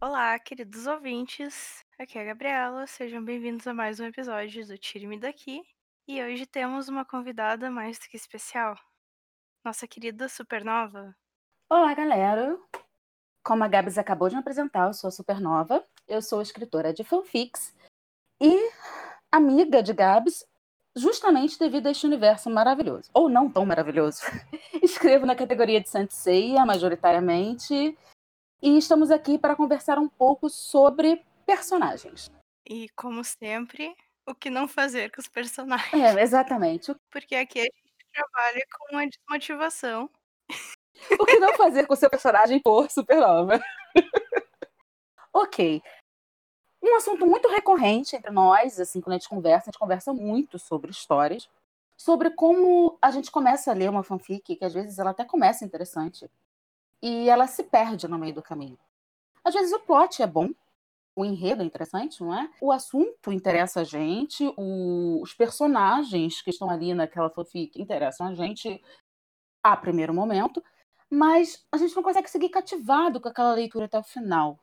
[0.00, 1.84] Olá, queridos ouvintes.
[1.98, 2.86] Aqui é a Gabriela.
[2.86, 5.60] Sejam bem-vindos a mais um episódio do Tire-me Daqui.
[6.06, 8.78] E hoje temos uma convidada mais do que especial.
[9.64, 11.16] Nossa querida Supernova.
[11.68, 12.56] Olá, galera.
[13.42, 15.84] Como a Gabs acabou de me apresentar, eu sou a Supernova.
[16.06, 17.74] Eu sou escritora de fanfics
[18.40, 18.70] e
[19.32, 20.46] amiga de Gabs,
[20.94, 23.10] justamente devido a este universo maravilhoso.
[23.12, 24.20] Ou não tão maravilhoso.
[24.80, 27.98] Escrevo na categoria de Senseiya, majoritariamente,
[28.60, 32.30] e estamos aqui para conversar um pouco sobre personagens.
[32.68, 33.94] E, como sempre,
[34.26, 35.92] o que não fazer com os personagens.
[35.94, 36.94] É, exatamente.
[37.10, 40.10] Porque aqui a gente trabalha com a desmotivação.
[41.18, 43.60] O que não fazer com o seu personagem por supernova.
[45.32, 45.80] ok.
[46.82, 50.58] Um assunto muito recorrente entre nós, assim, quando a gente conversa, a gente conversa muito
[50.58, 51.48] sobre histórias,
[51.96, 55.64] sobre como a gente começa a ler uma fanfic, que às vezes ela até começa
[55.64, 56.28] interessante,
[57.02, 58.78] e ela se perde no meio do caminho.
[59.44, 60.50] Às vezes o plot é bom,
[61.16, 62.48] o enredo é interessante, não é?
[62.60, 65.20] O assunto interessa a gente, o...
[65.22, 68.82] os personagens que estão ali naquela fanfic interessam a gente
[69.62, 70.62] a primeiro momento,
[71.10, 74.58] mas a gente não consegue seguir cativado com aquela leitura até o final.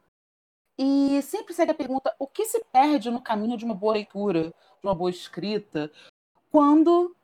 [0.78, 4.44] E sempre segue a pergunta: o que se perde no caminho de uma boa leitura,
[4.44, 5.92] de uma boa escrita,
[6.52, 7.16] quando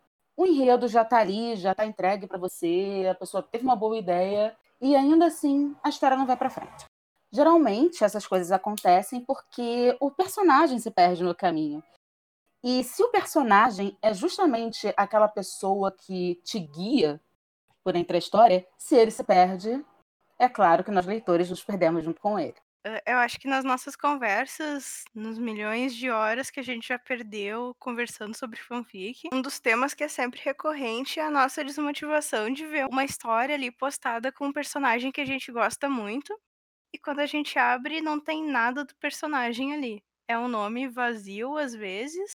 [0.42, 3.97] o enredo já está ali, já está entregue para você, a pessoa teve uma boa
[3.97, 6.86] ideia e ainda assim a história não vai para frente.
[7.31, 11.84] Geralmente essas coisas acontecem porque o personagem se perde no caminho.
[12.64, 17.19] E se o personagem é justamente aquela pessoa que te guia
[17.84, 19.84] por entre a história, se ele se perde,
[20.38, 22.56] é claro que nós leitores nos perdemos junto com ele.
[23.06, 27.76] Eu acho que nas nossas conversas, nos milhões de horas que a gente já perdeu
[27.80, 32.66] conversando sobre fanfic, um dos temas que é sempre recorrente é a nossa desmotivação de
[32.66, 36.36] ver uma história ali postada com um personagem que a gente gosta muito,
[36.94, 40.04] e quando a gente abre, não tem nada do personagem ali.
[40.28, 42.32] É um nome vazio às vezes,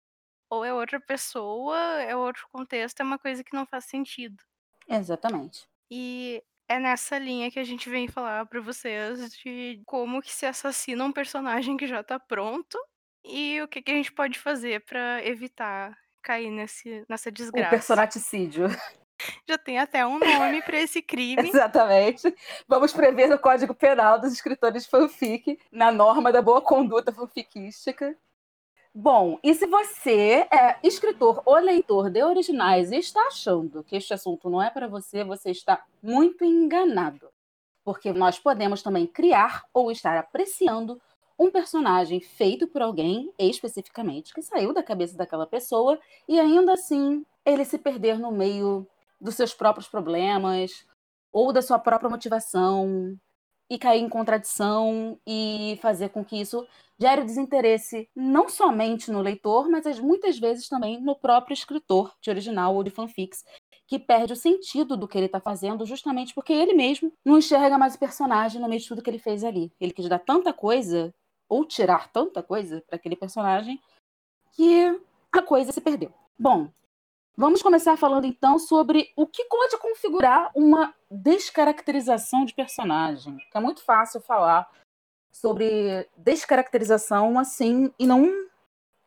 [0.50, 4.44] ou é outra pessoa, é outro contexto, é uma coisa que não faz sentido.
[4.88, 5.68] Exatamente.
[5.92, 10.46] E é nessa linha que a gente vem falar para vocês de como que se
[10.46, 12.78] assassina um personagem que já tá pronto
[13.24, 17.68] e o que, que a gente pode fazer para evitar cair nesse, nessa desgraça.
[17.68, 18.66] O personaticídio.
[19.48, 21.48] Já tem até um nome para esse crime.
[21.48, 22.36] Exatamente.
[22.68, 28.14] Vamos prever no Código Penal dos escritores de fanfic, na norma da boa conduta fanfiquística.
[28.98, 34.14] Bom, e se você é escritor ou leitor de originais e está achando que este
[34.14, 37.28] assunto não é para você, você está muito enganado.
[37.84, 40.98] Porque nós podemos também criar ou estar apreciando
[41.38, 47.26] um personagem feito por alguém especificamente que saiu da cabeça daquela pessoa e ainda assim
[47.46, 48.88] ele se perder no meio
[49.20, 50.86] dos seus próprios problemas
[51.34, 53.20] ou da sua própria motivação
[53.70, 56.66] e cair em contradição e fazer com que isso
[57.00, 62.76] gere desinteresse não somente no leitor, mas muitas vezes também no próprio escritor de original
[62.76, 63.44] ou de fanfics,
[63.88, 67.78] que perde o sentido do que ele está fazendo justamente porque ele mesmo não enxerga
[67.78, 69.72] mais o personagem no meio de tudo que ele fez ali.
[69.80, 71.14] Ele quis dar tanta coisa
[71.48, 73.80] ou tirar tanta coisa para aquele personagem
[74.54, 75.00] que
[75.32, 76.12] a coisa se perdeu.
[76.40, 76.70] Bom,
[77.38, 83.38] Vamos começar falando então sobre o que pode configurar uma descaracterização de personagem.
[83.54, 84.70] É muito fácil falar
[85.36, 88.26] sobre descaracterização assim e não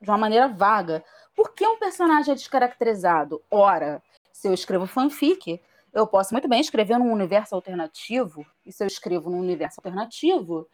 [0.00, 1.03] de uma maneira vaga.
[1.34, 3.43] Por que um personagem é descaracterizado?
[3.50, 5.61] Ora, se eu escrevo fanfic,
[5.93, 10.69] eu posso muito bem escrever num universo alternativo, e se eu escrevo num universo alternativo,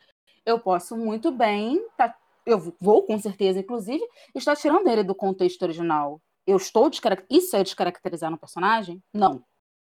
[0.45, 4.05] eu posso muito bem, tá, eu vou com certeza, inclusive,
[4.35, 6.91] estar tirando ele do contexto original eu estou.
[7.31, 9.03] Isso é descaracterizar um personagem?
[9.15, 9.43] Não.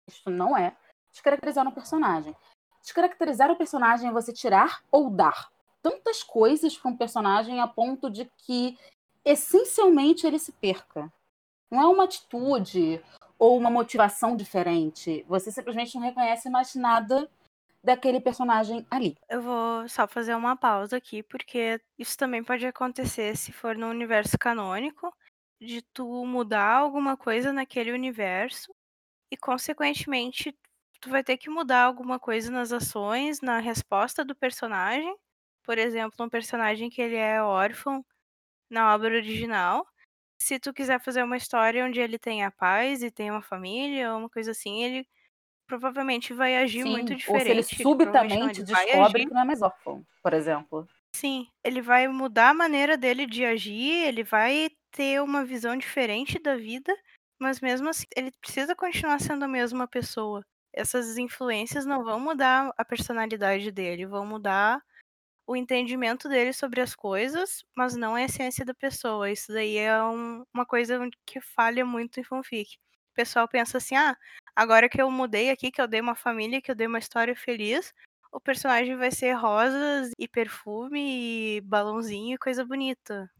[0.06, 0.76] Isso não é
[1.10, 2.36] descaracterizar um personagem.
[2.86, 5.50] Descaracterizar o personagem é você tirar ou dar
[5.82, 8.78] tantas coisas para um personagem a ponto de que
[9.24, 11.12] essencialmente ele se perca.
[11.68, 13.02] Não é uma atitude
[13.36, 15.26] ou uma motivação diferente.
[15.28, 17.28] Você simplesmente não reconhece mais nada
[17.82, 19.16] daquele personagem ali.
[19.28, 23.88] Eu vou só fazer uma pausa aqui, porque isso também pode acontecer se for no
[23.88, 25.12] universo canônico
[25.60, 28.72] de tu mudar alguma coisa naquele universo
[29.28, 30.56] e, consequentemente,
[31.00, 35.16] tu vai ter que mudar alguma coisa nas ações, na resposta do personagem.
[35.64, 38.04] Por exemplo, um personagem que ele é órfão
[38.70, 39.86] na obra original.
[40.40, 44.20] Se tu quiser fazer uma história onde ele tenha paz e tenha uma família, ou
[44.20, 45.08] uma coisa assim, ele
[45.66, 47.32] provavelmente vai agir Sim, muito diferente.
[47.32, 50.88] Ou se ele subitamente ele descobre que não é mais órfão, por exemplo.
[51.14, 56.38] Sim, ele vai mudar a maneira dele de agir, ele vai ter uma visão diferente
[56.38, 56.94] da vida,
[57.40, 60.44] mas mesmo assim ele precisa continuar sendo a mesma pessoa.
[60.76, 64.82] Essas influências não vão mudar a personalidade dele, vão mudar
[65.46, 69.30] o entendimento dele sobre as coisas, mas não a essência da pessoa.
[69.30, 72.76] Isso daí é um, uma coisa que falha muito em fanfic.
[73.12, 74.16] O pessoal pensa assim: ah,
[74.54, 77.34] agora que eu mudei aqui, que eu dei uma família, que eu dei uma história
[77.36, 77.94] feliz,
[78.32, 83.30] o personagem vai ser rosas e perfume e balãozinho e coisa bonita.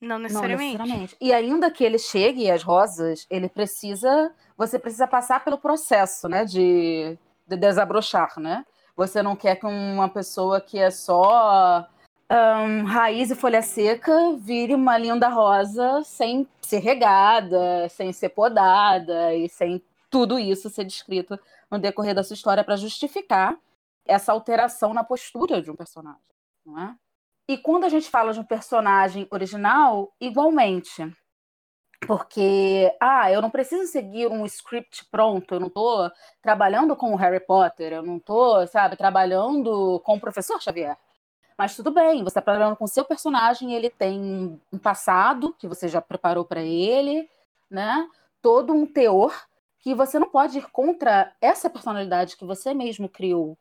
[0.00, 0.78] Não necessariamente.
[0.78, 1.16] Não necessariamente.
[1.20, 4.32] E ainda que ele chegue às rosas, ele precisa.
[4.56, 6.44] Você precisa passar pelo processo, né?
[6.44, 8.64] De, de desabrochar, né?
[8.96, 11.86] Você não quer que uma pessoa que é só
[12.30, 19.34] um, raiz e folha seca vire uma linda rosa sem ser regada, sem ser podada
[19.34, 21.38] e sem tudo isso ser descrito
[21.70, 23.56] no decorrer da sua história para justificar
[24.06, 26.20] essa alteração na postura de um personagem,
[26.64, 26.94] não é?
[27.48, 31.10] E quando a gente fala de um personagem original, igualmente.
[32.06, 36.10] Porque, ah, eu não preciso seguir um script pronto, eu não estou
[36.42, 40.96] trabalhando com o Harry Potter, eu não estou, sabe, trabalhando com o professor Xavier.
[41.56, 45.66] Mas tudo bem, você está trabalhando com o seu personagem, ele tem um passado que
[45.66, 47.28] você já preparou para ele,
[47.68, 48.08] né?
[48.40, 49.34] Todo um teor
[49.80, 53.58] que você não pode ir contra essa personalidade que você mesmo criou.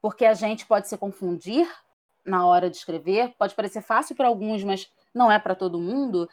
[0.00, 1.70] Porque a gente pode se confundir
[2.24, 6.28] na hora de escrever, pode parecer fácil para alguns, mas não é para todo mundo,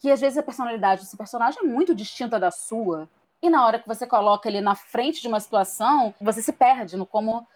[0.00, 3.08] que às vezes a personalidade desse personagem é muito distinta da sua.
[3.40, 6.96] E na hora que você coloca ele na frente de uma situação, você se perde
[6.96, 7.46] no como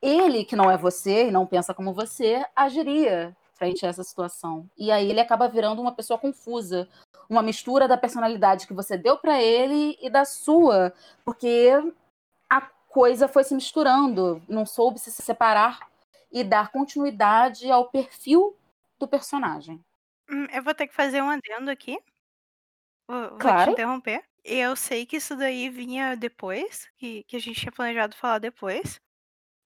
[0.00, 4.68] ele, que não é você e não pensa como você, agiria frente a essa situação.
[4.76, 6.88] E aí ele acaba virando uma pessoa confusa,
[7.28, 10.92] uma mistura da personalidade que você deu para ele e da sua,
[11.24, 11.70] porque
[12.50, 15.80] a coisa foi se misturando, não soube se separar
[16.34, 18.56] e dar continuidade ao perfil
[19.00, 19.84] do personagem.
[20.28, 21.98] Hum, eu vou ter que fazer um adendo aqui.
[23.08, 23.66] Vou, vou Claro.
[23.70, 24.24] te interromper.
[24.44, 29.00] Eu sei que isso daí vinha depois, que, que a gente tinha planejado falar depois.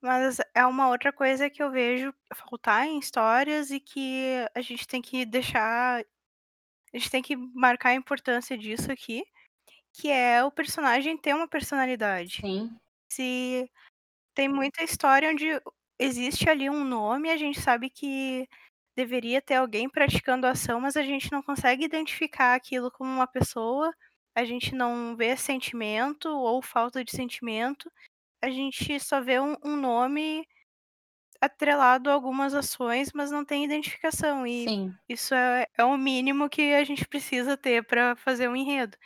[0.03, 4.87] Mas é uma outra coisa que eu vejo faltar em histórias e que a gente
[4.87, 6.01] tem que deixar.
[6.95, 9.25] A gente tem que marcar a importância disso aqui.
[9.95, 12.43] Que é o personagem ter uma personalidade.
[12.43, 12.81] Sim.
[13.11, 13.71] Se
[14.35, 15.47] tem muita história onde
[15.99, 18.49] existe ali um nome, a gente sabe que
[18.97, 23.27] deveria ter alguém praticando a ação, mas a gente não consegue identificar aquilo como uma
[23.27, 23.95] pessoa,
[24.35, 27.91] a gente não vê sentimento ou falta de sentimento,
[28.43, 30.47] a gente só vê um, um nome
[31.41, 34.47] atrelado a algumas ações, mas não tem identificação.
[34.47, 34.95] E Sim.
[35.09, 38.97] isso é, é o mínimo que a gente precisa ter para fazer um enredo.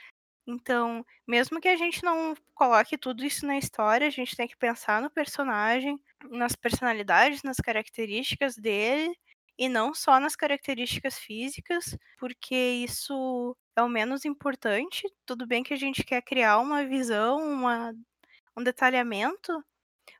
[0.47, 4.57] Então, mesmo que a gente não coloque tudo isso na história, a gente tem que
[4.57, 6.01] pensar no personagem,
[6.31, 9.15] nas personalidades, nas características dele
[9.59, 15.03] e não só nas características físicas, porque isso é o menos importante.
[15.27, 17.93] Tudo bem que a gente quer criar uma visão, uma,
[18.57, 19.63] um detalhamento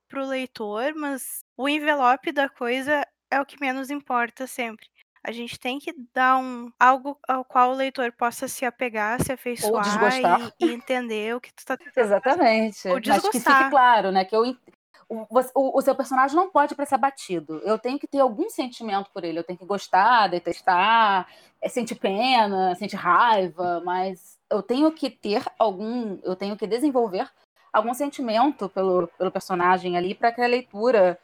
[0.09, 4.87] para o leitor, mas o envelope da coisa é o que menos importa sempre.
[5.25, 9.33] A gente tem que dar um algo ao qual o leitor possa se apegar, se
[9.33, 10.53] afeiçoar desgostar.
[10.61, 12.89] e, e entender o que tu está tentando Exatamente.
[12.89, 13.71] Ou Mas que fique desgostar.
[13.71, 14.25] claro, né?
[14.25, 14.45] Que eu,
[15.55, 17.61] o, o, seu personagem não pode para ser batido.
[17.65, 19.39] Eu tenho que ter algum sentimento por ele.
[19.39, 21.29] Eu tenho que gostar, detestar,
[21.61, 26.19] é, sentir pena, sentir raiva, mas eu tenho que ter algum.
[26.23, 27.29] Eu tenho que desenvolver
[27.73, 31.19] algum sentimento pelo, pelo personagem ali para que a leitura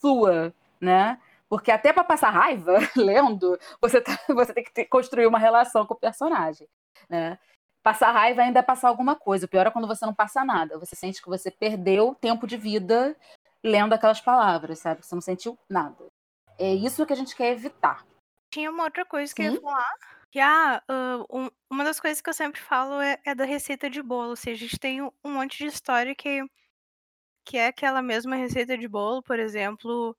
[0.00, 1.20] flua, né?
[1.48, 5.86] Porque até para passar raiva lendo, você, tá, você tem que ter, construir uma relação
[5.86, 6.68] com o personagem,
[7.08, 7.38] né?
[7.86, 9.46] Passar raiva ainda é passar alguma coisa.
[9.46, 10.76] O pior é quando você não passa nada.
[10.76, 13.16] Você sente que você perdeu tempo de vida
[13.62, 15.06] lendo aquelas palavras, sabe?
[15.06, 16.04] Você não sentiu nada.
[16.58, 18.04] É isso que a gente quer evitar.
[18.52, 19.60] Tinha uma outra coisa que eu ia Sim.
[19.60, 19.94] falar.
[20.32, 23.88] Que, ah, uh, um, uma das coisas que eu sempre falo é, é, da receita
[23.88, 24.30] de bolo.
[24.30, 26.44] Ou seja, a gente tem um, um monte de história que,
[27.44, 29.22] que é aquela mesma receita de bolo.
[29.22, 30.16] Por exemplo,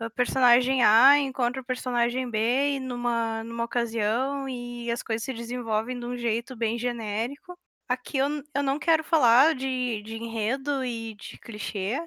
[0.00, 5.98] o personagem A encontra o personagem B numa, numa ocasião e as coisas se desenvolvem
[5.98, 7.58] de um jeito bem genérico.
[7.88, 11.98] Aqui eu, eu não quero falar de, de enredo e de clichê,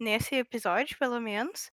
[0.00, 1.70] nesse episódio, pelo menos.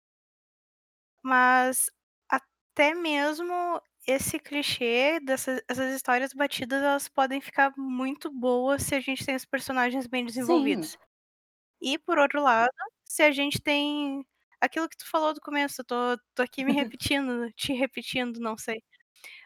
[1.23, 1.89] Mas
[2.29, 8.99] até mesmo esse clichê dessas essas histórias batidas, elas podem ficar muito boas se a
[9.01, 10.91] gente tem os personagens bem desenvolvidos.
[10.91, 10.97] Sim.
[11.81, 12.71] E por outro lado,
[13.05, 14.25] se a gente tem
[14.61, 15.95] aquilo que tu falou do começo, eu tô,
[16.35, 16.71] tô aqui me
[17.11, 18.83] repetindo, te repetindo, não sei.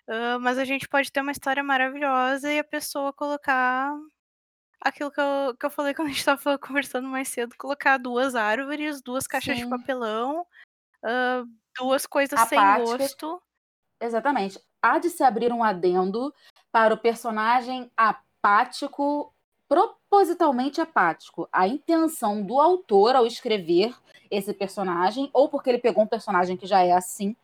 [0.08, 3.92] Uh, mas a gente pode ter uma história maravilhosa e a pessoa colocar
[4.80, 8.36] aquilo que eu, que eu falei quando a gente tava conversando mais cedo, colocar duas
[8.36, 9.70] árvores, duas caixas de Sim.
[9.70, 10.42] papelão,
[11.04, 13.00] uh, duas coisas sem Apáticas.
[13.00, 13.42] gosto.
[14.00, 14.60] Exatamente.
[14.82, 16.34] Há de se abrir um adendo
[16.72, 19.34] para o personagem apático,
[19.68, 21.50] propositalmente apático.
[21.52, 23.96] A intenção do autor ao escrever
[24.30, 27.36] esse personagem, ou porque ele pegou um personagem que já é assim,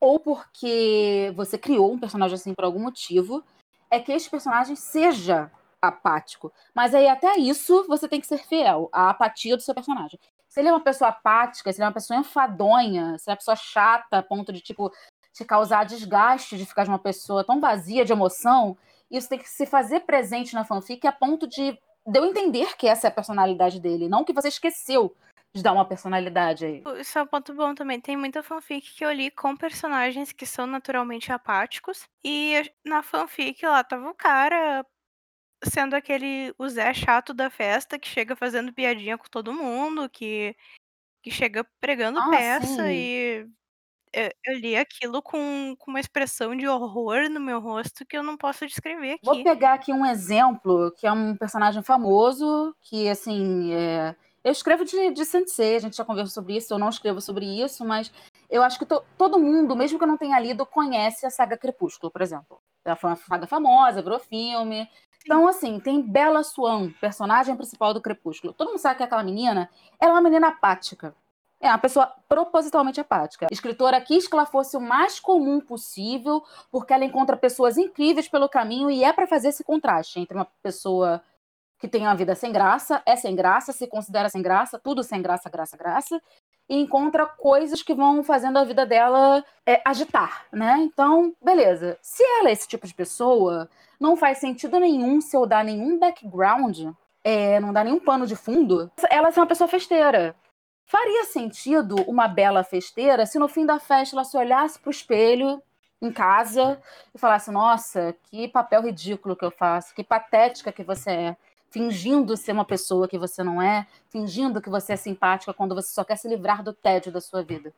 [0.00, 3.44] ou porque você criou um personagem assim por algum motivo,
[3.90, 6.52] é que este personagem seja apático.
[6.74, 10.18] Mas aí, até isso, você tem que ser fiel à apatia do seu personagem.
[10.48, 13.32] Se ele é uma pessoa apática, se ele é uma pessoa enfadonha, se ele é
[13.32, 14.90] uma pessoa chata, a ponto de, tipo,
[15.32, 18.76] te causar desgaste de ficar de uma pessoa tão vazia de emoção,
[19.10, 21.72] isso tem que se fazer presente na fanfic a ponto de,
[22.06, 25.14] de eu entender que essa é a personalidade dele, não que você esqueceu
[25.58, 26.88] de dar uma personalidade aí.
[27.00, 28.00] Isso é um ponto bom também.
[28.00, 32.08] Tem muita fanfic que eu li com personagens que são naturalmente apáticos.
[32.24, 34.84] E na fanfic lá tava o cara
[35.64, 40.56] sendo aquele o Zé chato da festa que chega fazendo piadinha com todo mundo, que,
[41.22, 42.90] que chega pregando Ah, peça sim.
[42.90, 43.48] e
[44.12, 48.22] eu, eu li aquilo com, com uma expressão de horror no meu rosto que eu
[48.22, 49.44] não posso descrever Vou aqui.
[49.44, 54.14] pegar aqui um exemplo, que é um personagem famoso, que, assim, é...
[54.44, 57.44] eu escrevo de, de Sensei, a gente já conversou sobre isso, eu não escrevo sobre
[57.44, 58.12] isso, mas
[58.48, 61.56] eu acho que to, todo mundo, mesmo que eu não tenha lido, conhece a saga
[61.56, 62.60] Crepúsculo, por exemplo.
[62.84, 64.88] Ela foi uma saga famosa, virou filme.
[65.24, 68.54] Então, assim, tem Bella Swan, personagem principal do Crepúsculo.
[68.54, 69.68] Todo mundo sabe que aquela menina
[70.00, 71.14] ela é uma menina apática.
[71.60, 73.46] É uma pessoa propositalmente apática.
[73.50, 78.28] A escritora quis que ela fosse o mais comum possível, porque ela encontra pessoas incríveis
[78.28, 81.20] pelo caminho e é para fazer esse contraste entre uma pessoa
[81.78, 85.22] que tem uma vida sem graça, é sem graça, se considera sem graça, tudo sem
[85.22, 86.20] graça, graça, graça,
[86.68, 90.76] e encontra coisas que vão fazendo a vida dela é, agitar, né?
[90.80, 91.98] Então, beleza.
[92.02, 93.68] Se ela é esse tipo de pessoa,
[93.98, 96.88] não faz sentido nenhum se eu dar nenhum background,
[97.24, 100.36] é, não dá nenhum pano de fundo, ela ser uma pessoa festeira.
[100.84, 105.62] Faria sentido uma bela festeira se no fim da festa ela se olhasse pro espelho
[106.00, 106.80] em casa
[107.14, 111.36] e falasse: Nossa, que papel ridículo que eu faço, que patética que você é.
[111.70, 115.90] Fingindo ser uma pessoa que você não é, fingindo que você é simpática quando você
[115.92, 117.72] só quer se livrar do tédio da sua vida.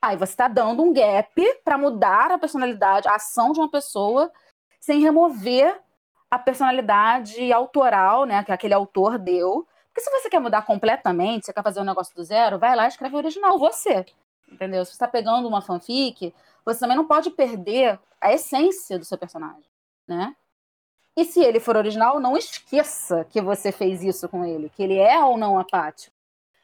[0.00, 4.30] Aí você está dando um gap para mudar a personalidade, a ação de uma pessoa,
[4.80, 5.80] sem remover
[6.30, 11.52] a personalidade autoral, né, que aquele autor deu, porque se você quer mudar completamente, você
[11.52, 14.06] quer fazer um negócio do zero, vai lá e escreve o original, você.
[14.50, 14.84] Entendeu?
[14.84, 16.32] Se você está pegando uma fanfic,
[16.64, 19.64] você também não pode perder a essência do seu personagem,
[20.06, 20.36] né?
[21.18, 24.96] E se ele for original, não esqueça que você fez isso com ele, que ele
[24.96, 26.14] é ou não apático.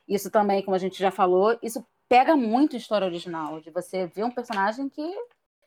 [0.07, 4.23] Isso também, como a gente já falou, isso pega muito história original, de você ver
[4.23, 5.03] um personagem que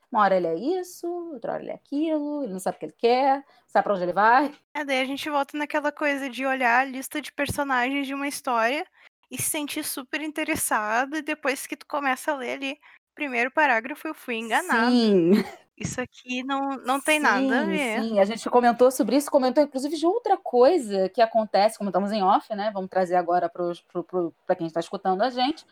[0.10, 2.86] uma hora ele é isso, outra hora ele é aquilo, ele não sabe o que
[2.86, 4.56] ele quer, sabe pra onde ele vai.
[4.74, 8.30] É, daí a gente volta naquela coisa de olhar a lista de personagens de uma
[8.30, 8.88] história
[9.30, 12.80] e se sentir super interessado, e depois que tu começa a ler ali,
[13.14, 14.92] primeiro parágrafo, eu fui enganado.
[14.92, 15.44] Sim.
[15.78, 18.02] Isso aqui não, não tem nada a ver.
[18.02, 22.12] Sim, a gente comentou sobre isso, comentou inclusive de outra coisa que acontece, como estamos
[22.12, 22.72] em off, né?
[22.74, 25.66] Vamos trazer agora para quem está escutando a gente.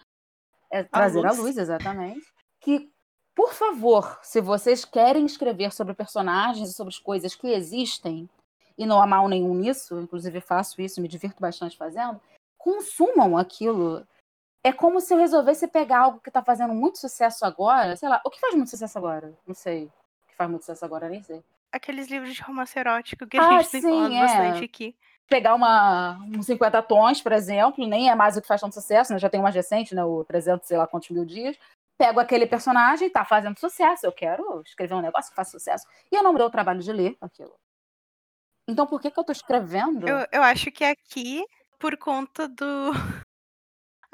[0.69, 1.39] É trazer a luz.
[1.39, 2.25] a luz, exatamente.
[2.59, 2.91] Que
[3.35, 8.29] por favor, se vocês querem escrever sobre personagens e sobre as coisas que existem,
[8.77, 12.21] e não há mal nenhum nisso, inclusive faço isso, me divirto bastante fazendo,
[12.57, 14.07] consumam aquilo.
[14.65, 18.19] É como se eu resolvesse pegar algo que está fazendo muito sucesso agora, sei lá,
[18.25, 19.31] o que faz muito sucesso agora?
[19.45, 19.85] Não sei.
[19.85, 21.43] O que faz muito sucesso agora, nem sei.
[21.71, 24.19] Aqueles livros de romance erótico que a ah, gente tem falado é.
[24.19, 24.95] bastante aqui.
[25.27, 29.13] Pegar uma, uns 50 tons, por exemplo, nem é mais o que faz tanto sucesso,
[29.13, 29.19] né?
[29.19, 30.03] já tem mais recente, né?
[30.03, 31.55] o 300, sei lá quantos mil dias
[31.97, 35.87] pego aquele personagem, tá fazendo sucesso, eu quero escrever um negócio que faça sucesso.
[36.11, 37.53] E eu não me dou o trabalho de ler aquilo.
[38.67, 40.07] Então por que, que eu tô escrevendo?
[40.07, 41.45] Eu, eu acho que aqui,
[41.79, 42.91] por conta do.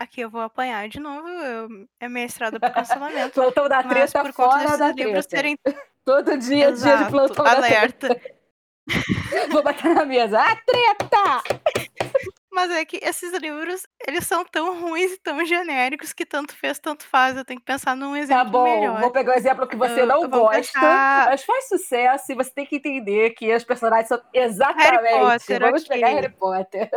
[0.02, 1.88] Aqui eu vou apanhar de novo, eu...
[2.00, 3.34] é mestrado por cancelamento.
[3.40, 5.24] plantão da treta por fora da treta.
[5.30, 5.56] Terem...
[6.04, 8.10] Todo dia, Exato, dia de plantão alerta.
[8.10, 9.48] da treta.
[9.52, 10.42] vou bater na mesa.
[10.42, 11.44] A treta!
[12.52, 16.80] Mas é que esses livros, eles são tão ruins e tão genéricos que tanto fez,
[16.80, 17.38] tanto faz.
[17.38, 19.00] Eu tenho que pensar num exemplo Tá bom, melhor.
[19.02, 21.28] vou pegar o um exemplo que você não gosta, pensar...
[21.28, 25.04] mas faz sucesso e você tem que entender que os personagens são exatamente...
[25.06, 25.90] Harry Potter, Vamos aqui.
[25.90, 26.90] pegar Harry Potter.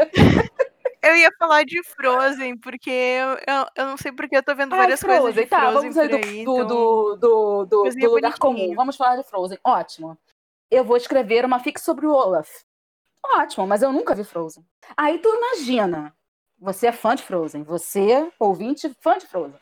[1.05, 4.75] Eu ia falar de Frozen, porque eu, eu, eu não sei porque eu tô vendo
[4.75, 6.67] várias Frozen, coisas de tá, Frozen vamos sair do, aí, do, então...
[6.67, 8.75] do, do, do, do lugar comum.
[8.75, 9.59] Vamos falar de Frozen.
[9.63, 10.19] Ótimo.
[10.71, 12.49] Eu vou escrever uma fic sobre o Olaf.
[13.23, 14.65] Ótimo, mas eu nunca vi Frozen.
[14.97, 16.15] Aí tu imagina,
[16.59, 19.61] você é fã de Frozen, você, ouvinte, fã de Frozen.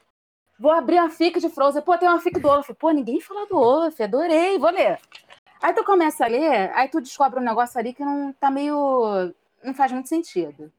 [0.60, 2.70] Vou abrir a fic de Frozen, pô, tem uma fic do Olaf.
[2.78, 5.00] Pô, ninguém fala do Olaf, adorei, vou ler.
[5.60, 9.34] Aí tu começa a ler, aí tu descobre um negócio ali que não tá meio.
[9.64, 10.72] não faz muito sentido.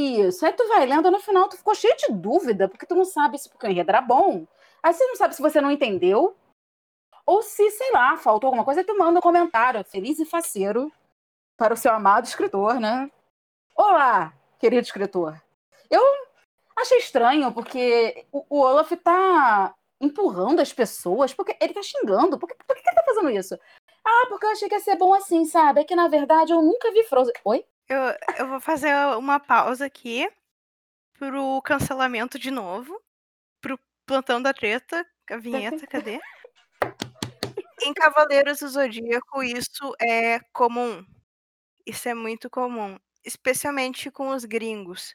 [0.00, 0.44] Isso.
[0.46, 3.38] Aí tu vai lendo, no final tu ficou cheio de dúvida, porque tu não sabe
[3.38, 4.46] se o enredo era bom.
[4.82, 6.36] Aí você não sabe se você não entendeu,
[7.26, 10.92] ou se, sei lá, faltou alguma coisa, tu manda um comentário, feliz e faceiro,
[11.56, 13.10] para o seu amado escritor, né?
[13.76, 15.40] Olá, querido escritor.
[15.90, 16.02] Eu
[16.80, 22.38] Achei estranho, porque o, o Olaf tá empurrando as pessoas, porque ele tá xingando.
[22.38, 23.58] Por que, por que ele tá fazendo isso?
[24.04, 25.80] Ah, porque eu achei que ia ser bom assim, sabe?
[25.80, 27.34] É que na verdade eu nunca vi Frozen.
[27.44, 27.64] Oi?
[27.88, 28.00] Eu,
[28.38, 30.30] eu vou fazer uma pausa aqui
[31.18, 33.00] pro cancelamento de novo.
[33.60, 35.06] Pro plantão da treta.
[35.30, 36.20] A vinheta, cadê?
[37.82, 41.04] Em Cavaleiros do Zodíaco, isso é comum.
[41.86, 42.98] Isso é muito comum.
[43.24, 45.14] Especialmente com os gringos.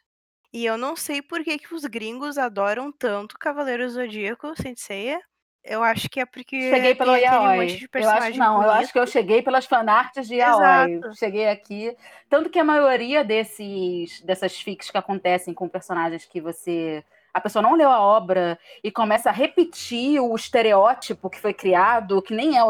[0.52, 5.22] E eu não sei por que, que os gringos adoram tanto Cavaleiros do Zodíaco, Senseiya.
[5.64, 7.88] Eu acho que é porque Cheguei pelo Yaoi.
[7.94, 10.92] Eu acho, não, eu acho que eu cheguei pelas fanarts de Yaoi.
[10.92, 11.16] Exato.
[11.16, 11.96] Cheguei aqui.
[12.30, 17.04] Tanto que a maioria desses, dessas fics que acontecem com personagens que você.
[17.34, 22.22] A pessoa não leu a obra e começa a repetir o estereótipo que foi criado,
[22.22, 22.62] que nem é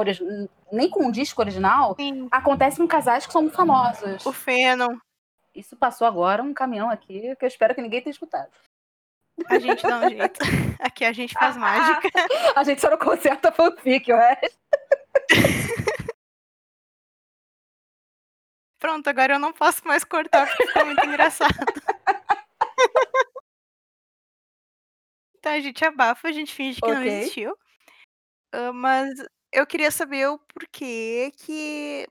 [0.71, 4.25] nem com o disco original, Sim, acontece com casais que são famosos.
[4.25, 4.97] o Fenon.
[5.53, 8.49] Isso passou agora um caminhão aqui que eu espero que ninguém tenha escutado.
[9.47, 10.39] A gente dá um jeito.
[10.81, 12.09] Aqui a gente faz mágica.
[12.55, 14.57] A gente só não conserta fanfic, o resto.
[18.79, 21.53] Pronto, agora eu não posso mais cortar porque ficou muito engraçado.
[25.37, 27.07] Então a gente abafa, a gente finge que não Ok.
[27.11, 27.57] existiu.
[28.53, 29.09] Ah, mas
[29.51, 32.07] eu queria saber o porquê que.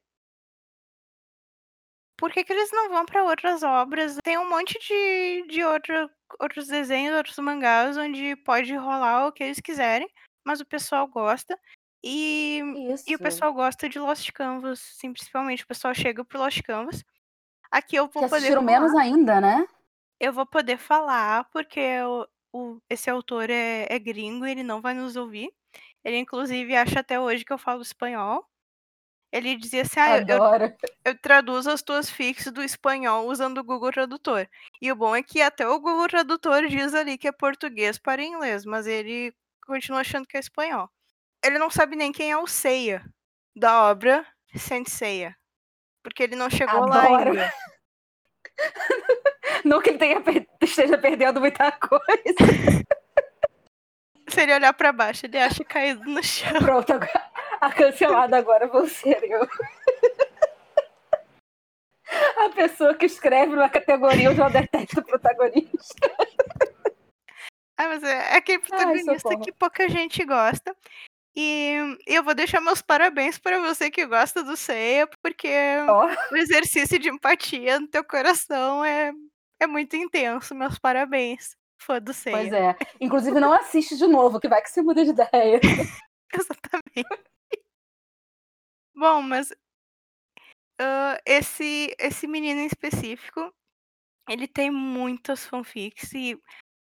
[2.23, 4.17] Por que, que eles não vão pra outras obras?
[4.23, 6.09] Tem um monte de, de outro,
[6.41, 10.09] outros desenhos, outros mangás, onde pode rolar o que eles quiserem,
[10.47, 11.59] mas o pessoal gosta.
[12.05, 12.61] E,
[13.09, 15.65] e o pessoal gosta de Lost Canvas, sim, principalmente.
[15.65, 17.03] O pessoal chega pro Lost Canvas.
[17.73, 18.81] Aqui eu que vou poder assistiram falar.
[18.81, 19.67] menos ainda, né?
[20.21, 24.81] Eu vou poder falar, porque o, o- esse autor é, é gringo e ele não
[24.81, 25.53] vai nos ouvir.
[26.05, 28.47] Ele, inclusive, acha até hoje que eu falo espanhol.
[29.33, 33.91] Ele dizia assim: ah, eu, eu, traduzo as tuas fics do espanhol usando o Google
[33.91, 34.47] Tradutor.
[34.81, 38.23] E o bom é que até o Google Tradutor diz ali que é português para
[38.23, 39.35] inglês, mas ele
[39.67, 40.91] continua achando que é espanhol.
[41.43, 43.03] Ele não sabe nem quem é o Seiya
[43.57, 45.35] da obra Saint Seiya.
[46.03, 47.31] Porque ele não chegou lá Adoro.
[47.31, 47.53] ainda.
[49.65, 50.23] Não que ele tenha
[50.61, 52.03] esteja perdendo muita coisa.
[54.29, 56.53] Se ele olhar pra baixo, ele acha caído no chão.
[56.59, 57.32] Pronto, agora,
[57.63, 59.49] a cancelada agora vou ser eu.
[62.37, 66.11] A pessoa que escreve numa categoria onde ela detesta o protagonista.
[67.79, 69.43] Ah, mas é, é aquele protagonista socorro.
[69.43, 70.77] que pouca gente gosta.
[71.35, 75.49] E eu vou deixar meus parabéns para você que gosta do Seiya, porque
[75.89, 79.13] Ó, o exercício de empatia no teu coração é,
[79.61, 80.55] é muito intenso.
[80.55, 82.39] Meus parabéns, fã do Seiya.
[82.39, 82.77] pois é.
[83.01, 85.61] Inclusive, não assiste de novo, que vai que você muda de ideia.
[86.35, 87.33] Exatamente.
[89.03, 89.53] Bom, mas
[90.81, 93.53] ah, esse, esse menino em específico,
[94.29, 96.41] ele tem muitas fanfics e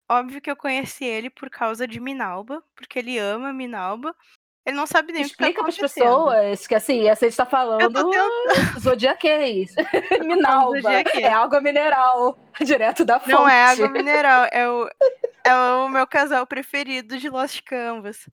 [0.08, 4.16] óbvio que eu conheci ele por causa de Minalba, porque ele ama Minalba.
[4.64, 7.46] Ele não sabe nem o que tá Explica para as pessoas que, assim, essa tá
[7.46, 8.80] Eu falando tô tentando.
[8.80, 9.74] zodiaquês.
[10.24, 10.82] Minalba.
[10.82, 11.24] Zodiaquês.
[11.24, 13.32] É água mineral, direto da fonte.
[13.32, 14.88] Não é água mineral, é o,
[15.44, 18.30] é o meu casal preferido de Lost Canvas.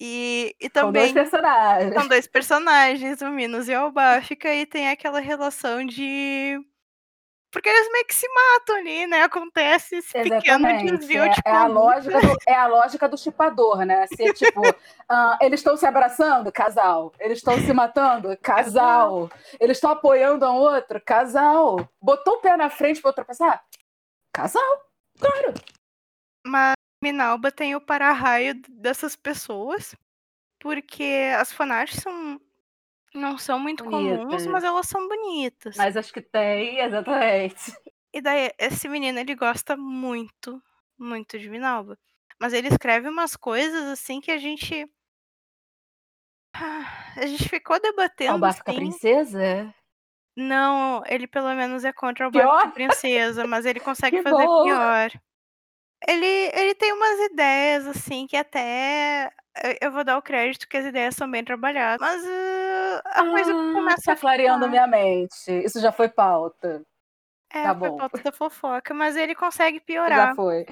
[0.00, 1.94] E, e São dois também personagens.
[1.94, 6.58] são dois personagens, o Minos e o Albáfica, e tem aquela relação de.
[7.52, 9.22] Porque eles meio que se matam ali, né?
[9.24, 10.36] Acontece esse pequeno
[10.68, 10.96] Exatamente.
[10.96, 14.06] desvio É, de é a lógica do, é a lógica do chupador, né?
[14.06, 14.62] Se, tipo,
[15.08, 17.12] ah, eles estão se abraçando, casal.
[17.18, 19.28] Eles estão se matando, casal.
[19.58, 21.88] Eles estão apoiando um outro, casal.
[22.00, 23.64] Botou o pé na frente para ultrapassar?
[24.32, 24.62] Casal.
[25.18, 25.52] Claro.
[26.46, 29.94] Mas Minalba tem o para-raio dessas pessoas,
[30.60, 32.40] porque as fanarts são,
[33.14, 34.46] não são muito comuns, Bonitas.
[34.46, 35.76] mas elas são bonitas.
[35.76, 37.72] Mas acho que tem, exatamente.
[38.12, 40.62] E daí, esse menino, ele gosta muito,
[40.98, 41.98] muito de Minalba.
[42.40, 44.86] Mas ele escreve umas coisas assim que a gente.
[47.16, 48.80] A gente ficou debatendo Albafica assim.
[48.80, 49.74] Princesa?
[50.36, 52.30] Não, ele pelo menos é contra o?
[52.30, 54.64] Barco Princesa, mas ele consegue Que fazer bom.
[54.64, 55.10] pior.
[56.06, 59.30] Ele, ele tem umas ideias, assim, que até.
[59.64, 61.98] eu- Eu vou dar o crédito que as ideias são bem trabalhadas.
[62.00, 65.50] Mas ah, a coisa Ah, começa tá a clareando minha mente.
[65.64, 66.82] Isso já foi pauta.
[67.52, 67.96] É, tá foi bom.
[67.96, 70.34] pauta da fofoca, mas ele consegue Já piorar.
[70.36, 70.66] foi.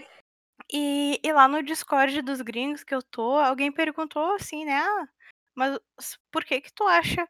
[0.73, 4.77] E, e lá no Discord dos gringos que eu tô, alguém perguntou assim, né?
[4.81, 5.09] Ah,
[5.55, 5.79] mas
[6.31, 7.29] por que que tu acha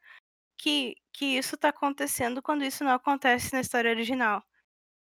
[0.57, 4.43] que, que isso tá acontecendo quando isso não acontece na história original?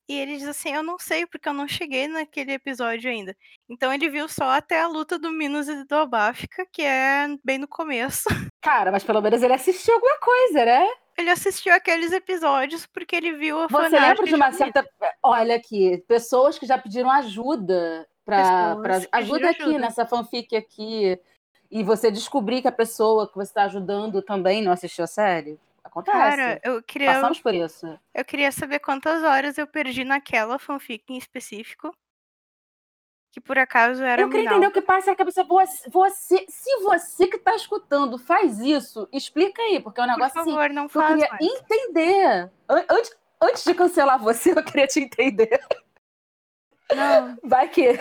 [0.07, 3.35] E ele diz assim, eu não sei, porque eu não cheguei naquele episódio ainda.
[3.69, 7.57] Então ele viu só até a luta do Minos e do Abáfica, que é bem
[7.57, 8.23] no começo.
[8.61, 10.87] Cara, mas pelo menos ele assistiu alguma coisa, né?
[11.17, 14.87] ele assistiu aqueles episódios porque ele viu a Você lembra de uma certa.
[15.23, 19.01] Olha aqui, pessoas que já pediram ajuda para.
[19.01, 19.79] Que Ajuda aqui ajuda.
[19.79, 21.19] nessa fanfic aqui.
[21.69, 25.59] E você descobrir que a pessoa que você está ajudando também não assistiu a série.
[25.99, 26.37] Acontece.
[26.37, 27.99] Cara, eu queria, Passamos por isso.
[28.13, 31.93] eu queria saber quantas horas eu perdi naquela fanfic em específico.
[33.31, 34.55] Que por acaso era Eu queria Minal.
[34.55, 35.43] entender o que passa na cabeça.
[35.43, 40.13] Você, você, se você que tá escutando faz isso, explica aí, porque é um Por
[40.13, 40.51] negócio assim.
[40.51, 41.45] favor, não que eu faz queria mais.
[41.45, 42.51] entender.
[42.69, 45.59] An- Antes, antes de cancelar você, eu queria te entender.
[46.95, 47.99] Não, Vai que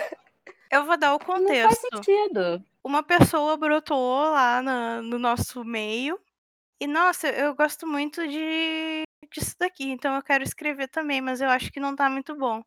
[0.71, 1.87] eu vou dar o não faz contexto.
[1.93, 2.63] sentido.
[2.83, 6.19] Uma pessoa brotou lá na- no nosso meio.
[6.79, 11.49] E, nossa, eu gosto muito de disso daqui, então eu quero escrever também, mas eu
[11.49, 12.63] acho que não tá muito bom.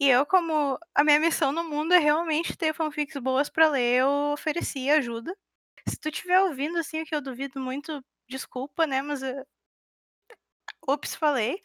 [0.00, 4.00] E eu, como a minha missão no mundo é realmente ter fanfics boas pra ler,
[4.00, 5.36] eu ofereci ajuda.
[5.88, 9.44] Se tu estiver ouvindo, assim, o que eu duvido muito, desculpa, né, mas eu...
[10.88, 11.60] Ups, falei.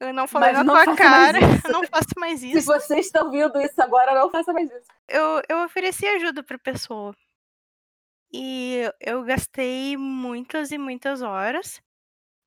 [0.00, 2.66] Eu não falei Mas na não tua cara, eu não faço mais Se isso.
[2.66, 4.86] você está ouvindo isso agora, não faça mais isso.
[5.08, 7.14] eu, eu ofereci ajuda pra pessoa.
[8.32, 11.80] E eu gastei muitas e muitas horas,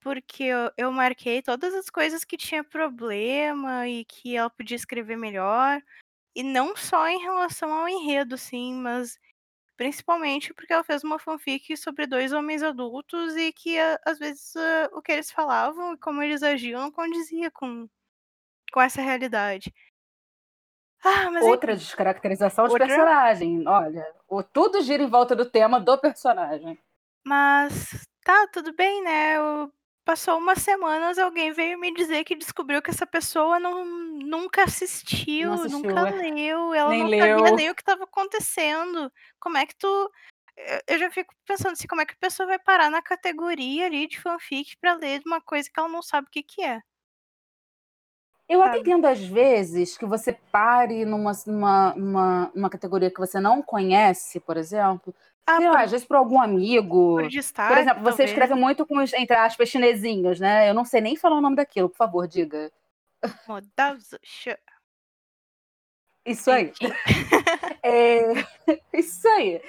[0.02, 5.18] porque eu, eu marquei todas as coisas que tinha problema e que ela podia escrever
[5.18, 5.82] melhor.
[6.36, 9.20] E não só em relação ao enredo, sim, mas
[9.78, 14.90] principalmente porque ela fez uma fanfic sobre dois homens adultos e que às vezes ah,
[14.94, 17.90] o que eles falavam e como eles agiam não condizia com,
[18.74, 19.74] com essa realidade.
[21.04, 21.84] Ah, mas Outra enfim.
[21.84, 22.88] descaracterização de Outra?
[22.88, 23.68] personagem.
[23.68, 26.80] Olha, o, tudo gira em volta do tema do personagem.
[27.26, 29.38] Mas tá, tudo bem, né?
[29.38, 29.72] Eu-
[30.06, 35.48] Passou umas semanas, alguém veio me dizer que descobriu que essa pessoa não, nunca assistiu,
[35.48, 36.12] Não assistiu, nunca é.
[36.30, 37.38] leu, ela Nem não leu.
[37.40, 39.10] sabia nem o que estava acontecendo.
[39.40, 40.12] Como é que tu.
[40.90, 44.06] eu- já fico pensando assim, como é que a pessoa vai parar na categoria ali
[44.06, 46.82] de fanfic pra ler uma coisa que ela não sabe o que, que é?
[48.48, 48.80] Eu até Sabe.
[48.82, 54.58] entendo, às vezes, que você pare numa, numa, numa categoria que você não conhece, por
[54.58, 55.16] exemplo.
[55.46, 57.16] Ah, Sei lá, às vezes por algum amigo.
[57.16, 57.74] por destaque.
[57.74, 58.30] Por exemplo, você talvez.
[58.30, 60.70] escreve muito com os, entre aspas, chinesinhos, né?
[60.70, 62.72] Eu não sei nem falar o nome daquilo, por favor, diga.
[66.26, 66.72] Isso aí.
[67.86, 68.22] É,
[68.94, 69.62] Isso aí.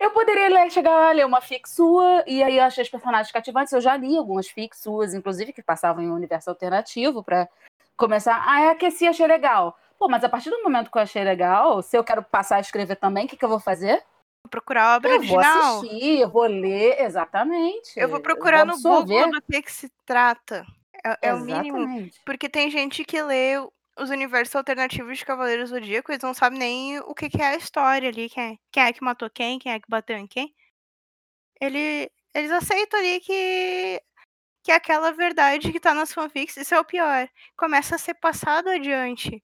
[0.00, 3.30] Eu poderia ler, chegar lá, ler uma fic sua, e aí eu achei os personagens
[3.30, 3.72] cativantes.
[3.74, 7.46] Eu já li algumas fics suas, inclusive, que passavam em um universo alternativo, pra
[7.98, 8.42] começar.
[8.46, 9.76] Ah, é aqueci, achei legal.
[9.98, 12.60] Pô, mas a partir do momento que eu achei legal, se eu quero passar a
[12.60, 14.02] escrever também, o que, que eu vou fazer?
[14.42, 15.78] Vou procurar a obra Eu vou original.
[15.78, 17.92] assistir, eu vou ler, exatamente.
[17.96, 19.24] Eu vou procurar no absorver.
[19.24, 20.64] Google do que, que se trata.
[21.04, 22.08] É, é o mínimo.
[22.24, 23.58] Porque tem gente que lê
[23.98, 27.48] os universos alternativos de Cavaleiros do Zodíaco e não sabe nem o que, que é
[27.48, 30.26] a história ali, quem é, quem é que matou quem, quem é que bateu em
[30.26, 30.54] quem.
[31.60, 34.00] Ele, eles aceitam ali que,
[34.68, 37.26] que é aquela verdade que tá nas fanfics, isso é o pior.
[37.56, 39.42] Começa a ser passado adiante.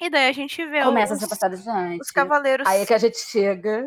[0.00, 2.00] E daí a gente vê Começa a os, ser passado adiante.
[2.00, 3.86] os cavaleiros, Aí é que a gente chega.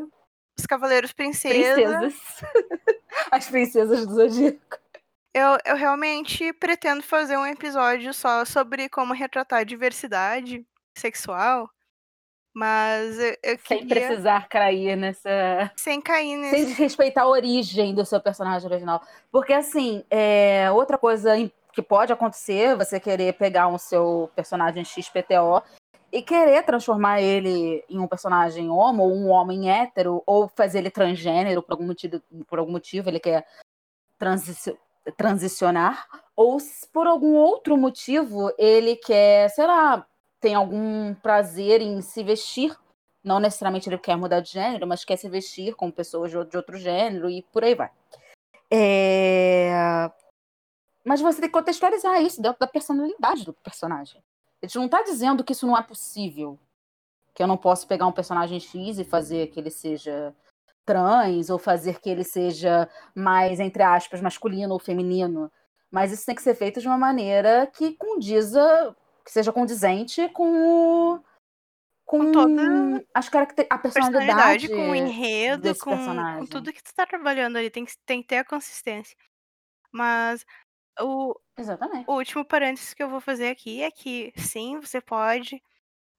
[0.55, 1.73] os cavaleiros princesa.
[1.73, 2.13] Princesas.
[3.31, 4.77] As princesas do Zodíaco.
[5.33, 10.63] Eu, eu realmente pretendo fazer um episódio só sobre como retratar a diversidade
[10.95, 11.67] sexual,
[12.53, 15.71] mas eu, eu Sem queria, precisar cair nessa.
[15.75, 16.65] sem cair Sem nesse.
[16.67, 19.01] desrespeitar a origem do seu personagem original.
[19.31, 20.69] Porque, assim, é...
[20.71, 21.31] outra coisa
[21.71, 25.63] que pode acontecer, você querer pegar o seu personagem XPTO
[26.11, 30.91] e querer transformar ele em um personagem homo, ou um homem hétero, ou fazer ele
[30.91, 33.47] transgênero por algum motivo, por algum motivo ele quer
[34.19, 34.77] transici-
[35.17, 36.59] transicionar, ou
[36.93, 40.05] por algum outro motivo ele quer, sei lá,
[40.43, 42.77] tem algum prazer em se vestir
[43.23, 46.77] não necessariamente ele quer mudar de gênero, mas quer se vestir como pessoas de outro,
[46.77, 47.89] gênero e por aí vai.
[48.69, 50.11] É,
[51.05, 54.21] Mas você tem que contextualizar isso dentro da personalidade do personagem.
[54.61, 56.59] Gente não tá dizendo que isso não é possível.
[57.33, 60.35] Que eu não posso pegar um personagem X e fazer que ele seja
[60.85, 65.51] trans, ou fazer que ele seja mais, entre aspas, masculino ou feminino.
[65.89, 71.15] Mas isso tem que ser feito de uma maneira que condiza, que seja condizente com
[71.15, 71.23] o
[72.05, 73.65] com, Com toda as caracter...
[73.69, 75.95] a Personalidade, personalidade com o enredo, com,
[76.39, 79.15] com tudo que tu tá trabalhando ali, tem que, tem que ter a consistência.
[79.91, 80.45] Mas
[80.99, 82.05] o, Exatamente.
[82.07, 85.63] o último parênteses que eu vou fazer aqui é que sim, você pode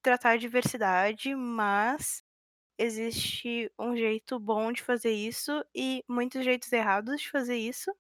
[0.02, 2.22] tratar a diversidade, mas
[2.78, 7.94] existe um jeito bom de fazer isso e muitos jeitos errados de fazer isso.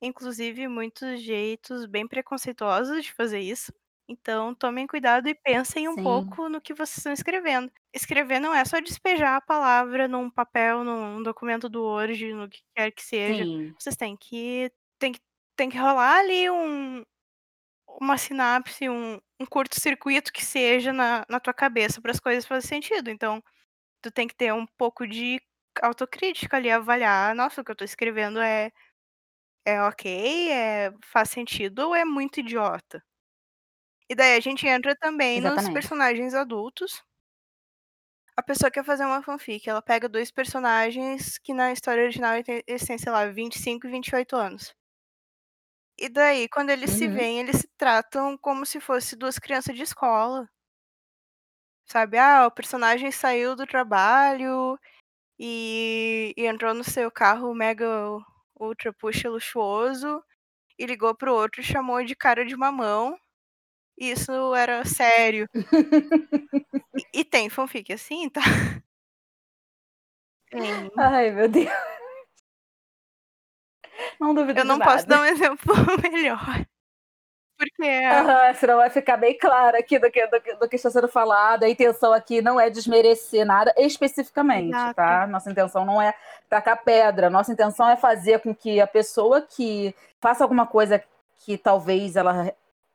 [0.00, 3.72] Inclusive, muitos jeitos bem preconceituosos de fazer isso.
[4.12, 5.98] Então, tomem cuidado e pensem um Sim.
[5.98, 7.70] pouco no que vocês estão escrevendo.
[7.94, 12.60] Escrever não é só despejar a palavra num papel, num documento do Word, no que
[12.76, 13.48] quer que seja.
[13.48, 13.76] Sim.
[13.78, 15.20] Vocês têm que, têm que
[15.56, 17.04] tem que rolar ali um
[18.00, 22.82] uma sinapse, um um curto-circuito que seja na na tua cabeça para as coisas fazerem
[22.82, 23.10] sentido.
[23.10, 23.42] Então,
[24.02, 25.40] tu tem que ter um pouco de
[25.82, 28.72] autocrítica ali, avaliar: "Nossa, o que eu tô escrevendo é
[29.66, 33.02] é ok, é faz sentido ou é muito idiota?".
[34.08, 35.68] E daí a gente entra também nos Exatamente.
[35.68, 37.02] personagens adultos.
[38.36, 42.34] A pessoa quer fazer uma fanfic, ela pega 2 personagens que na história original
[42.66, 44.74] eles têm, sei lá, 25 e 28 anos.
[45.98, 47.08] E daí quando eles se Uhum.
[47.08, 50.46] veem, eles se tratam como se fosse 2 crianças de escola.
[51.86, 54.78] Sabe, ah, o personagem saiu do trabalho
[55.38, 57.86] e e entrou no seu carro mega
[58.60, 60.22] ultra puxa luxuoso
[60.78, 63.16] e ligou para o outro e chamou de cara de mamão.
[64.02, 65.48] Isso era sério.
[66.94, 68.42] E e tem fanfic assim, tá.
[70.50, 70.90] Tem.
[70.98, 71.70] Ai, meu Deus.
[74.20, 76.66] Não duvido Eu de não posso dar um exemplo melhor.
[77.56, 80.90] Porque Aham, senão vai ficar bem claro aqui do que do que do que está
[80.90, 81.62] sendo falado.
[81.64, 84.96] A intenção aqui não é desmerecer nada especificamente, Exato.
[84.96, 85.26] tá.
[85.28, 86.12] Nossa intenção não é
[86.48, 91.02] tacar pedra, nossa intenção é fazer com que a pessoa que faça alguma coisa
[91.44, 92.52] que talvez ela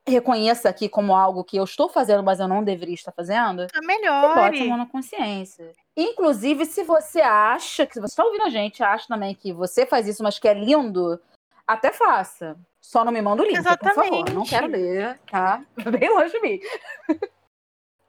[0.08, 3.80] reconheça aqui como algo que eu estou fazendo, mas eu não deveria estar fazendo, Tá
[3.80, 5.72] que bote a mão na consciência.
[5.96, 9.84] Inclusive, se você acha que se você está ouvindo a gente, acha também que você
[9.84, 11.20] faz isso, mas que é lindo,
[11.66, 12.56] até faça.
[12.80, 14.30] Só não me manda o link, por favor.
[14.32, 14.76] Não quero Exatamente.
[14.76, 15.62] ler, tá.
[16.00, 16.60] Bem longe de mim.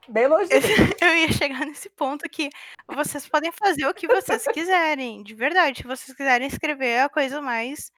[0.08, 0.60] Bem longe de mim.
[1.02, 2.48] Eu ia chegar nesse ponto que
[2.88, 5.78] vocês podem fazer o que vocês quiserem, de verdade.
[5.78, 7.92] Se vocês quiserem escrever a coisa mais,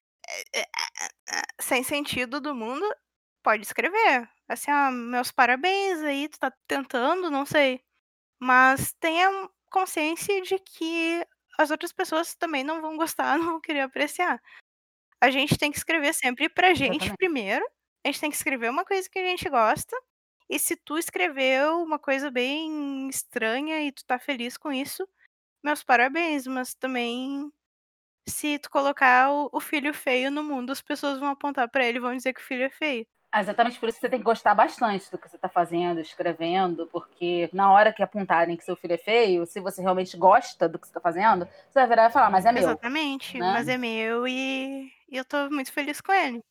[0.53, 0.65] eh eh
[1.31, 2.85] eh, sem sentido do mundo,
[3.43, 4.29] pode escrever.
[4.49, 7.81] Assim: "Ah, meus parabéns aí, tu tá tentando, não sei".
[8.41, 9.29] Mas tenha
[9.71, 11.25] consciência de que
[11.59, 14.41] as outras pessoas também não vão gostar, não vão querer apreciar.
[15.21, 17.17] A gente tem que escrever sempre pra gente Exatamente.
[17.17, 17.65] primeiro,
[18.05, 19.95] a gente tem que escrever uma coisa que a gente gosta,
[20.49, 25.07] e se tu escreveu uma coisa bem estranha e tu tá feliz com isso,
[25.63, 27.51] meus parabéns, mas também
[28.29, 31.97] se tu colocar o o filho feio no mundo, as pessoas vão apontar pra ele
[31.99, 33.07] e vão dizer que o filho é feio.
[33.35, 35.99] Ah, exatamente por isso que você tem que gostar bastante do que você tá fazendo,
[35.99, 40.69] escrevendo, porque na hora que apontarem que seu filho é feio, se você realmente gosta
[40.69, 43.67] do que você tá fazendo, você vai virar e falar: "Mas é meu", Exatamente, mas
[43.67, 43.67] né.
[43.67, 46.41] é meu e e eu tô muito feliz com ele.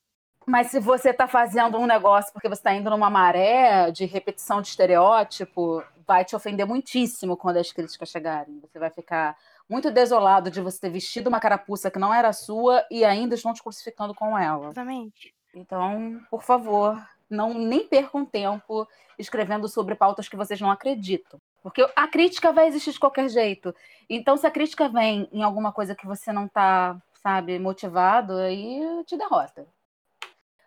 [0.47, 4.61] Mas se você tá fazendo um negócio porque você tá indo numa maré de repetição
[4.61, 8.59] de estereótipo, vai te ofender muitíssimo quando as críticas chegarem.
[8.61, 9.37] Você vai ficar
[9.69, 13.55] muito desolado de você ter vestido uma carapuça que não era sua e ainda estão
[13.55, 14.75] te crucificando com ela.
[14.75, 15.35] Exatamente.
[15.55, 18.89] Então, por favor, não nem percam tempo
[19.19, 23.75] escrevendo sobre pautas que vocês não acreditam, porque a crítica vai existir de qualquer jeito.
[24.09, 28.81] Então, se a crítica vem em alguma coisa que você não tá, sabe, motivado, aí
[29.07, 29.67] te derrota.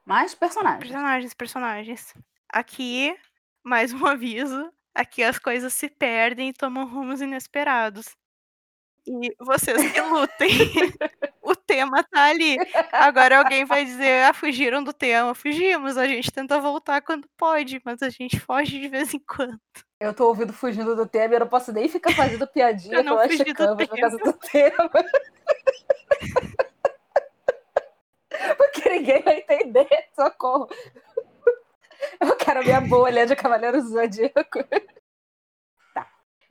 [0.06, 0.84] Mas personagens.
[0.84, 2.13] Personagens, personagens.
[2.48, 3.17] Aqui,
[3.63, 8.15] mais um aviso, aqui as coisas se perdem e tomam rumos inesperados.
[9.07, 10.49] E vocês que lutem.
[11.41, 12.57] O tema tá ali.
[12.91, 15.35] Agora alguém vai dizer: "Ah, fugiram do tema".
[15.35, 19.59] Fugimos, a gente tenta voltar quando pode, mas a gente foge de vez em quando.
[19.99, 23.17] Eu tô ouvindo fugindo do tema e eu não posso nem ficar fazendo piadinha não
[23.17, 24.89] com do Canvas por causa do tema.
[28.57, 30.67] Porque ninguém vai entender, socorro.
[32.19, 34.59] Eu quero a minha bolha de Cavaleiro do Zodíaco.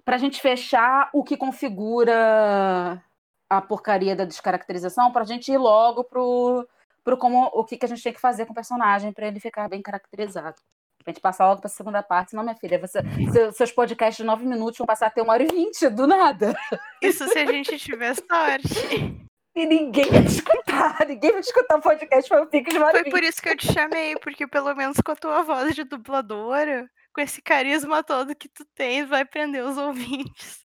[0.05, 0.13] Tá.
[0.13, 3.03] Pra gente fechar o que configura
[3.49, 6.67] a porcaria da descaracterização, pra gente ir logo pro,
[7.03, 9.41] pro como, o que, que a gente tem que fazer com o personagem pra ele
[9.41, 10.57] ficar bem caracterizado.
[11.03, 13.01] Pra gente passar logo pra segunda parte, senão, minha filha, você,
[13.33, 16.07] seu- seus podcasts de nove minutos vão passar a ter uma hora e vinte, do
[16.07, 16.55] nada.
[17.03, 19.15] Isso se a gente tiver sorte.
[19.57, 23.01] E ninguém vai te escutar, ninguém vai te escutar o podcast fanfic de uma hora
[23.01, 25.85] Foi por isso que eu te chamei, porque pelo menos com a tua voz de
[25.85, 30.65] dubladora, com esse carisma todo que tu tens, vai prender os ouvintes.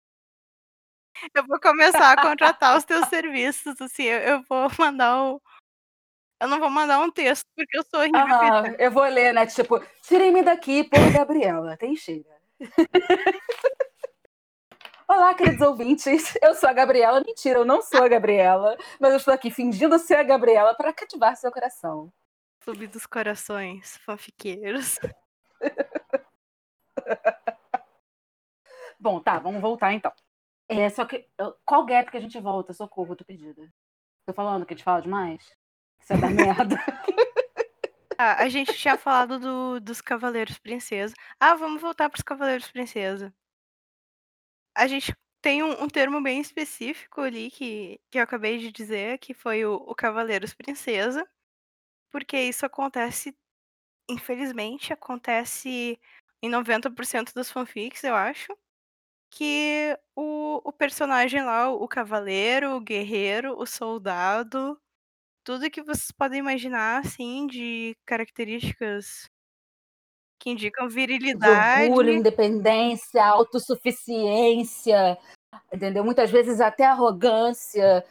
[1.34, 5.40] Eu vou começar a contratar os teus serviços, assim, eu eu vou mandar o
[6.40, 8.26] eu não vou mandar um texto, porque eu sou horrível
[8.66, 8.76] isso.
[8.76, 9.46] eu vou ler, né?
[9.46, 11.76] Tipo, tirem-me daqui por Gabriela.
[11.76, 12.36] Tem chega.
[15.06, 16.34] Olá, queridos ouvintes.
[16.42, 17.22] Eu sou a Gabriela.
[17.24, 20.92] Mentira, eu não sou a Gabriela, mas eu estou aqui fingindo ser a Gabriela para
[20.92, 22.12] cativar seu coração.
[22.64, 24.98] Clube dos corações fanfiqueiros.
[28.98, 30.12] Bom, tá, vamos voltar então.
[30.68, 31.28] É, só que.
[31.64, 32.72] Qual gap que a gente volta?
[32.72, 33.72] Socorro, tô perdida.
[34.26, 35.42] Tô falando que a gente fala demais?
[36.00, 36.76] Isso é da merda.
[38.18, 41.14] Ah, a gente tinha falado do dos Cavaleiros Princesa.
[41.40, 43.34] Ah, vamos voltar para os Cavaleiros Princesa.
[44.76, 49.18] A gente tem um um termo bem específico ali que que eu acabei de dizer,
[49.18, 51.26] que foi o o Cavaleiros Princesa,
[52.12, 53.36] porque isso acontece
[54.10, 55.98] infelizmente, acontece
[56.42, 58.56] em 90% das fanfics, eu acho,
[59.30, 64.78] que o o personagem lá, o cavaleiro, o guerreiro, o soldado,
[65.44, 69.28] tudo que vocês podem imaginar, assim, de características
[70.38, 75.18] que indicam De orgulho, virilidade independência, autossuficiência,
[75.72, 76.04] entendeu?
[76.04, 78.04] Muitas vezes até arrogância.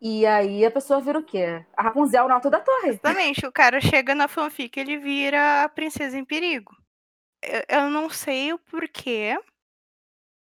[0.00, 1.64] E aí a pessoa vira o quê?
[1.76, 2.90] A Rapunzel no alto da torre.
[2.90, 6.79] Exatamente, o cara chega na fanfic, ele vira a princesa em perigo.
[7.42, 9.38] Eu eu não sei o porquê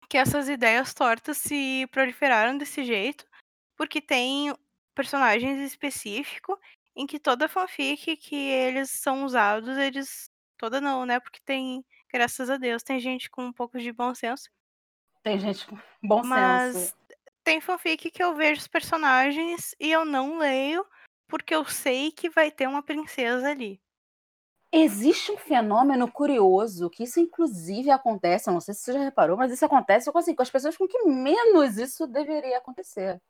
[0.09, 3.26] que essas ideias tortas se proliferaram desse jeito,
[3.76, 4.54] porque tem
[4.94, 6.59] personagens específico
[6.94, 12.48] em que toda fanfic que eles são usados, eles toda não, né, porque tem, graças
[12.48, 14.48] a Deus, tem gente com um pouco de bom senso.
[15.22, 16.28] Tem gente com bom senso.
[16.28, 16.94] Mas
[17.44, 20.87] tem fanfic que eu vejo os personagens e eu não leio,
[21.28, 23.80] porque eu sei que vai ter uma princesa ali.
[24.72, 29.37] Existe um fenômeno curioso, que isso inclusive acontece, eu não sei se você já reparou,
[29.37, 33.20] mas isso acontece com, assim, com as pessoas com que menos isso deveria acontecer.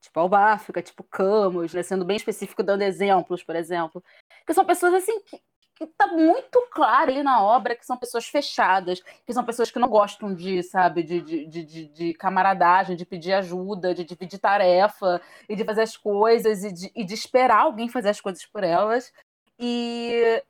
[0.00, 4.02] Tipo Albáfica, tipo Camus, né, sendo bem específico, dando exemplos, por exemplo.
[4.46, 5.42] Que são pessoas assim que,
[5.74, 9.78] que tá muito claro ali na obra que são pessoas fechadas, que são pessoas que
[9.80, 15.20] não gostam de, sabe, de, de, de, de camaradagem, de pedir ajuda, de dividir tarefa,
[15.48, 18.62] e de fazer as coisas, e de, e de esperar alguém fazer as coisas por
[18.62, 19.12] elas.
[19.58, 20.42] E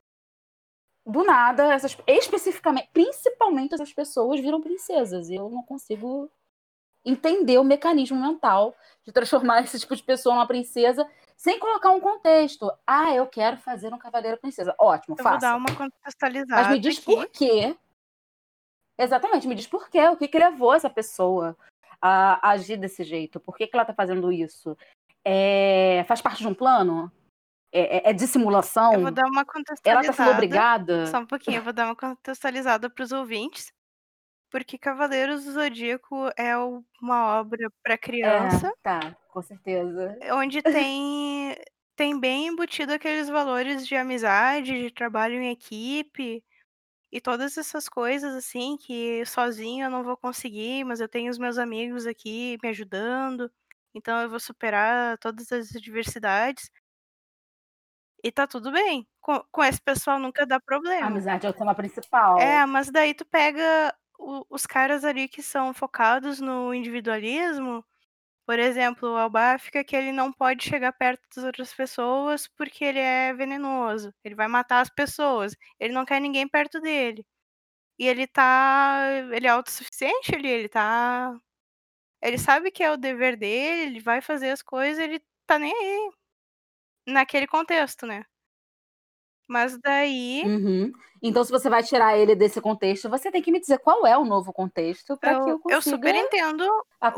[1.07, 5.29] do nada, essas, especificamente, principalmente essas pessoas viram princesas.
[5.29, 6.31] E eu não consigo
[7.05, 12.01] entender o mecanismo mental de transformar esse tipo de pessoa numa princesa sem colocar um
[12.01, 12.71] contexto.
[12.87, 14.75] Ah, eu quero fazer um cavaleiro princesa.
[14.79, 15.31] Ótimo, Eu faça.
[15.31, 17.05] vou dar uma contextualizada Mas me diz aqui.
[17.05, 17.77] por quê.
[18.99, 20.09] Exatamente, me diz por quê.
[20.09, 21.57] O que, que levou essa pessoa
[22.01, 23.38] a agir desse jeito?
[23.38, 24.77] Por que, que ela tá fazendo isso?
[25.25, 27.12] É, faz parte de um plano?
[27.77, 28.95] É, é- é dissimulação?
[28.95, 30.05] Eu vou dar uma Ela contextualizada.
[30.05, 31.05] tá sendo obrigada?
[31.11, 33.73] Só um pouquinho, eu vou dar uma contextualizada para os ouvintes.
[34.51, 36.57] Porque Cavaleiros do Zodíaco é
[37.03, 40.17] uma obra para criança, É, tá, com certeza.
[40.33, 41.57] onde tem
[41.97, 46.45] tem bem embutido aqueles valores de amizade, de trabalho em equipe,
[47.12, 51.39] e todas essas coisas, assim, que sozinho eu não vou conseguir, mas eu tenho os
[51.39, 53.51] meus amigos aqui me ajudando,
[53.95, 56.71] então eu vou superar todas as adversidades.
[58.27, 60.61] E tá tudo bem, com com esse pessoal nunca dá
[61.01, 61.07] A problema.
[61.07, 61.75] amizade é o tema
[62.35, 62.67] É, principal.
[62.67, 67.85] mas daí tu pega o os caras ali que são focados no individualismo,
[68.47, 73.01] por exemplo, o Albáfica, que ele não pode chegar perto das outras pessoas, porque ele
[73.01, 77.27] é venenoso, ele vai matar as pessoas, ele não quer ninguém perto dele.
[77.99, 79.01] E ele tá
[79.33, 81.39] ele é autossuficiente ali, ele tá
[82.23, 85.73] ele sabe que é o dever dele, ele vai fazer as coisas, ele tá nem
[85.75, 86.11] aí.
[87.07, 88.27] Naquele contexto, né.
[89.49, 90.92] Mas daí Uhum.
[91.23, 94.16] Então se você vai tirar ele desse contexto, você tem que me dizer qual é
[94.19, 96.62] o novo contexto pra que eu eu eu super entendo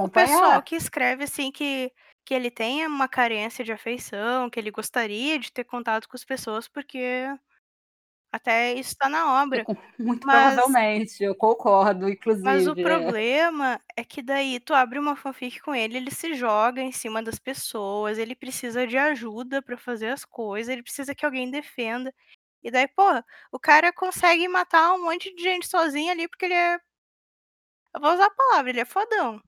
[0.02, 0.62] o pessoal acompanhar.
[0.62, 1.92] que escreve, assim, que
[2.24, 6.24] que ele tenha uma carência de afeição, que ele gostaria de ter contato com as
[6.24, 6.98] pessoas, porque
[8.32, 9.64] até isso tá na obra.
[9.98, 12.08] muito Mas provavelmente, eu concordo,
[12.40, 12.84] mas o inclusive, é.
[12.84, 17.22] problema é que daí tu abre uma fanfic com ele, ele se joga em cima
[17.22, 22.12] das pessoas, ele precisa de ajuda pra fazer as coisas, ele precisa que alguém defenda.
[22.62, 26.54] E daí, porra, o cara consegue matar um monte de gente sozinho ali, porque ele
[26.54, 26.78] é
[27.94, 29.40] eu vou usar a palavra, ele é fodão.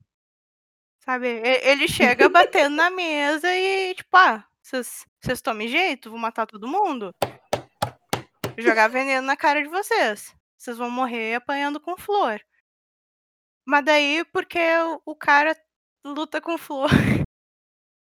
[1.05, 1.29] Sabe,
[1.64, 7.14] ele chega batendo na mesa e tipo: "Ah, vocês tomem jeito, vou matar todo mundo.
[8.61, 10.35] Jogar veneno na cara de vocês.
[10.57, 12.40] Vocês vão morrer apanhando com flor".
[13.66, 14.59] Mas daí, porque
[15.05, 15.57] o cara
[16.05, 16.88] luta com flor,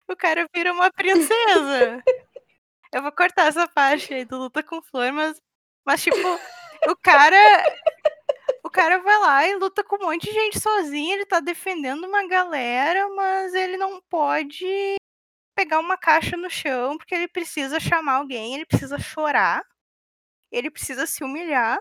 [0.07, 2.03] o cara vira uma princesa.
[2.93, 5.41] Eu vou cortar essa parte aí do luta com flor, mas
[5.85, 6.19] mas tipo,
[6.87, 7.35] o cara
[8.63, 12.05] o cara vai lá e luta com um monte de gente sozinho, ele tá defendendo
[12.05, 14.95] uma galera, mas ele não pode
[15.55, 19.63] pegar uma caixa no chão, porque ele precisa chamar alguém, ele precisa chorar,
[20.51, 21.79] ele precisa se humilhar.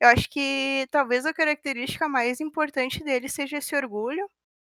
[0.00, 4.28] Eu acho que talvez a característica mais importante dele seja esse orgulho,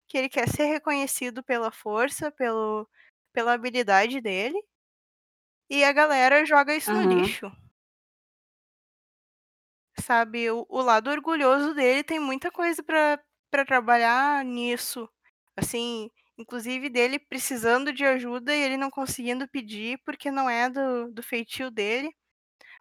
[0.08, 2.88] que ele quer ser reconhecido pela força, pelo
[3.34, 4.58] pela habilidade dele.
[5.70, 7.12] E a galera joga isso no Aham.
[7.12, 7.50] lixo.
[10.00, 15.10] Sabe, o o lado orgulhoso dele tem muita coisa pra trabalhar nisso,
[15.56, 21.12] assim, inclusive dele precisando de ajuda e ele não conseguindo pedir, porque não é do
[21.12, 22.12] do feitio dele.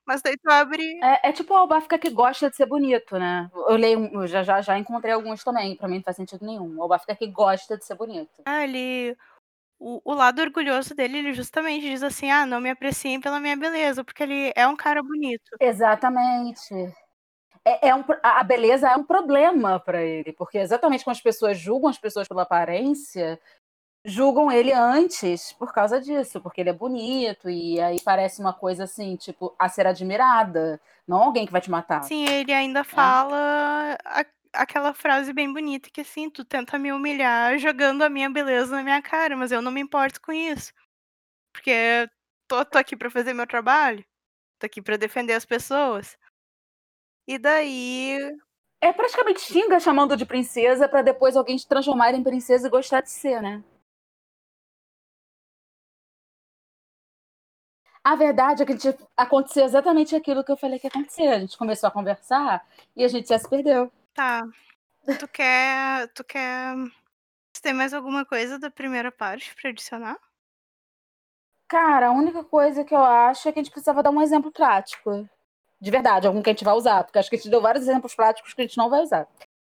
[0.07, 3.51] Mas daí tu abre É é tipo o Albáfica que gosta de ser bonito, né.
[3.55, 6.77] Eu leio eu já já já encontrei alguns também, pra mim não faz sentido nenhum.
[6.79, 8.43] O Albáfica que gosta de ser bonito.
[8.45, 9.17] Ah, ele
[9.79, 13.57] o, o lado orgulhoso dele, ele justamente diz assim: ah, não me apreciem pela minha
[13.57, 15.51] beleza, porque ele é um cara bonito.
[15.61, 16.75] Exatamente.
[17.65, 21.59] É, é um, a beleza é um problema para ele, porque exatamente quando as pessoas
[21.59, 23.41] julgam as pessoas pela aparência,
[24.07, 28.85] julgam ele antes por causa disso, porque ele é bonito e aí parece uma coisa
[28.85, 32.03] assim, tipo, a ser admirada, não alguém que vai te matar.
[32.05, 37.59] Sim, ele ainda fala a, aquela frase bem bonita que assim, tu tenta me humilhar
[37.59, 40.73] jogando a minha beleza na minha cara, mas eu não me importo com isso.
[41.53, 42.09] Porque
[42.47, 44.05] tô, tô aqui para fazer meu trabalho,
[44.59, 46.17] tô aqui para defender as pessoas.
[47.27, 48.19] E daí
[48.81, 53.01] É praticamente xinga chamando de princesa para depois alguém te transformar em princesa e gostar
[53.01, 53.65] de ser, né?
[58.07, 61.27] A verdade é que gente, aconteceu exatamente aquilo que eu falei que ia acontecer.
[61.27, 63.91] A gente começou a conversar e a gente já se perdeu.
[64.15, 64.47] Tá.
[65.19, 66.07] Tu quer.
[66.15, 66.77] Tu quer.
[67.61, 70.17] Tem mais alguma coisa da primeira parte para adicionar?
[71.67, 74.53] Cara, a única coisa que eu acho é que a gente precisava dar um exemplo
[74.53, 75.29] prático.
[75.81, 77.03] De verdade, algum que a gente vai usar.
[77.03, 79.27] Porque acho que a gente deu vários exemplos práticos que a gente não vai usar.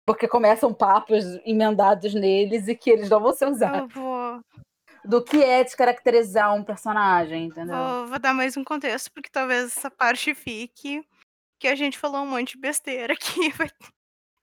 [0.05, 3.95] Porque começam papos emendados neles e que eles não vão ser usados.
[3.95, 4.43] Eu vou.
[5.07, 7.75] Do que é descaracterizar um personagem, entendeu?
[7.75, 11.01] Vou, vou dar mais um contexto, porque talvez essa parte fique.
[11.59, 13.69] Que a gente falou um monte de besteira que vai,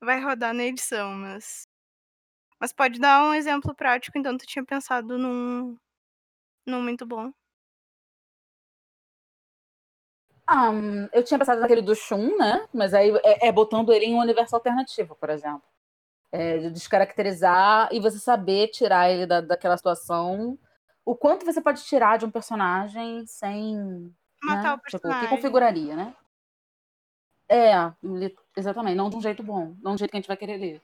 [0.00, 1.68] vai rodar na edição, mas.
[2.58, 5.76] Mas pode dar um exemplo prático, então tu tinha pensado num.
[6.66, 7.30] num muito bom.
[10.50, 12.66] Um, eu tinha pensado naquele do Shun, né?
[12.72, 15.73] Mas aí é, é botando ele em um universo alternativo, por exemplo.
[16.36, 20.58] É, de descaracterizar e você saber tirar ele da, daquela situação.
[21.04, 24.12] O quanto você pode tirar de um personagem sem.
[24.42, 24.74] Matar né?
[24.74, 25.20] o personagem.
[25.20, 26.12] Tipo, o que configuraria, né?
[27.48, 27.72] É,
[28.56, 28.96] exatamente.
[28.96, 29.76] Não de um jeito bom.
[29.80, 30.82] Não de um jeito que a gente vai querer ler.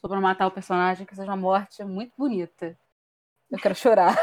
[0.00, 2.78] Pra matar o personagem, que seja uma morte muito bonita.
[3.50, 4.14] Eu quero chorar.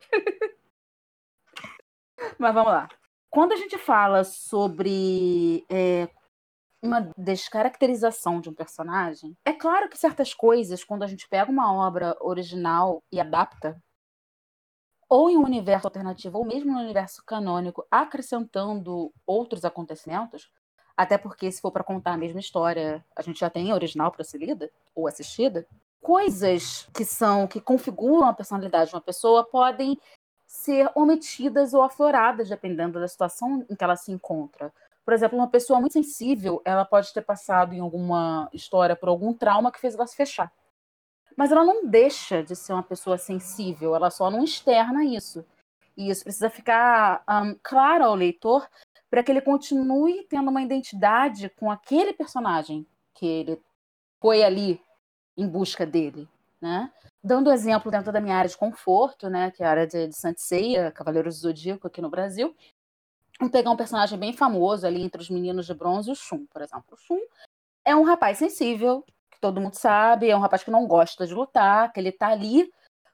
[2.38, 2.88] Mas vamos lá.
[3.28, 6.08] Quando a gente fala sobre é,
[6.84, 11.72] uma descaracterização de um personagem, é claro que certas coisas, quando a gente pega uma
[11.72, 13.80] obra original e adapta,
[15.08, 20.50] ou em um universo alternativo, ou mesmo no universo canônico, acrescentando outros acontecimentos,
[20.96, 24.14] até porque se for para contar a mesma história, a gente já tem a original
[24.34, 25.66] lida ou assistida,
[26.02, 29.98] coisas que são que configuram a personalidade de uma pessoa podem
[30.46, 34.72] ser omitidas ou afloradas, dependendo da situação em que ela se encontra.
[35.04, 39.34] Por exemplo, uma pessoa muito sensível, ela pode ter passado em alguma história por algum
[39.34, 40.52] trauma que fez ela se fechar.
[41.36, 45.44] Mas ela não deixa de ser uma pessoa sensível, ela só não externa isso.
[45.96, 48.68] E isso precisa ficar um, claro ao leitor
[49.10, 53.62] para que ele continue tendo uma identidade com aquele personagem que ele
[54.20, 54.80] foi ali
[55.36, 56.28] em busca dele,
[56.60, 56.90] né?
[57.22, 60.16] Dando exemplo dentro da minha área de conforto, né, que é a área de, de
[60.16, 62.54] Santiceia, Cavaleiros do Zodíaco aqui no Brasil,
[63.38, 66.62] vamos pegar um personagem bem famoso ali entre os meninos de bronze, o Shun, por
[66.62, 66.84] exemplo.
[66.92, 67.20] O Shun
[67.84, 71.34] é um rapaz sensível, que todo mundo sabe, é um rapaz que não gosta de
[71.34, 72.70] lutar, que ele tá ali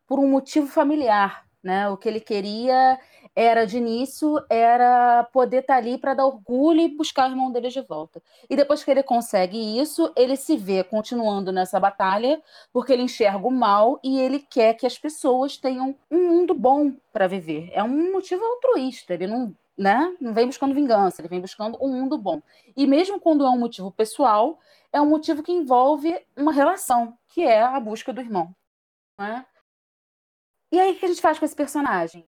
[0.07, 1.89] por um motivo familiar, né?
[1.89, 2.99] O que ele queria
[3.35, 7.51] era de início era poder estar tá ali para dar orgulho e buscar o irmão
[7.51, 8.21] dele de volta.
[8.49, 12.43] E depois que ele consegue isso, ele se vê continuando nessa batalha
[12.73, 16.93] porque ele enxerga o mal e ele quer que as pessoas tenham um mundo bom
[17.13, 17.71] para viver.
[17.73, 21.89] É um motivo altruísta, ele não, né, não vem buscando vingança, ele vem buscando um
[21.89, 22.43] mundo bom.
[22.77, 24.61] E mesmo quando é um motivo pessoal,
[24.93, 28.55] é um motivo que envolve uma relação, que é a busca do irmão.
[29.19, 29.47] Né?
[30.71, 32.29] E aí, o que a gente faz com esse personagem?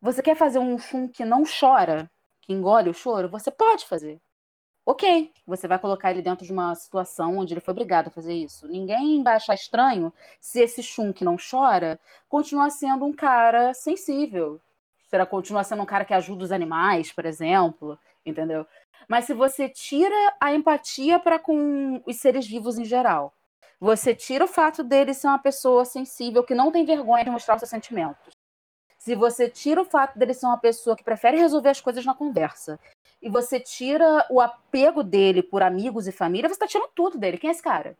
[0.00, 2.10] Você quer fazer um Shun que não chora,
[2.40, 3.28] que engole o choro?
[3.28, 4.18] Você pode fazer.
[4.86, 8.32] Ok, você vai colocar ele dentro de uma situação onde ele foi obrigado a fazer
[8.32, 8.66] isso.
[8.66, 10.10] Ninguém vai achar estranho
[10.40, 14.58] se esse Shun que não chora continuar sendo um cara sensível.
[15.08, 18.66] Será continuar sendo um cara que ajuda os animais, por exemplo, entendeu?
[19.08, 23.32] Mas se você tira a empatia para com os seres vivos em geral,
[23.80, 27.54] você tira o fato dele ser uma pessoa sensível que não tem vergonha de mostrar
[27.54, 28.32] os seus sentimentos.
[28.98, 32.14] Se você tira o fato dele ser uma pessoa que prefere resolver as coisas na
[32.14, 32.78] conversa,
[33.22, 37.38] e você tira o apego dele por amigos e família, você está tirando tudo dele.
[37.38, 37.96] Quem é esse cara?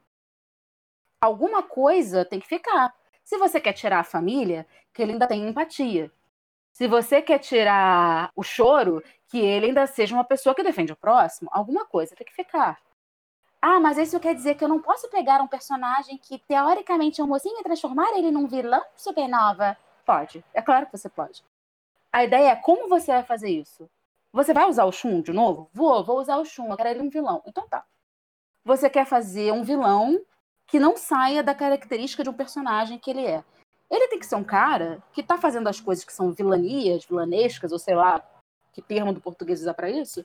[1.20, 2.94] Alguma coisa tem que ficar.
[3.24, 6.10] Se você quer tirar a família, que ele ainda tem empatia.
[6.78, 10.96] Se você quer tirar o choro, que ele ainda seja uma pessoa que defende o
[10.96, 12.78] próximo, alguma coisa tem que ficar.
[13.60, 17.24] Ah, mas isso quer dizer que eu não posso pegar um personagem que teoricamente é
[17.24, 19.76] um mocinho e transformar ele num vilão supernova?
[20.06, 21.42] Pode, é claro que você pode.
[22.12, 23.90] A ideia é como você vai fazer isso.
[24.32, 25.68] Você vai usar o Shun de novo?
[25.74, 27.42] Vou, vou usar o Shun, eu quero ele um vilão.
[27.44, 27.84] Então tá.
[28.64, 30.16] Você quer fazer um vilão
[30.64, 33.42] que não saia da característica de um personagem que ele é.
[33.90, 37.72] Ele tem que ser um cara que tá fazendo as coisas que são vilanias, vilanescas,
[37.72, 38.22] ou sei lá,
[38.72, 40.24] que termo do português usa para isso,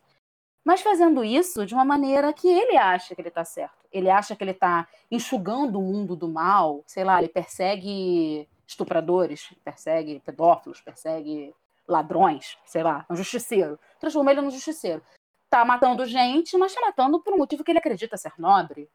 [0.63, 3.85] mas fazendo isso de uma maneira que ele acha que ele tá certo.
[3.91, 9.53] Ele acha que ele tá enxugando o mundo do mal, sei lá, ele persegue estupradores,
[9.63, 11.53] persegue pedófilos, persegue
[11.87, 13.77] ladrões, sei lá, um justiceiro.
[13.99, 15.01] Transforma ele num justiceiro.
[15.49, 18.89] Tá matando gente, mas tá matando por um motivo que ele acredita ser nobre.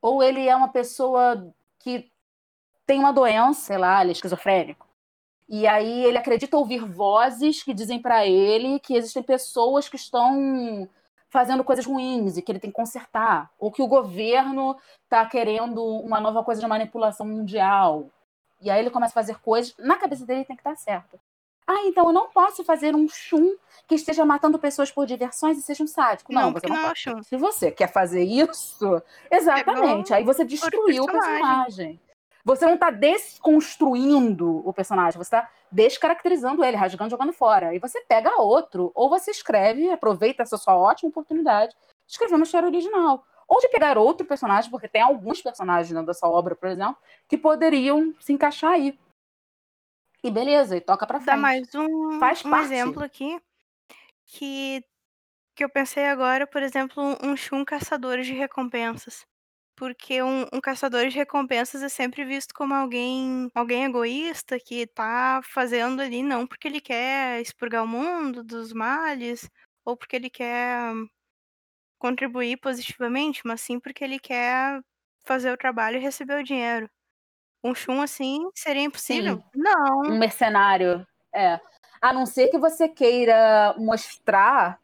[0.00, 2.10] Ou ele é uma pessoa que
[2.92, 4.86] tem uma doença, sei lá, ele é esquizofrênico.
[5.48, 10.86] E aí ele acredita ouvir vozes que dizem para ele que existem pessoas que estão
[11.30, 15.82] fazendo coisas ruins e que ele tem que consertar, ou que o governo está querendo
[15.82, 18.10] uma nova coisa de manipulação mundial.
[18.60, 21.18] E aí ele começa a fazer coisas, na cabeça dele tem que estar certo.
[21.66, 23.56] Ah, então eu não posso fazer um chum
[23.88, 26.30] que esteja matando pessoas por diversões e seja um sádico.
[26.30, 27.24] Não, Não, você não não é pode.
[27.24, 30.12] Se você quer fazer isso, exatamente.
[30.12, 31.38] Aí você destruiu o personagem.
[31.38, 32.11] personagem.
[32.44, 37.68] Você não está desconstruindo o personagem, você está descaracterizando ele, rasgando, jogando fora.
[37.68, 42.44] Aí você pega outro, ou você escreve, aproveita essa sua ótima oportunidade de escrever uma
[42.44, 43.24] história original.
[43.46, 46.96] Ou de pegar outro personagem, porque tem alguns personagens dentro dessa obra, por exemplo,
[47.28, 48.98] que poderiam se encaixar aí.
[50.24, 51.40] E beleza, e toca pra Dá frente.
[51.40, 52.64] mais um, Faz um parte.
[52.64, 53.40] exemplo aqui
[54.24, 54.84] que,
[55.54, 59.26] que eu pensei agora, por exemplo, um, um Shun caçador de recompensas.
[59.82, 65.40] Porque um, um caçador de recompensas é sempre visto como alguém, alguém egoísta que tá
[65.42, 69.50] fazendo ali não porque ele quer expurgar o mundo dos males
[69.84, 70.94] ou porque ele quer
[71.98, 74.80] contribuir positivamente, mas sim porque ele quer
[75.24, 76.88] fazer o trabalho e receber o dinheiro.
[77.64, 79.38] Um Shun assim seria impossível?
[79.38, 79.42] Sim.
[79.56, 80.02] Não.
[80.02, 81.04] um mercenário.
[81.34, 81.58] É.
[82.00, 84.78] A não ser que você queira mostrar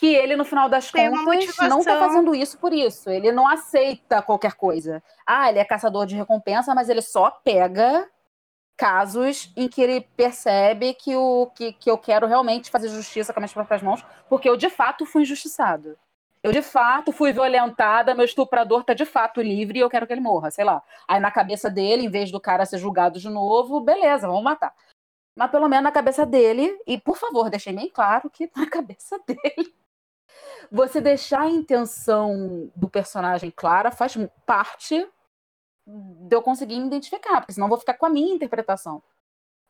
[0.00, 2.00] que ele, no final das Tem contas, não tá motivação.
[2.00, 3.10] fazendo isso por isso.
[3.10, 5.02] Ele não aceita qualquer coisa.
[5.26, 8.08] Ah, ele é caçador de recompensa, mas ele só pega
[8.78, 13.40] casos em que ele percebe que, o, que, que eu quero realmente fazer justiça com
[13.40, 15.98] as minhas próprias mãos, porque eu, de fato, fui injustiçado.
[16.42, 20.14] Eu, de fato, fui violentada, meu estuprador tá de fato livre e eu quero que
[20.14, 20.82] ele morra, sei lá.
[21.06, 24.74] Aí, na cabeça dele, em vez do cara ser julgado de novo, beleza, vamos matar.
[25.36, 29.20] Mas pelo menos na cabeça dele, e por favor, deixei bem claro que na cabeça
[29.26, 29.74] dele,
[30.70, 34.16] você deixar a intenção do personagem clara faz
[34.46, 35.06] parte
[35.86, 39.02] de eu conseguir me identificar, porque senão eu vou ficar com a minha interpretação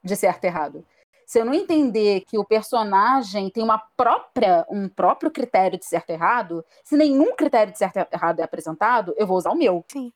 [0.04, 0.86] de certo e errado.
[1.26, 6.10] Se eu não entender que o personagem tem uma própria, um próprio critério de certo
[6.10, 9.56] e errado, se nenhum critério de certo e errado é apresentado, eu vou usar o
[9.56, 9.84] meu.
[9.90, 10.12] Sim.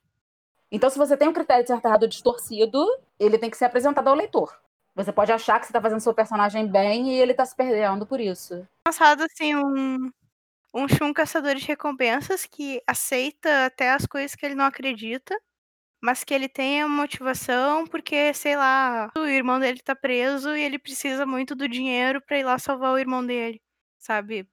[0.73, 2.85] Então, se você tem um critério de certo e errado distorcido,
[3.19, 4.59] ele tem que ser apresentado ao leitor.
[4.97, 8.05] Você pode achar que você está fazendo seu personagem bem e ele está se perdendo
[8.05, 8.67] por isso.
[8.85, 10.11] Passado assim um
[10.75, 15.41] um Shun caçador de recompensas que aceita até as coisas que ele não acredita,
[16.03, 20.63] mas que ele tem a motivação porque, sei lá, o irmão dele tá preso e
[20.63, 23.63] ele precisa muito do dinheiro pra ir lá salvar o irmão dele,
[23.99, 24.47] sabe?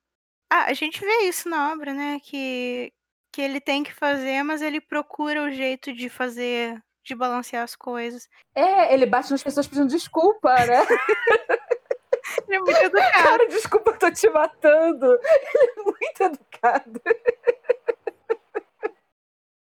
[0.49, 2.19] Ah, a gente vê isso na obra, né?
[2.23, 2.93] Que,
[3.33, 7.75] que ele tem que fazer, mas ele procura o jeito de fazer, de balancear as
[7.75, 8.29] coisas.
[8.53, 10.85] É, ele bate nas pessoas pedindo desculpa, né?
[12.47, 13.23] Ele é muito educado.
[13.23, 15.05] Cara, desculpa, eu tô te matando.
[15.05, 17.01] Ele é muito educado.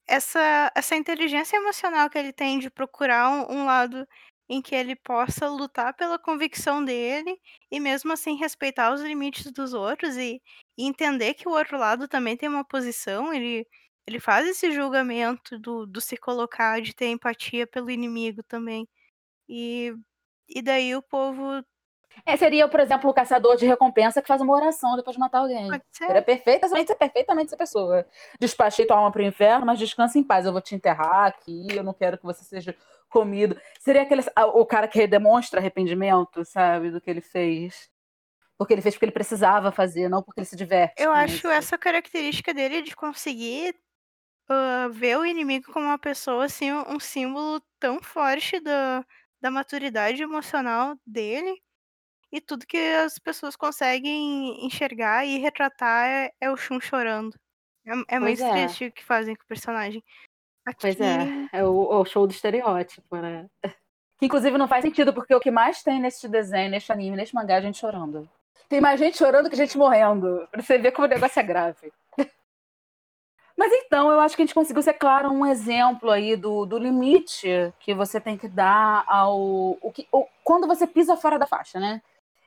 [0.07, 4.05] essa, essa inteligência emocional que ele tem de procurar um, um lado
[4.49, 7.39] em que ele possa lutar pela convicção dele
[7.71, 10.41] e mesmo assim respeitar os limites dos outros e,
[10.77, 13.65] e entender que o outro lado também tem uma posição, ele,
[14.05, 18.85] ele faz esse julgamento do, do se colocar, de ter empatia pelo inimigo também.
[19.47, 19.93] E,
[20.49, 21.63] e daí o povo
[22.25, 25.39] É, seria, por exemplo, o caçador de recompensa que faz uma oração depois de matar
[25.39, 25.69] alguém.
[25.91, 28.05] Seria perfeitamente, ser perfeitamente essa pessoa.
[28.39, 30.45] Despachei tua alma pro inferno, mas descansa em paz.
[30.45, 32.75] Eu vou te enterrar aqui, eu não quero que você seja
[33.09, 33.59] comido.
[33.79, 37.89] Seria aquele, ah, o cara que demonstra arrependimento, sabe, do que ele fez.
[38.57, 41.01] Porque ele fez porque ele precisava fazer, não porque ele se diverte.
[41.01, 41.47] Eu acho isso.
[41.47, 43.75] essa característica dele de conseguir
[44.47, 49.03] ah, ver o inimigo como uma pessoa, assim, um um símbolo tão forte da,
[49.41, 51.61] da maturidade emocional dele.
[52.31, 57.35] E tudo que as pessoas conseguem enxergar e retratar é, é o Shun chorando.
[57.85, 58.51] É, é Pois muito é.
[58.51, 60.03] triste o que fazem com o personagem.
[60.65, 63.47] Aqui, Pois é, é o, o show do estereótipo, né?
[64.17, 67.33] Que inclusive não faz sentido, porque o que mais tem nesse desenho, nesse anime, nesse
[67.33, 68.29] mangá, é a gente chorando.
[68.69, 70.47] Tem mais gente chorando que gente morrendo.
[70.51, 71.91] Pra você ver como o negócio é grave.
[73.57, 76.77] Mas então, eu acho que a gente conseguiu ser claro um exemplo aí do, do
[76.77, 79.39] limite que você tem que dar ao.
[79.81, 81.99] O que, o- quando você pisa fora da faixa, né?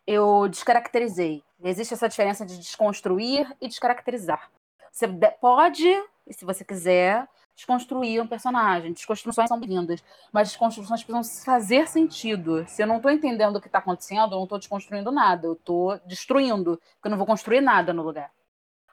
[0.06, 1.42] Eu descaracterizei.
[1.62, 4.50] Existe essa diferença de desconstruir e descaracterizar.
[4.92, 5.90] Você de- pode,
[6.30, 8.92] se você quiser, desconstruir um personagem.
[8.92, 10.02] Desconstruções são bem-vindas,
[10.32, 12.66] mas desconstruções precisam fazer sentido.
[12.68, 15.54] Se eu não estou entendendo o que está acontecendo, eu não estou desconstruindo nada, eu
[15.54, 18.30] estou destruindo, porque eu não vou construir nada no lugar.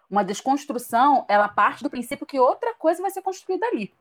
[0.09, 3.93] Uma desconstrução, ela parte do princípio que outra coisa vai ser construída ali.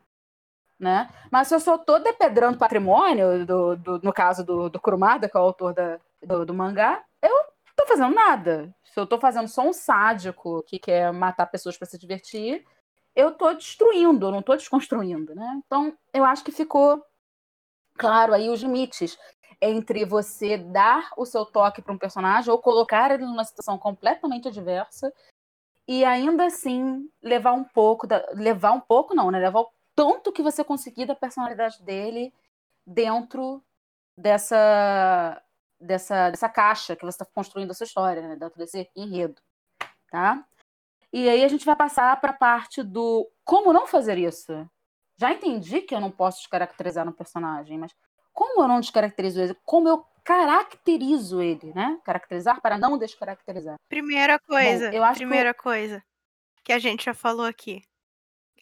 [0.79, 1.09] Né?
[1.31, 5.37] Mas se eu só estou depedrando patrimônio, do, do, no caso do, do Kurumada, que
[5.37, 7.35] é o autor da, do, do mangá, eu
[7.69, 8.75] estou fazendo nada.
[8.85, 12.65] Se eu estou fazendo só um sádico que quer matar pessoas para se divertir,
[13.15, 15.35] eu estou destruindo, eu não estou desconstruindo.
[15.35, 15.61] Né?
[15.65, 17.05] Então, eu acho que ficou
[17.97, 19.19] claro aí os limites
[19.61, 24.49] entre você dar o seu toque para um personagem ou colocar ele numa situação completamente
[24.49, 25.13] adversa
[25.87, 29.39] e ainda assim levar um pouco da, levar um pouco não, né?
[29.39, 32.33] Levar o tanto que você conseguir da personalidade dele
[32.87, 33.63] dentro
[34.17, 35.43] dessa
[35.81, 38.37] dessa dessa caixa que você está construindo a sua história, né?
[38.37, 39.41] Dentro desse enredo,
[40.11, 40.45] tá?
[41.13, 44.69] E aí a gente vai passar para a parte do como não fazer isso.
[45.17, 47.93] Já entendi que eu não posso descaracterizar um personagem, mas
[48.33, 49.57] como eu não descaracterizo ele?
[49.65, 51.99] Como eu caracterizo ele, né?
[52.05, 53.77] Caracterizar para não descaracterizar.
[53.89, 55.63] Primeira coisa, Bom, eu acho primeira que...
[55.63, 56.03] coisa
[56.63, 57.83] que a gente já falou aqui.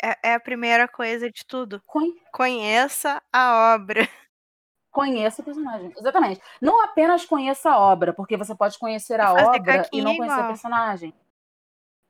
[0.03, 1.83] É, é a primeira coisa de tudo.
[2.33, 4.09] Conheça a obra.
[4.99, 5.93] Conheça o personagem.
[5.97, 6.41] Exatamente.
[6.61, 10.49] Não apenas conheça a obra, porque você pode conhecer a obra e não conhecer o
[10.49, 11.15] personagem.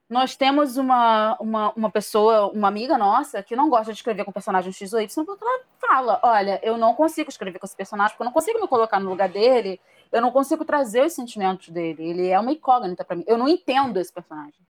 [0.09, 4.33] Nós temos uma, uma, uma pessoa, uma amiga nossa, que não gosta de escrever com
[4.33, 8.13] personagem X ou Y, porque ela fala: olha, eu não consigo escrever com esse personagem,
[8.13, 9.79] porque eu não consigo me colocar no lugar dele,
[10.11, 12.09] eu não consigo trazer os sentimentos dele.
[12.09, 13.25] Ele é uma incógnita para mim.
[13.27, 14.67] Eu não entendo esse personagem.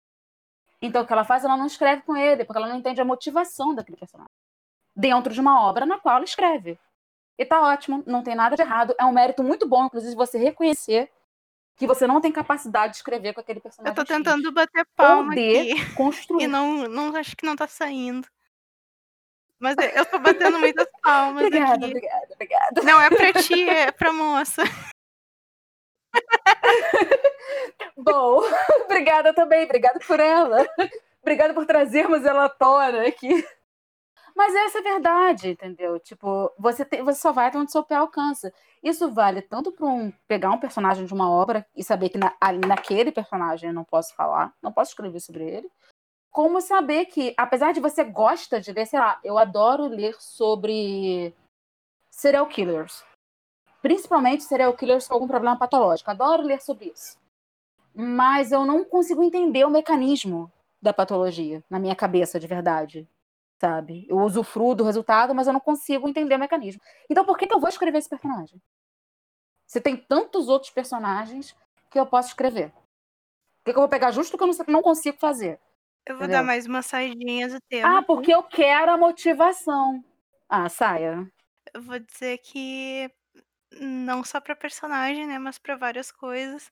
[0.80, 3.04] Então, o que ela faz, ela não escreve com ele, porque ela não entende a
[3.04, 4.30] motivação daquele personagem.
[4.94, 6.78] Dentro de uma obra na qual ela escreve.
[7.38, 8.94] E tá ótimo, não tem nada de errado.
[8.98, 11.10] É um mérito muito bom, inclusive, você reconhecer
[11.76, 13.90] que você não tem capacidade de escrever com aquele personagem.
[13.90, 14.54] Eu tô tentando X.
[14.54, 15.94] bater palma ou de aqui.
[15.94, 16.44] construir.
[16.44, 18.28] E não, não acho que não tá saindo.
[19.58, 21.84] Mas eu tô batendo muitas palmas obrigada, aqui.
[21.86, 22.82] Obrigada, obrigada.
[22.82, 24.62] Não, é pra ti, é pra moça.
[27.96, 28.40] Bom,
[28.84, 30.66] obrigada também, obrigada por ela.
[31.22, 33.44] Obrigada por trazermos ela à tona aqui.
[34.34, 35.98] Mas essa é a verdade, entendeu?
[36.00, 38.52] Tipo, você, você só vai até onde seu pé alcança.
[38.82, 42.34] Isso vale tanto para um, pegar um personagem de uma obra e saber que na,
[42.66, 45.70] naquele personagem eu não posso falar, não posso escrever sobre ele,
[46.32, 51.32] como saber que, apesar de você gosta de ler, sei lá, eu adoro ler sobre
[52.10, 53.04] serial killers.
[53.80, 56.10] Principalmente serial killers com algum problema patológico.
[56.10, 57.16] Adoro ler sobre isso.
[57.94, 60.50] Mas eu não consigo entender o mecanismo
[60.82, 63.08] da patologia na minha cabeça de verdade
[63.64, 64.04] sabe?
[64.10, 66.82] Eu usufruo do resultado, mas eu não consigo entender o mecanismo.
[67.08, 68.60] Então por que, que eu vou escrever esse personagem?
[69.66, 71.56] Se tem tantos outros personagens
[71.90, 72.70] que eu posso escrever.
[72.70, 75.58] Por que, que eu vou pegar justo o que eu não, não consigo fazer?
[76.06, 76.40] Eu vou Entendeu?
[76.40, 77.98] dar mais uma saidinha do tema.
[77.98, 80.04] Ah, porque eu quero a motivação.
[80.46, 81.26] Ah, saia.
[81.72, 83.10] Eu vou dizer que
[83.80, 86.70] não só para personagem, né, mas para várias coisas.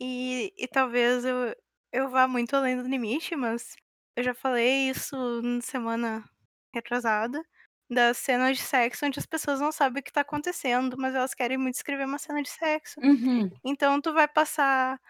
[0.00, 1.54] E, e talvez eu,
[1.92, 3.76] eu vá muito além do limite, mas
[4.16, 6.24] eu já falei isso na semana
[6.74, 7.42] retrasada,
[7.90, 11.34] das cenas de sexo onde as pessoas não sabem o que tá acontecendo, mas elas
[11.34, 13.00] querem muito escrever uma cena de sexo.
[13.00, 13.50] Uhum.
[13.64, 15.00] Então tu vai passar.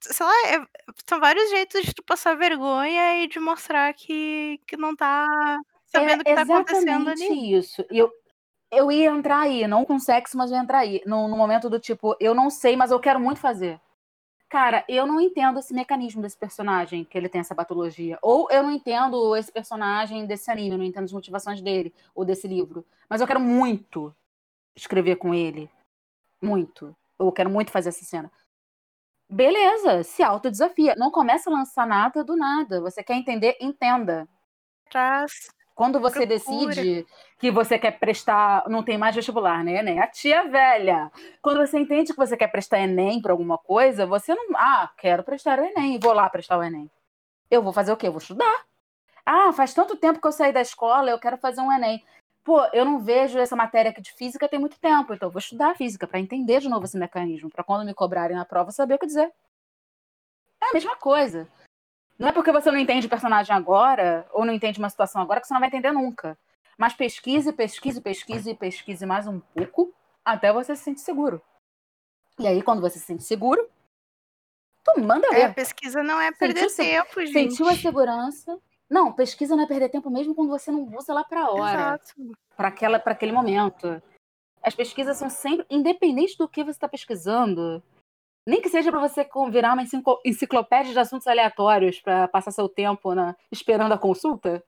[0.00, 0.66] Sei lá, é,
[1.08, 6.10] são vários jeitos de tu passar vergonha e de mostrar que, que não tá sabendo
[6.10, 7.52] é o que tá acontecendo ali.
[7.54, 7.84] isso.
[7.90, 8.12] Eu,
[8.70, 11.00] eu ia entrar aí, não com sexo, mas eu ia entrar aí.
[11.06, 13.80] No, no momento do tipo, eu não sei, mas eu quero muito fazer.
[14.48, 18.18] Cara, eu não entendo esse mecanismo desse personagem, que ele tem essa patologia.
[18.22, 22.24] Ou eu não entendo esse personagem desse anime, eu não entendo as motivações dele, ou
[22.24, 22.84] desse livro.
[23.10, 24.14] Mas eu quero muito
[24.74, 25.70] escrever com ele.
[26.40, 26.96] Muito.
[27.18, 28.32] Eu quero muito fazer essa cena.
[29.30, 30.94] Beleza, se autodesafia.
[30.96, 32.80] Não começa a lançar nada do nada.
[32.80, 33.56] Você quer entender?
[33.60, 34.26] Entenda.
[34.90, 36.74] Traz quando você Procura.
[36.74, 37.06] decide
[37.38, 40.00] que você quer prestar, não tem mais vestibular, né, Enem?
[40.00, 41.08] A tia velha.
[41.40, 45.22] Quando você entende que você quer prestar Enem para alguma coisa, você não, ah, quero
[45.22, 46.90] prestar o Enem, vou lá prestar o Enem.
[47.48, 48.08] Eu vou fazer o quê?
[48.08, 48.64] Eu vou estudar.
[49.24, 52.04] Ah, faz tanto tempo que eu saí da escola, eu quero fazer um Enem.
[52.42, 55.38] Pô, eu não vejo essa matéria aqui de física tem muito tempo, então eu vou
[55.38, 58.94] estudar física para entender de novo esse mecanismo, para quando me cobrarem na prova saber
[58.94, 59.32] o que dizer.
[60.60, 61.46] É a mesma coisa.
[62.18, 65.40] Não é porque você não entende o personagem agora, ou não entende uma situação agora,
[65.40, 66.36] que você não vai entender nunca.
[66.76, 69.94] Mas pesquise, pesquise, pesquise, pesquise mais um pouco,
[70.24, 71.40] até você se sentir seguro.
[72.38, 73.68] E aí, quando você se sente seguro,
[74.84, 75.40] tu manda ver.
[75.40, 77.50] É, pesquisa não é perder sentiu, tempo, gente.
[77.50, 78.58] Sentiu a segurança.
[78.88, 82.00] Não, pesquisa não é perder tempo mesmo quando você não usa lá para hora.
[82.56, 84.00] Para aquela para aquele momento.
[84.62, 87.82] As pesquisas são sempre independente do que você está pesquisando.
[88.48, 89.84] Nem que seja para você virar uma
[90.24, 94.64] enciclopédia de assuntos aleatórios para passar seu tempo na, esperando a consulta.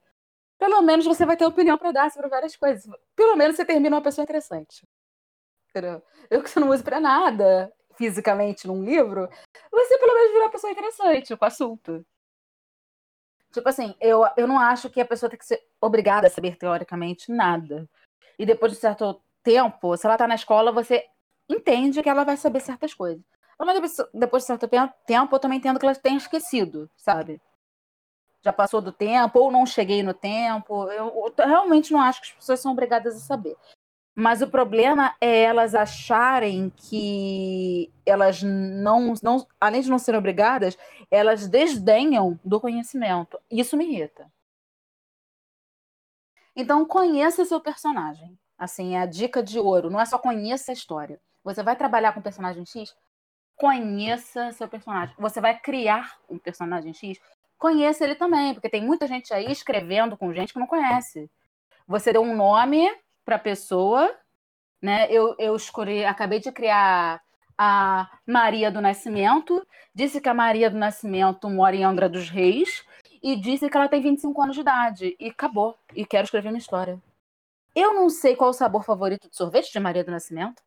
[0.59, 2.85] pelo menos você vai ter opinião para dar sobre várias coisas.
[3.17, 4.87] Pelo menos você termina uma pessoa interessante.
[6.31, 9.27] Eu que você não uso para nada fisicamente num livro,
[9.73, 12.05] você pelo menos vira uma pessoa interessante com assunto.
[13.51, 16.57] Tipo assim, eu, eu não acho que a pessoa tem que ser obrigada a saber
[16.57, 17.89] teoricamente nada.
[18.39, 21.03] E depois de certo tempo, se ela tá na escola, você
[21.49, 23.25] entende que ela vai saber certas coisas.
[23.65, 27.41] Mas depois de certo tempo, eu também entendo que ela tem esquecido, sabe?
[28.43, 30.91] Já passou do tempo, ou não cheguei no tempo.
[30.91, 33.55] Eu, eu realmente não acho que as pessoas são obrigadas a saber.
[34.15, 40.77] Mas o problema é elas acharem que elas não, não, além de não serem obrigadas,
[41.11, 43.39] elas desdenham do conhecimento.
[43.51, 44.31] Isso me irrita.
[46.57, 48.39] Então conheça seu personagem.
[48.59, 49.91] Assim, é a dica de ouro.
[49.91, 51.21] Não é só conheça a história.
[51.45, 52.95] Você vai trabalhar com o personagem X,
[53.61, 55.15] conheça seu personagem.
[55.19, 57.21] Você vai criar um personagem X,
[57.59, 61.31] conheça ele também, porque tem muita gente aí escrevendo com gente que não conhece.
[61.87, 62.91] Você deu um nome
[63.23, 64.17] para a pessoa,
[64.81, 65.07] né?
[65.11, 67.21] Eu, eu escolhi, acabei de criar
[67.59, 69.63] a Maria do Nascimento,
[69.95, 72.83] disse que a Maria do Nascimento mora em Angra dos Reis
[73.23, 76.57] e disse que ela tem 25 anos de idade e acabou e quero escrever uma
[76.57, 76.99] história.
[77.77, 80.63] Eu não sei qual o sabor favorito de sorvete de Maria do Nascimento.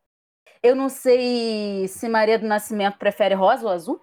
[0.64, 4.00] Eu não sei se Maria do Nascimento prefere rosa ou azul.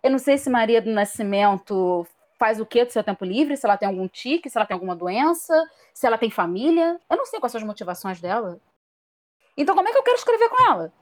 [0.00, 2.06] Eu não sei se Maria do Nascimento
[2.38, 4.76] faz o que do seu tempo livre, se ela tem algum tique, se ela tem
[4.76, 5.52] alguma doença,
[5.92, 7.00] se ela tem família.
[7.10, 8.60] Eu não sei quais são as motivações dela.
[9.56, 10.92] Então, como é que eu quero escrever com ela?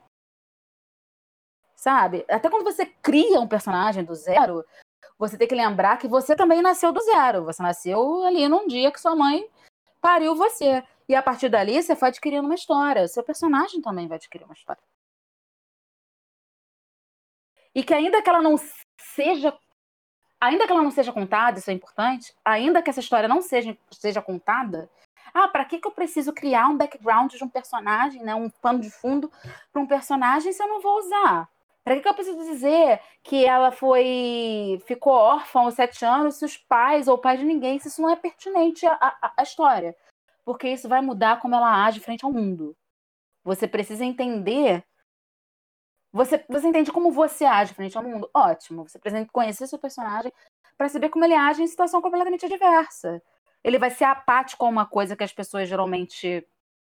[1.75, 2.25] Sabe?
[2.27, 4.65] Até quando você cria um personagem do zero,
[5.19, 7.45] você tem que lembrar que você também nasceu do zero.
[7.45, 9.47] Você nasceu ali num dia que sua mãe
[10.01, 10.83] pariu você.
[11.07, 13.07] E a partir dali você foi adquirindo uma história.
[13.07, 14.81] Seu personagem também vai adquirir uma história.
[17.75, 18.55] E que ainda que ela não
[18.97, 19.57] seja.
[20.39, 23.77] Ainda que ela não seja contada, isso é importante, ainda que essa história não seja,
[23.89, 24.89] seja contada,
[25.33, 28.79] ah, para que, que eu preciso criar um background de um personagem, né, um pano
[28.79, 29.31] de fundo
[29.71, 31.49] para um personagem se eu não vou usar?
[31.83, 36.45] Para que, que eu preciso dizer que ela foi ficou órfã aos sete anos se
[36.45, 39.95] os pais ou pai de ninguém, se isso não é pertinente à, à, à história?
[40.45, 42.75] Porque isso vai mudar como ela age frente ao mundo.
[43.43, 44.83] Você precisa entender
[46.13, 48.29] você, você entende como você age frente ao mundo?
[48.31, 48.87] Ótimo.
[48.87, 50.31] Você precisa conhecer seu personagem
[50.77, 53.19] para saber como ele age em situação completamente adversa.
[53.63, 56.45] Ele vai ser apático a uma coisa que as pessoas geralmente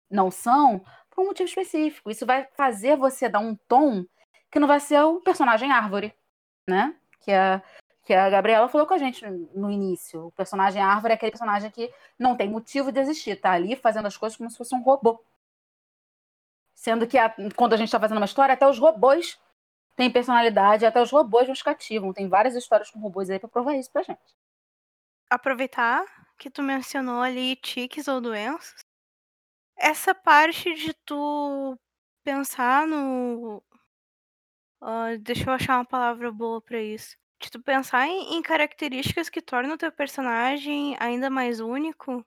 [0.09, 2.11] não são por um motivo específico.
[2.11, 4.05] Isso vai fazer você dar um tom
[4.53, 6.15] que não vai ser o personagem árvore,
[6.69, 6.95] né?
[7.21, 7.61] Que a,
[8.05, 10.27] que a Gabriela falou com a gente no início.
[10.27, 14.07] O personagem árvore é aquele personagem que não tem motivo de existir, tá ali fazendo
[14.07, 15.21] as coisas como se fosse um robô.
[16.79, 19.37] Sendo que a, quando a gente está fazendo uma história, até os robôs
[19.97, 22.13] têm personalidade, até os robôs nos cativam.
[22.13, 24.23] Tem várias histórias com robôs aí para provar isso pra gente.
[25.29, 26.05] Aproveitar
[26.39, 28.79] que tu mencionou ali tiques ou doenças.
[29.77, 31.77] Essa parte de tu
[32.23, 33.61] pensar no.
[34.81, 37.17] Uh, deixa eu achar uma palavra boa para isso.
[37.41, 42.25] De tu pensar em, em características que tornam o teu personagem ainda mais único.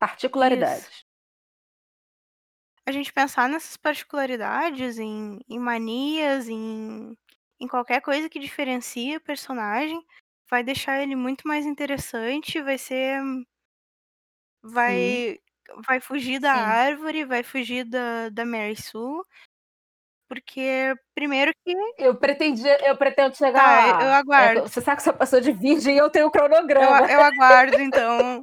[0.00, 0.88] Particularidades.
[0.88, 1.05] Isso
[2.86, 7.18] a gente pensar nessas particularidades, em, em manias, em,
[7.60, 10.00] em qualquer coisa que diferencie o personagem,
[10.48, 13.20] vai deixar ele muito mais interessante, vai ser.
[14.62, 15.38] Vai.
[15.84, 16.60] Vai fugir da Sim.
[16.60, 19.20] árvore, vai fugir da, da Mary Sue.
[20.28, 21.72] Porque, primeiro que.
[21.98, 24.04] Eu pretendi, eu pretendo chegar tá, lá.
[24.04, 24.60] Eu aguardo.
[24.60, 27.00] É, você sabe que você passou de virgem e eu tenho o cronograma.
[27.00, 28.40] Eu, eu aguardo, então.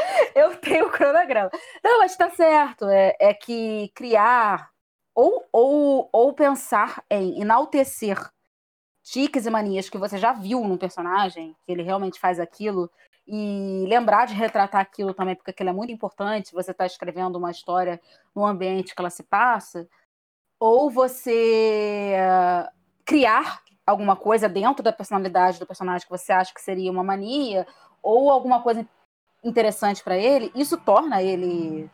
[0.34, 1.50] eu tenho o cronograma.
[1.82, 2.88] Não, mas tá certo.
[2.88, 4.70] É, é que criar
[5.14, 8.18] ou, ou, ou pensar em enaltecer
[9.02, 12.90] tiques e manias que você já viu num personagem, que ele realmente faz aquilo,
[13.26, 17.50] e lembrar de retratar aquilo também, porque aquilo é muito importante, você está escrevendo uma
[17.50, 18.00] história
[18.34, 19.88] no ambiente que ela se passa,
[20.58, 22.70] ou você uh,
[23.04, 27.66] criar alguma coisa dentro da personalidade do personagem que você acha que seria uma mania,
[28.02, 28.86] ou alguma coisa
[29.42, 31.90] interessante para ele, isso torna ele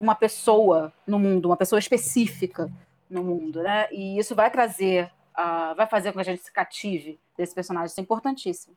[0.00, 2.70] uma pessoa no mundo, uma pessoa específica
[3.08, 3.88] no mundo, né?
[3.92, 7.86] E isso vai trazer, uh, vai fazer com que a gente se cative desse personagem,
[7.86, 8.76] isso é importantíssimo.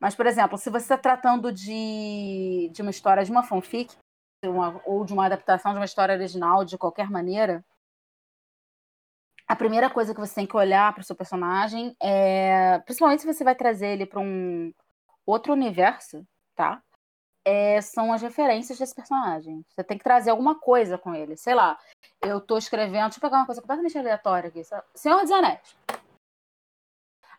[0.00, 3.96] Mas, por exemplo, se você está tratando de, de uma história de uma fanfic,
[4.44, 7.64] uma, ou de uma adaptação de uma história original de qualquer maneira,
[9.46, 13.26] a primeira coisa que você tem que olhar para o seu personagem é, principalmente se
[13.26, 14.72] você vai trazer ele para um
[15.26, 16.24] outro universo,
[16.54, 16.82] tá?
[17.44, 19.64] É, são as referências desse personagem.
[19.68, 21.36] Você tem que trazer alguma coisa com ele.
[21.36, 21.78] Sei lá,
[22.22, 23.04] eu tô escrevendo.
[23.04, 24.62] Deixa eu pegar uma coisa completamente aleatória aqui.
[24.94, 25.76] Senhor dos Anéis.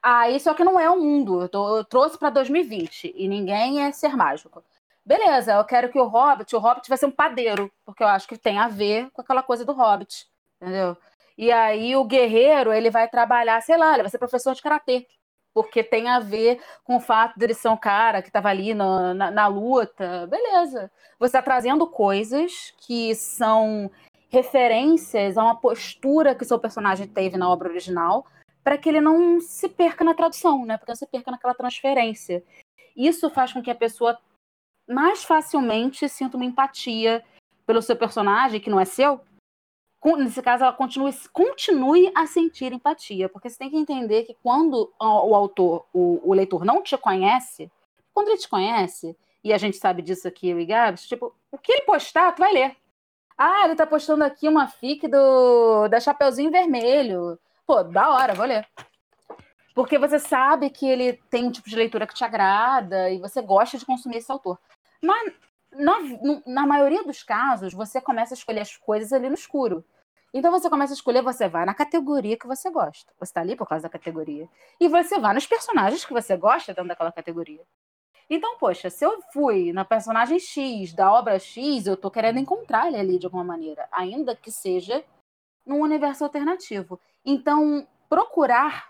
[0.01, 1.41] Aí, só que não é o mundo.
[1.41, 4.63] Eu, tô, eu trouxe para 2020 e ninguém é ser mágico.
[5.05, 8.27] Beleza, eu quero que o Hobbit, o Hobbit vai ser um padeiro, porque eu acho
[8.27, 10.27] que tem a ver com aquela coisa do Hobbit,
[10.61, 10.95] entendeu?
[11.37, 15.07] E aí o guerreiro, ele vai trabalhar, sei lá, ele vai ser professor de karatê,
[15.53, 19.13] porque tem a ver com o fato dele ser um cara que estava ali na,
[19.13, 20.27] na, na, luta.
[20.27, 20.91] Beleza.
[21.17, 23.89] Você está trazendo coisas que são
[24.29, 28.25] referências a uma postura que seu personagem teve na obra original,
[28.63, 30.77] para que ele não se perca na tradução, né?
[30.77, 32.43] Porque não se perca naquela transferência.
[32.95, 34.17] Isso faz com que a pessoa
[34.87, 37.23] mais facilmente sinta uma empatia
[37.65, 39.21] pelo seu personagem, que não é seu.
[40.17, 44.93] Nesse caso, ela continue, continue a sentir empatia, porque você tem que entender que quando
[44.99, 47.69] o autor, o, o leitor não te conhece,
[48.13, 51.57] quando ele te conhece, e a gente sabe disso aqui, eu e Gabs, tipo, o
[51.57, 52.75] que ele postar, tu vai ler.
[53.37, 57.39] Ah, ele tá postando aqui uma fic do da Chapeuzinho Vermelho.
[57.65, 58.67] Pô, da hora, vou ler.
[59.73, 63.41] Porque você sabe que ele tem um tipo de leitura que te agrada e você
[63.41, 64.59] gosta de consumir esse autor.
[65.01, 65.33] Mas
[65.71, 65.97] na,
[66.45, 69.85] na maioria dos casos, você começa a escolher as coisas ali no escuro.
[70.33, 73.11] Então você começa a escolher, você vai na categoria que você gosta.
[73.17, 74.47] Você está ali por causa da categoria.
[74.79, 77.61] E você vai nos personagens que você gosta dentro daquela categoria.
[78.29, 82.87] Então, poxa, se eu fui na personagem X, da obra X, eu tô querendo encontrar
[82.87, 85.03] ele ali de alguma maneira, ainda que seja
[85.65, 86.99] num universo alternativo.
[87.25, 88.89] Então, procurar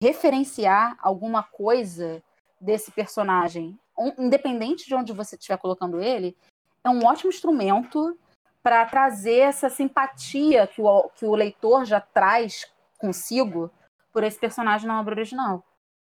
[0.00, 2.22] referenciar alguma coisa
[2.60, 3.78] desse personagem,
[4.18, 6.36] independente de onde você estiver colocando ele,
[6.84, 8.18] é um ótimo instrumento
[8.62, 12.66] para trazer essa simpatia que o, que o leitor já traz
[12.98, 13.70] consigo
[14.12, 15.64] por esse personagem na obra original.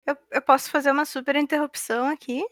[0.05, 2.43] Eu, eu posso fazer uma super interrupção aqui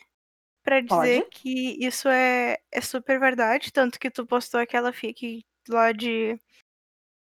[0.63, 1.29] para dizer Pode?
[1.31, 6.39] que isso é, é super verdade, tanto que tu postou aquela fic lá de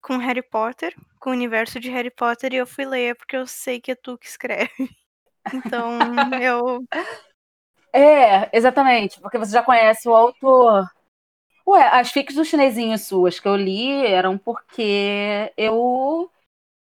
[0.01, 3.47] com Harry Potter, com o universo de Harry Potter, e eu fui ler porque eu
[3.47, 4.69] sei que é tu que escreve.
[5.53, 5.99] Então,
[6.41, 6.83] eu.
[7.97, 10.85] É, exatamente, porque você já conhece o autor.
[11.65, 16.29] Ué, as fics dos chinesinhos suas que eu li eram porque eu.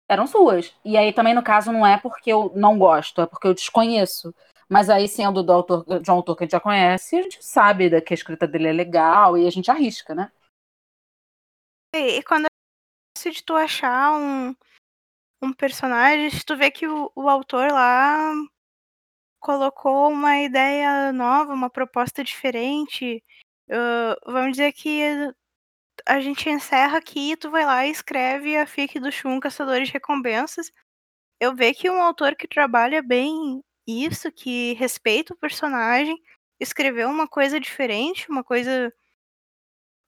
[0.09, 0.75] eram suas.
[0.83, 4.35] E aí também, no caso, não é porque eu não gosto, é porque eu desconheço.
[4.71, 7.45] Mas aí, sendo do autor, de um autor que a gente já conhece, a gente
[7.45, 10.33] sabe que a escrita dele é legal e a gente arrisca, né?
[11.95, 12.47] E quando
[13.23, 14.57] de tu achar um,
[15.43, 18.33] um personagem, se tu vê que o, o autor lá
[19.43, 23.23] colocou uma ideia nova, uma proposta diferente,
[23.69, 25.03] uh, vamos dizer que
[26.07, 29.95] a gente encerra aqui, tu vai lá e escreve a fic do Shun Caçadores de
[29.95, 30.73] Recompensas.
[31.41, 36.17] Eu vejo que um autor que trabalha bem isso, que respeita o personagem,
[36.61, 38.93] escreveu uma coisa diferente, uma coisa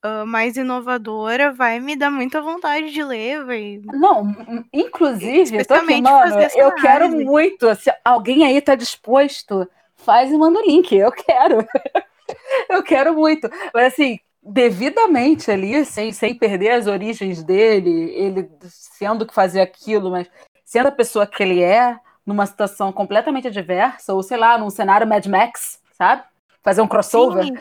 [0.04, 3.80] uh, mais inovadora, vai me dar muita vontade de ler, vai.
[3.84, 4.34] Não,
[4.72, 7.74] inclusive, eu tô aqui, mano, eu quero muito.
[7.76, 10.94] Se alguém aí tá disposto, faz e manda o link.
[10.94, 11.66] Eu quero.
[12.68, 13.48] eu quero muito.
[13.72, 20.10] Mas assim, devidamente ali, sem, sem perder as origens dele, ele sendo que fazer aquilo,
[20.10, 20.28] mas
[20.64, 25.06] sendo a pessoa que ele é, numa situação completamente adversa, ou sei lá, num cenário
[25.06, 26.22] Mad Max, sabe?
[26.62, 27.44] Fazer um crossover.
[27.44, 27.54] Sim.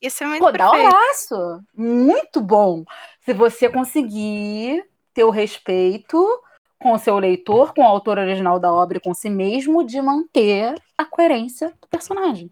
[0.00, 1.62] Isso é muito Pô, dá um abraço.
[1.74, 2.84] Muito bom.
[3.20, 6.42] Se você conseguir ter o respeito
[6.80, 10.00] com o seu leitor, com o autor original da obra e com si mesmo, de
[10.00, 12.50] manter a coerência do personagem.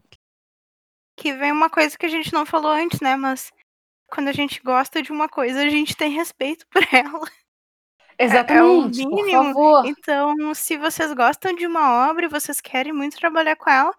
[1.17, 3.17] Que vem uma coisa que a gente não falou antes, né?
[3.17, 3.51] Mas
[4.07, 7.27] quando a gente gosta de uma coisa, a gente tem respeito por ela.
[8.19, 9.01] Exatamente.
[9.01, 9.55] É, é o mínimo.
[9.55, 9.87] Por favor.
[9.87, 13.95] Então, se vocês gostam de uma obra e vocês querem muito trabalhar com ela,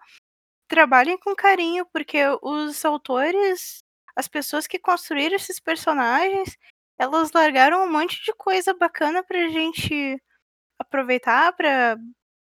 [0.70, 3.82] trabalhem com carinho, porque os autores,
[4.14, 6.56] as pessoas que construíram esses personagens,
[6.96, 10.22] elas largaram um monte de coisa bacana pra gente
[10.78, 11.98] aproveitar pra,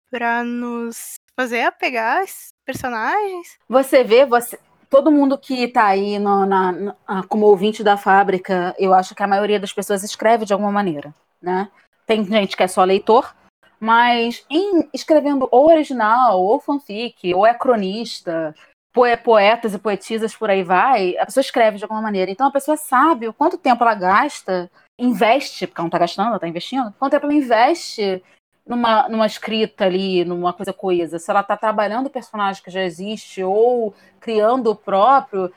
[0.10, 3.58] pra nos fazer apegar esses personagens.
[3.68, 6.96] Você vê, você, todo mundo que tá aí no, na, na,
[7.28, 11.14] como ouvinte da fábrica, eu acho que a maioria das pessoas escreve de alguma maneira,
[11.42, 11.72] né?
[12.06, 13.34] Tem gente que é só leitor,
[13.82, 18.54] mas em escrevendo ou original, ou fanfic, ou é cronista,
[19.24, 22.30] poetas e poetisas por aí vai, a pessoa escreve de alguma maneira.
[22.30, 24.70] Então a pessoa sabe o quanto tempo ela gasta,
[25.00, 28.22] investe, porque ela não está gastando, ela está investindo, quanto tempo ela investe
[28.68, 31.18] numa, numa escrita ali, numa coisa coesa.
[31.18, 35.52] Se ela está trabalhando o personagem que já existe ou criando o próprio.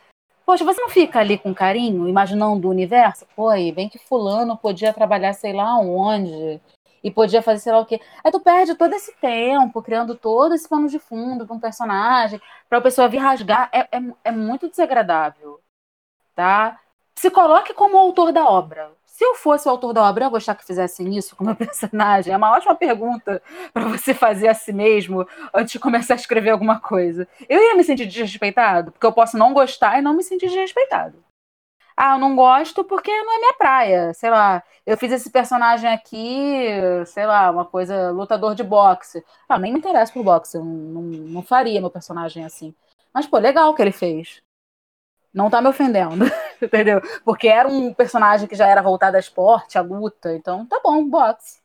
[0.47, 3.27] Poxa, você não fica ali com carinho, imaginando o universo?
[3.37, 6.61] Pô, bem que fulano podia trabalhar sei lá onde,
[7.05, 8.01] e podia fazer sei lá o quê.
[8.25, 12.41] Aí tu perde todo esse tempo criando todo esse pano de fundo para um personagem,
[12.69, 13.69] para a pessoa vir rasgar.
[13.71, 15.61] É, é, é, muito desagradável,
[16.35, 16.81] tá?
[17.15, 18.91] Se coloque como autor da obra.
[19.07, 21.47] Se eu fosse o autor da obra, eu ia gostar que fizessem isso com o
[21.47, 22.33] meu personagem?
[22.33, 23.41] É uma ótima pergunta
[23.73, 27.29] para você fazer a si mesmo antes de começar a escrever alguma coisa.
[27.49, 31.23] Eu ia me sentir desrespeitado, porque eu posso não gostar e não me sentir desrespeitado.
[31.97, 34.15] Ah, eu não gosto porque não é minha praia.
[34.15, 36.67] Sei lá, eu fiz esse personagem aqui,
[37.07, 39.25] sei lá, uma coisa, lutador de boxe.
[39.49, 42.75] Ah, nem me interessa por boxe, eu não, não, faria meu personagem assim.
[43.13, 44.43] Mas, pô, legal que ele fez.
[45.35, 46.25] Não tá me ofendendo,
[46.63, 47.01] entendeu?
[47.25, 50.35] Porque era um personagem que já era voltado a esporte, a luta.
[50.35, 51.61] Então, tá bom, boxe.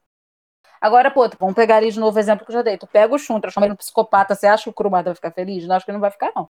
[0.81, 2.77] Agora, pô, vamos pegar ali de novo o exemplo que eu já dei.
[2.77, 5.31] Tu pega o Shun, transforma ele num psicopata, você acha que o Kurumada vai ficar
[5.31, 5.67] feliz?
[5.67, 6.49] Não, acho que não vai ficar, não.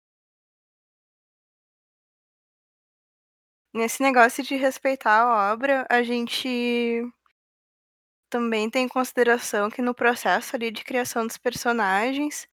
[3.74, 7.02] Nesse negócio de respeitar a obra, a gente
[8.30, 12.48] também tem em consideração que no processo ali de criação dos personagens,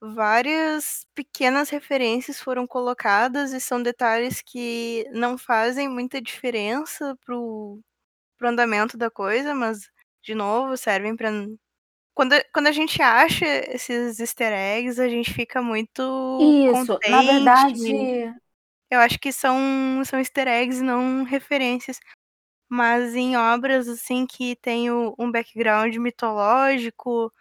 [0.00, 7.80] várias pequenas referências foram colocadas e são detalhes que não fazem muita diferença pro,
[8.38, 9.90] pro andamento da coisa, mas,
[10.22, 11.30] de novo, servem para
[12.14, 16.02] quando, quando a gente acha esses easter eggs, a gente fica muito
[16.38, 17.10] Isso, contente.
[17.10, 18.34] na verdade,
[18.94, 19.56] Eu acho que são,
[20.04, 21.98] são easter eggs, não referências.
[22.68, 27.32] Mas em obras, assim, que tem o, um background mitológico,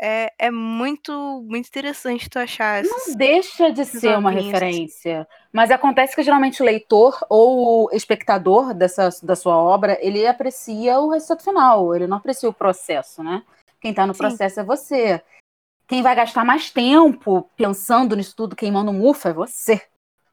[0.00, 1.12] é, é muito,
[1.48, 4.52] muito interessante tu achar essas, não deixa de ser uma obrinhos.
[4.52, 5.28] referência.
[5.52, 10.98] Mas acontece que geralmente o leitor ou o espectador dessa, da sua obra, ele aprecia
[10.98, 13.42] o resultado final, ele não aprecia o processo, né?
[13.80, 14.18] Quem tá no Sim.
[14.18, 15.22] processo é você.
[15.86, 19.80] Quem vai gastar mais tempo pensando nisso tudo, queimando mufo, é você,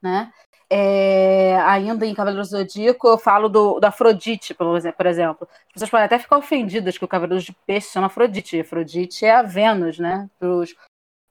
[0.01, 0.31] né?
[0.69, 5.47] É, ainda em Cavaleiros do Zodíaco, eu falo do, do Afrodite, por exe- por exemplo.
[5.67, 8.59] As pessoas podem até ficar ofendidas que o Cavaleiro de Peixe chama Afrodite.
[8.61, 10.29] Afrodite é a Vênus, né?
[10.39, 10.75] Pros-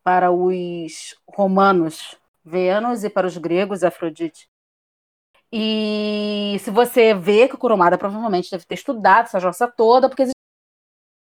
[0.03, 4.49] para os romanos, Vênus, e para os gregos, Afrodite.
[5.53, 10.31] E se você vê que o Kurumada provavelmente deve ter estudado essa jossa toda, porque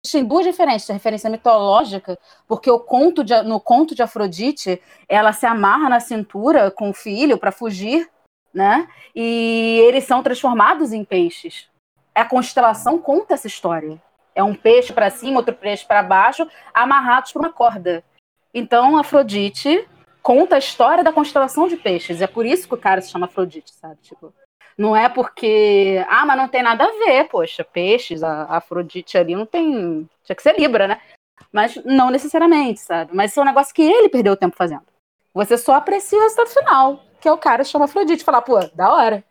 [0.07, 0.89] existem duas referências.
[0.89, 6.01] A referência mitológica, porque o conto de- no conto de Afrodite, ela se amarra na
[6.01, 8.09] cintura com o filho para fugir,
[8.55, 8.89] né?
[9.15, 11.69] E eles são transformados em peixes.
[12.15, 14.01] A constelação conta essa história.
[14.35, 18.05] É um peixe para cima, outro peixe para baixo, amarrados por uma corda.
[18.55, 19.87] Então, Afrodite
[20.23, 22.21] conta a história da constelação de peixes.
[22.21, 23.97] É por isso que o cara se chama Afrodite, sabe?
[24.03, 24.33] Tipo,
[24.77, 26.05] não é porque.
[26.09, 30.09] Ah, mas não tem nada a ver, poxa, peixes, a Afrodite ali não tem.
[30.24, 31.01] Tinha que ser Libra, né?
[31.53, 33.14] Mas não necessariamente, sabe?
[33.14, 34.85] Mas isso é um negócio que ele perdeu tempo fazendo.
[35.33, 38.24] Você só aprecia o resultado final, que é o cara chama Afrodite.
[38.24, 39.24] Falar, pô, da hora.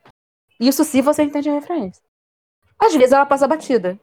[0.60, 2.02] Isso se você entende a referência.
[2.80, 4.00] Às vezes ela passa batida.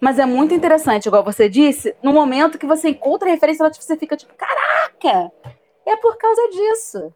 [0.00, 3.72] Mas é muito interessante, igual você disse, no momento que você encontra a referência, ela-
[3.72, 5.30] você fica tipo, caraca!
[5.86, 7.14] É por causa disso.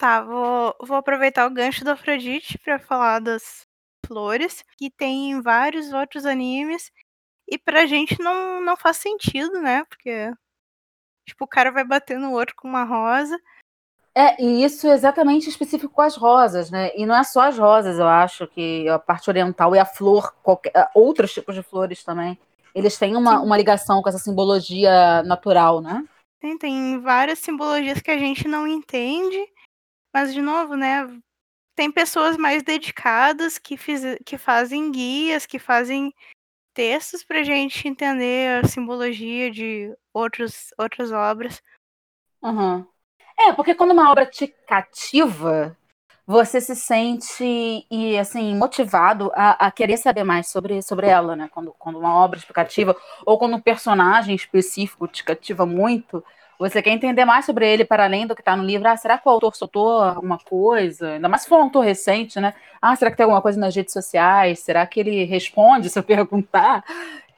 [0.00, 3.66] Tá, vou, vou aproveitar o gancho do Afrodite pra falar das
[4.06, 6.90] flores, que tem em vários outros animes.
[7.46, 9.84] E pra gente não, não faz sentido, né?
[9.84, 10.32] Porque,
[11.28, 13.38] tipo, o cara vai bater no outro com uma rosa.
[14.14, 16.90] É, e isso é exatamente específico com as rosas, né?
[16.96, 20.34] E não é só as rosas, eu acho que a parte oriental e a flor,
[20.42, 22.38] qualquer, outros tipos de flores também,
[22.74, 23.44] eles têm uma, Sim.
[23.44, 26.02] uma ligação com essa simbologia natural, né?
[26.40, 29.46] Tem, tem várias simbologias que a gente não entende.
[30.12, 31.06] Mas, de novo, né?
[31.76, 36.12] Tem pessoas mais dedicadas que, fiz, que fazem guias, que fazem
[36.74, 41.62] textos pra gente entender a simbologia de outros, outras obras.
[42.42, 42.86] Uhum.
[43.38, 45.76] É, porque quando uma obra te cativa,
[46.26, 51.48] você se sente e assim motivado a, a querer saber mais sobre, sobre ela, né?
[51.52, 52.94] Quando, quando uma obra te cativa
[53.26, 56.24] ou quando um personagem específico te cativa muito,
[56.60, 58.86] você quer entender mais sobre ele para além do que está no livro.
[58.86, 61.12] Ah, será que o autor soltou alguma coisa?
[61.12, 62.52] Ainda mais se for um autor recente, né?
[62.82, 64.58] Ah, será que tem alguma coisa nas redes sociais?
[64.60, 66.84] Será que ele responde se eu perguntar?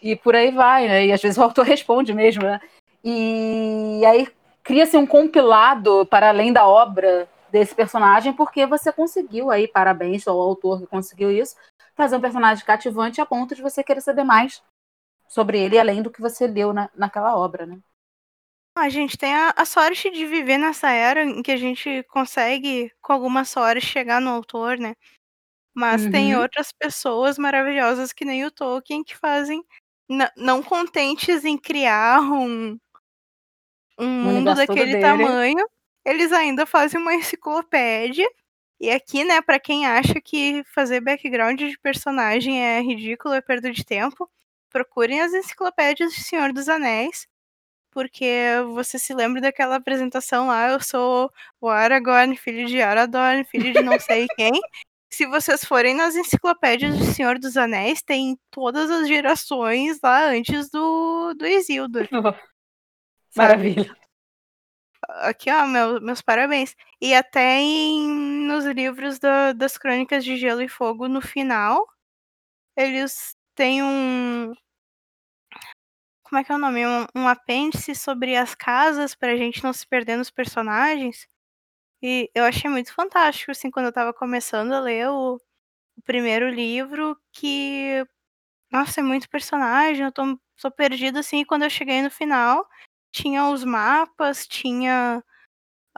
[0.03, 1.07] E por aí vai, né?
[1.07, 2.61] E às vezes o autor responde mesmo, né?
[3.05, 4.27] E aí
[4.65, 10.41] cria-se um compilado para além da obra desse personagem, porque você conseguiu aí, parabéns ao
[10.41, 11.55] autor que conseguiu isso,
[11.95, 14.61] fazer um personagem cativante a ponto de você querer saber mais
[15.29, 17.79] sobre ele, além do que você leu na, naquela obra, né?
[18.75, 22.91] A gente tem a, a sorte de viver nessa era em que a gente consegue,
[23.03, 24.95] com alguma sorte, chegar no autor, né?
[25.75, 26.37] Mas tem Uhum.
[26.37, 29.63] outras pessoas maravilhosas que nem o Tolkien que fazem,
[30.37, 32.79] não contentes em criar um,
[33.99, 35.27] um mundo universo todo daquele dele.
[35.27, 35.65] tamanho,
[36.05, 38.29] eles ainda fazem uma enciclopédia.
[38.81, 43.71] E aqui, né, pra quem acha que fazer background de personagem é ridículo, é perda
[43.71, 44.29] de tempo,
[44.71, 47.27] procurem as enciclopédias de Senhor dos Anéis,
[47.93, 48.27] porque
[48.75, 51.31] você se lembra daquela apresentação lá, eu sou
[51.61, 54.53] o Aragorn, filho de Aradorn, filho de não sei quem.
[55.13, 60.71] se vocês forem nas enciclopédias do Senhor dos Anéis, tem todas as gerações lá antes
[60.71, 62.09] do, do Isildur.
[63.37, 63.95] Maravilha.
[65.09, 66.75] Aqui, ó, meu, meus parabéns.
[67.01, 68.09] E até em,
[68.47, 71.87] nos livros da, das Crônicas de Gelo e Fogo, no final,
[72.77, 74.55] eles têm um.
[76.33, 76.87] Como é que é o nome?
[76.87, 81.29] Um, um apêndice sobre as casas pra gente não se perder nos personagens.
[82.03, 86.49] E eu achei muito fantástico, assim, quando eu tava começando a ler o, o primeiro
[86.49, 88.03] livro, que.
[88.73, 92.67] Nossa, é muito personagem, eu tô, tô perdida, assim, e quando eu cheguei no final,
[93.15, 95.23] tinha os mapas, tinha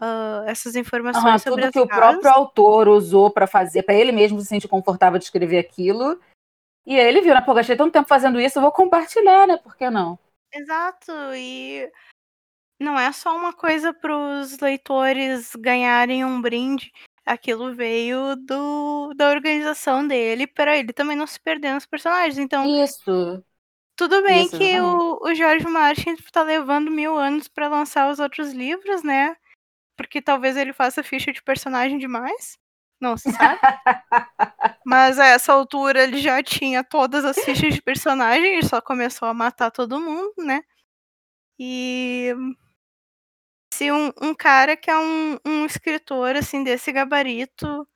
[0.03, 2.11] uh, essas informações Aham, sobre tudo que o casas.
[2.11, 6.21] próprio autor usou pra fazer, pra ele mesmo se sentir confortável de escrever aquilo.
[6.85, 7.41] E aí ele viu, né?
[7.41, 9.59] Pô, gastei tanto tempo fazendo isso, eu vou compartilhar, né?
[9.59, 10.19] Por que não?
[10.55, 11.91] Exato, e
[12.81, 16.93] não é só uma coisa para os leitores ganharem um brinde.
[17.27, 22.39] Aquilo veio do, da organização dele para ele também não se perder nos personagens.
[22.39, 23.43] Então, Isso.
[23.97, 28.19] tudo bem Isso, que o, o George Martin está levando mil anos para lançar os
[28.21, 29.37] outros livros, né?
[29.97, 32.59] Porque talvez ele faça ficha de personagem demais.
[33.01, 33.61] Não se sabe.
[34.85, 39.29] Mas a essa altura ele já tinha todas as fichas de personagem, ele só começou
[39.29, 40.63] a matar todo mundo, né?
[41.59, 42.35] E
[43.73, 47.87] se um, um cara que é um, um escritor assim desse gabarito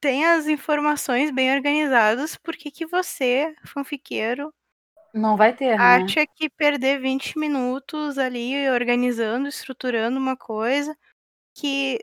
[0.00, 4.52] tem as informações bem organizadas, por que, que você, fanfiqueiro,
[5.14, 5.82] Não vai ter, né?
[5.82, 10.94] acha que perder 20 minutos ali organizando, estruturando uma coisa
[11.54, 11.98] que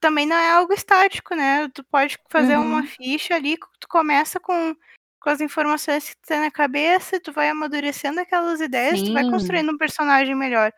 [0.00, 1.68] também não é algo estático, né?
[1.68, 2.64] Tu pode fazer Uhum.
[2.64, 4.74] uma ficha ali, tu começa com,
[5.20, 9.24] com as informações que tu tem na cabeça, tu vai amadurecendo aquelas ideias, tu vai
[9.24, 9.30] Sim.
[9.30, 10.72] construindo um personagem melhor.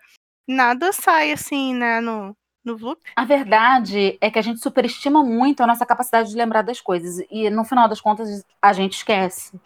[0.48, 3.00] Nada sai assim, né, no, no Vloop.
[3.14, 7.24] A verdade é que a gente superestima muito a nossa capacidade de lembrar das coisas.
[7.30, 9.58] E no final das contas, a gente esquece.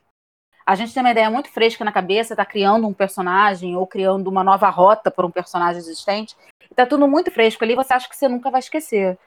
[0.66, 4.28] A gente tem uma ideia muito fresca na cabeça, tá criando um personagem ou criando
[4.28, 6.34] uma nova rota para um personagem existente.
[6.74, 9.18] Tá tudo muito fresco ali, você acha que você nunca vai esquecer.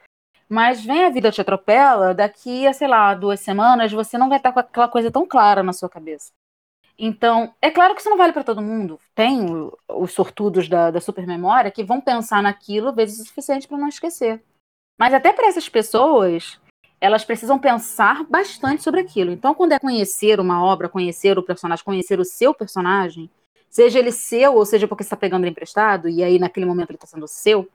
[0.48, 4.38] Mas vem a vida te atropela, daqui a, sei lá, duas semanas, você não vai
[4.38, 6.32] estar com aquela coisa tão clara na sua cabeça.
[6.98, 8.98] Então, é claro que isso não vale para todo mundo.
[9.14, 9.46] Tem
[9.88, 14.42] os sortudos da, da supermemória que vão pensar naquilo vezes o suficiente para não esquecer.
[14.98, 16.58] Mas até para essas pessoas,
[17.00, 19.30] elas precisam pensar bastante sobre aquilo.
[19.30, 23.30] Então, quando é conhecer uma obra, conhecer o personagem, conhecer o seu personagem,
[23.70, 27.06] seja ele seu ou seja porque está pegando emprestado e aí naquele momento ele está
[27.06, 27.68] sendo seu,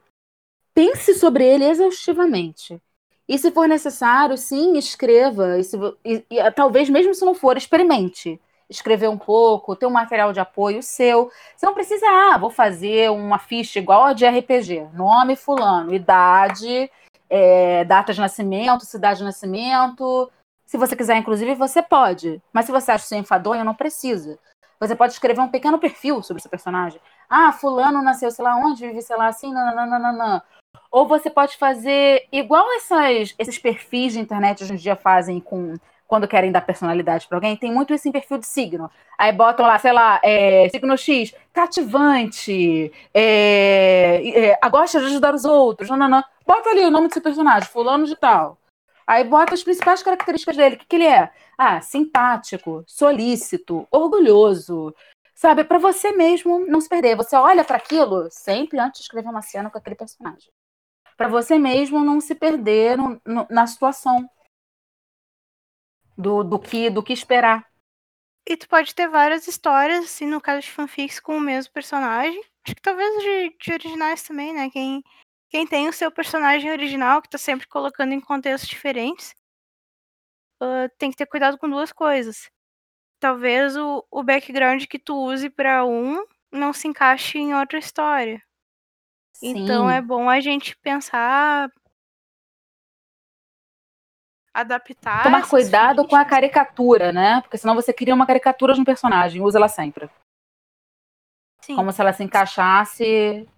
[0.74, 2.80] pense sobre ele exaustivamente.
[3.28, 5.58] E se for necessário, sim, escreva.
[5.58, 8.40] E se e- e, talvez mesmo se não for, experimente.
[8.68, 11.30] Escrever um pouco, ter um material de apoio seu.
[11.56, 14.88] Você não precisa, ah, vou fazer uma ficha igual a de RPG.
[14.94, 16.90] Nome fulano, idade,
[17.30, 20.30] é, data de nascimento, cidade de nascimento.
[20.66, 22.42] Se você quiser, inclusive, você pode.
[22.52, 24.38] Mas se você acha isso enfadonho, não precisa.
[24.80, 27.00] Você pode escrever um pequeno perfil sobre esse personagem.
[27.28, 30.42] Ah, fulano nasceu, sei lá onde, vive, sei lá assim, nananana.
[30.90, 35.74] Ou você pode fazer igual essas, esses perfis de internet hoje em dia fazem com
[36.06, 37.56] quando querem dar personalidade para alguém.
[37.56, 38.90] Tem muito isso em perfil de signo.
[39.18, 45.44] Aí botam lá, sei lá, é, signo X, cativante, é, é, gosta de ajudar os
[45.44, 46.22] outros, nananã.
[46.46, 48.58] Bota ali o nome do seu personagem, fulano de tal.
[49.06, 50.76] Aí bota as principais características dele.
[50.76, 51.30] O que, que ele é?
[51.58, 54.94] Ah, simpático, solícito, orgulhoso.
[55.34, 57.16] Sabe, para você mesmo não se perder.
[57.16, 60.50] Você olha para aquilo sempre antes de escrever uma cena com aquele personagem.
[61.16, 64.28] Para você mesmo não se perder no, no, na situação
[66.16, 67.66] do, do, que, do que esperar.
[68.46, 72.38] E tu pode ter várias histórias, assim, no caso de fanfics, com o mesmo personagem.
[72.66, 74.68] Acho que talvez de, de originais também, né?
[74.70, 75.02] Quem,
[75.48, 79.34] quem tem o seu personagem original, que tá sempre colocando em contextos diferentes,
[80.62, 82.50] uh, tem que ter cuidado com duas coisas.
[83.18, 88.42] Talvez o, o background que tu use para um não se encaixe em outra história.
[89.34, 89.64] Sim.
[89.64, 91.70] Então é bom a gente pensar.
[94.52, 95.24] Adaptar.
[95.24, 97.40] Tomar cuidado com a caricatura, né?
[97.40, 100.08] Porque senão você cria uma caricatura de um personagem, usa ela sempre.
[101.60, 101.74] Sim.
[101.74, 103.48] Como se ela se encaixasse.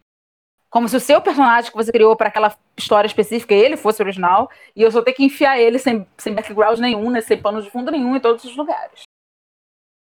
[0.70, 4.51] Como se o seu personagem que você criou para aquela história específica, ele fosse original,
[4.74, 7.20] e eu só ter que enfiar ele sem, sem background nenhum, né?
[7.20, 9.03] sem pano de fundo nenhum em todos os lugares.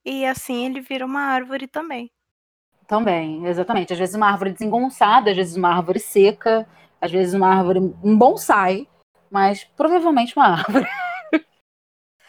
[0.05, 2.09] E assim ele vira uma árvore também.
[2.91, 3.93] Também, exatamente.
[3.93, 6.67] Às vezes uma árvore desengonçada, às vezes uma árvore seca,
[6.99, 8.85] às vezes uma árvore, um bonsai,
[9.29, 10.85] mas provavelmente uma árvore.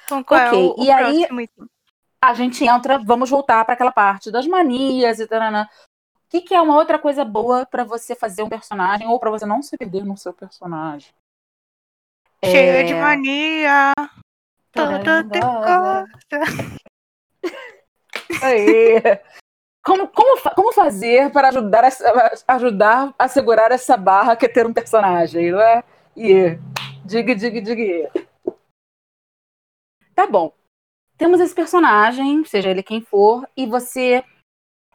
[0.04, 1.68] Então, qual é o, o e aí- próximo?
[2.24, 5.40] A gente entra, vamos voltar para aquela parte das manias e tal.
[5.64, 5.66] O
[6.30, 9.44] que, que é uma outra coisa boa para você fazer um personagem ou para você
[9.44, 11.10] não se perder no seu personagem?
[12.44, 13.92] Cheia É, de mania.
[14.70, 16.06] Toda Tarangosa.
[16.30, 16.38] decosta.
[18.40, 19.02] Aí.
[19.84, 24.64] Como, como, como fazer para ajudar a, ajudar a segurar essa barra que é ter
[24.64, 25.82] um personagem, não é?
[26.16, 26.56] E
[27.04, 28.10] diga, diga, diga.
[30.14, 30.52] Tá bom.
[31.18, 34.24] Temos esse personagem, seja ele quem for, e você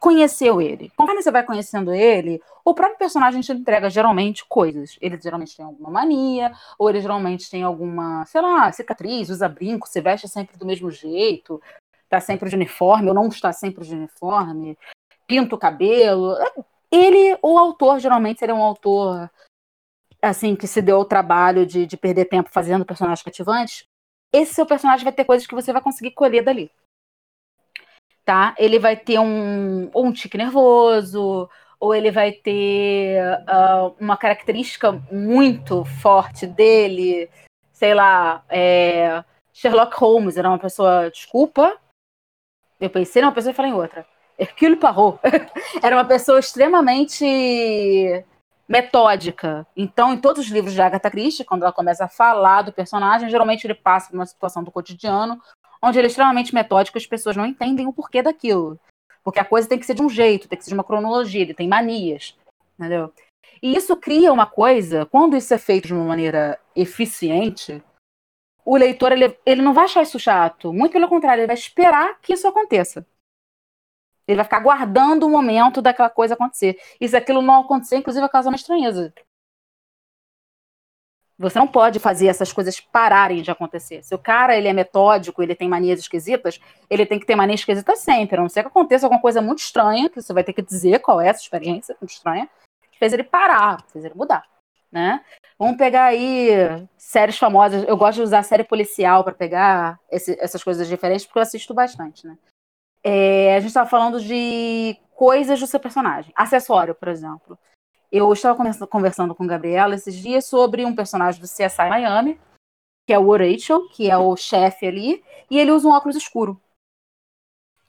[0.00, 0.90] conheceu ele.
[0.96, 4.96] Conforme você vai conhecendo ele, o próprio personagem te entrega geralmente coisas.
[5.00, 9.88] Ele geralmente tem alguma mania, ou ele geralmente tem alguma, sei lá, cicatriz, usa brinco,
[9.88, 11.60] se veste sempre do mesmo jeito,
[12.08, 14.78] tá sempre de uniforme, ou não está sempre de uniforme,
[15.26, 16.34] pinta o cabelo.
[16.90, 19.30] Ele, o autor, geralmente seria um autor
[20.22, 23.86] assim, que se deu o trabalho de, de perder tempo fazendo personagens cativantes.
[24.32, 26.70] Esse seu personagem vai ter coisas que você vai conseguir colher dali
[28.28, 28.54] tá?
[28.58, 31.48] Ele vai ter um, ou um tique nervoso,
[31.80, 37.30] ou ele vai ter uh, uma característica muito forte dele,
[37.72, 41.78] sei lá, é, Sherlock Holmes era uma pessoa, desculpa,
[42.80, 44.06] eu pensei numa pessoa e falei em outra.
[44.38, 45.18] Hercule Poirot
[45.82, 47.24] era uma pessoa extremamente
[48.68, 49.66] metódica.
[49.76, 53.30] Então, em todos os livros de Agatha Christie, quando ela começa a falar do personagem,
[53.30, 55.40] geralmente ele passa por uma situação do cotidiano
[55.82, 58.78] onde ele é extremamente metódico e as pessoas não entendem o porquê daquilo.
[59.22, 61.42] Porque a coisa tem que ser de um jeito, tem que ser de uma cronologia,
[61.42, 62.36] ele tem manias,
[62.78, 63.12] entendeu?
[63.62, 67.82] E isso cria uma coisa, quando isso é feito de uma maneira eficiente,
[68.68, 72.20] o leitor ele, ele não vai achar isso chato, muito pelo contrário, ele vai esperar
[72.20, 73.06] que isso aconteça.
[74.26, 76.78] Ele vai ficar aguardando o momento daquela coisa acontecer.
[77.00, 79.10] E se aquilo não acontecer, inclusive, vai causar uma estranheza.
[81.38, 84.02] Você não pode fazer essas coisas pararem de acontecer.
[84.02, 87.54] Se o cara ele é metódico, ele tem manias esquisitas, ele tem que ter mania
[87.54, 88.36] esquisita sempre.
[88.36, 90.98] A não ser que aconteça alguma coisa muito estranha, que você vai ter que dizer
[90.98, 92.50] qual é essa experiência muito estranha,
[92.98, 94.44] fez ele parar, fez ele mudar.
[94.90, 95.22] Né?
[95.58, 96.48] Vamos pegar aí
[96.96, 97.84] séries famosas.
[97.86, 101.74] Eu gosto de usar série policial para pegar esse, essas coisas diferentes, porque eu assisto
[101.74, 102.26] bastante.
[102.26, 102.38] Né?
[103.02, 106.32] É, a gente estava falando de coisas do seu personagem.
[106.34, 107.58] Acessório, por exemplo.
[108.10, 108.56] Eu estava
[108.86, 112.40] conversando com Gabriela esses dias sobre um personagem do CSI Miami,
[113.06, 116.60] que é o Rachel, que é o chefe ali, e ele usa um óculos escuro.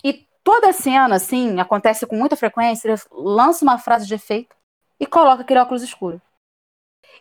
[0.03, 4.55] E toda a cena, assim, acontece com muita frequência, ele lança uma frase de efeito
[4.99, 6.21] e coloca aquele óculos escuro.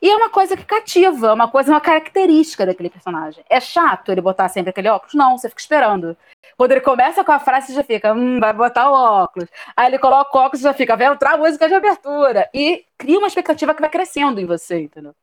[0.01, 3.44] E é uma coisa que cativa, uma coisa, uma característica daquele personagem.
[3.48, 5.15] É chato ele botar sempre aquele óculos?
[5.15, 6.16] Não, você fica esperando.
[6.56, 9.48] Quando ele começa com a frase, você já fica, hum, vai botar o óculos.
[9.77, 12.48] Aí ele coloca o óculos e já fica, vai entrar a música de abertura.
[12.55, 15.15] E cria uma expectativa que vai crescendo em você, entendeu?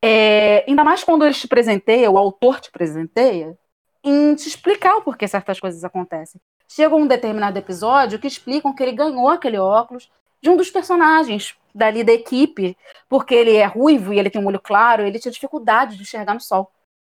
[0.00, 3.56] É, ainda mais quando ele te presenteia, o autor te presenteia,
[4.02, 6.40] em te explicar o porquê certas coisas acontecem.
[6.68, 11.56] Chega um determinado episódio que explicam que ele ganhou aquele óculos de um dos personagens
[11.74, 12.76] dali da equipe,
[13.08, 16.34] porque ele é ruivo e ele tem um olho claro, ele tinha dificuldade de enxergar
[16.34, 16.70] no sol.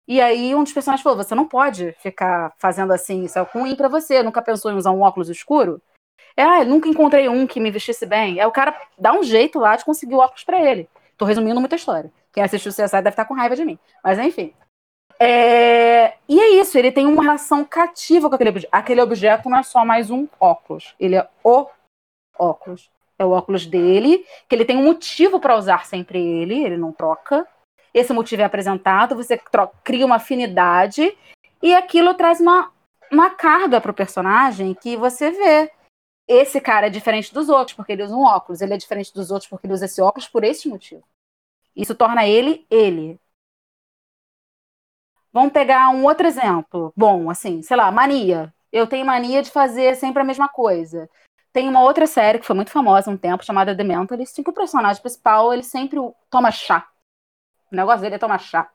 [0.06, 3.74] E aí um dos personagens falou: você não pode ficar fazendo assim, isso é ruim
[3.76, 4.22] para você.
[4.22, 5.80] Nunca pensou em usar um óculos escuro?
[6.36, 8.38] É, ah, nunca encontrei um que me vestisse bem.
[8.38, 10.88] É o cara dá um jeito lá de conseguir o óculos para ele.
[11.16, 12.12] Tô resumindo muita história.
[12.32, 13.78] Quem assistiu o CSI deve estar com raiva de mim.
[14.02, 14.52] Mas enfim.
[15.20, 16.14] É...
[16.28, 18.70] E é isso, ele tem uma relação cativa com aquele objeto.
[18.72, 20.94] Aquele objeto não é só mais um óculos.
[20.98, 21.68] Ele é o
[22.38, 22.90] óculos.
[23.22, 26.92] É o óculos dele, que ele tem um motivo para usar sempre ele, ele não
[26.92, 27.46] troca.
[27.94, 31.16] Esse motivo é apresentado, você troca, cria uma afinidade,
[31.62, 32.72] e aquilo traz uma,
[33.10, 35.70] uma carga para o personagem que você vê.
[36.26, 39.30] Esse cara é diferente dos outros porque ele usa um óculos, ele é diferente dos
[39.30, 41.04] outros porque ele usa esse óculos por esse motivo.
[41.76, 43.20] Isso torna ele ele.
[45.32, 46.92] Vamos pegar um outro exemplo.
[46.96, 48.52] Bom, assim, sei lá, mania.
[48.72, 51.08] Eu tenho mania de fazer sempre a mesma coisa.
[51.52, 54.50] Tem uma outra série que foi muito famosa um tempo, chamada The Mentalist, em que
[54.50, 55.98] o personagem principal, ele sempre
[56.30, 56.88] toma chá.
[57.70, 58.70] O negócio dele é tomar chá.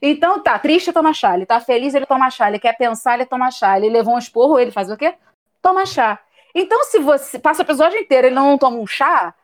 [0.00, 1.34] Então tá, triste, toma chá.
[1.34, 2.48] Ele tá feliz, ele toma chá.
[2.48, 3.76] Ele quer pensar, ele toma chá.
[3.76, 5.14] Ele levou um esporro, ele faz o quê?
[5.60, 6.18] Toma chá.
[6.54, 9.34] Então, se você passa o episódio inteiro e ele não toma um chá,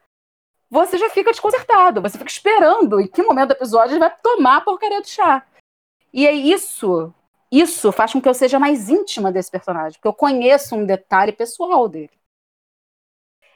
[0.71, 2.03] você já fica desconcertado.
[2.03, 5.45] Você fica esperando em que momento do episódio ele vai tomar a porcaria do chá.
[6.13, 7.13] E é isso.
[7.51, 11.33] Isso faz com que eu seja mais íntima desse personagem, porque eu conheço um detalhe
[11.33, 12.11] pessoal dele.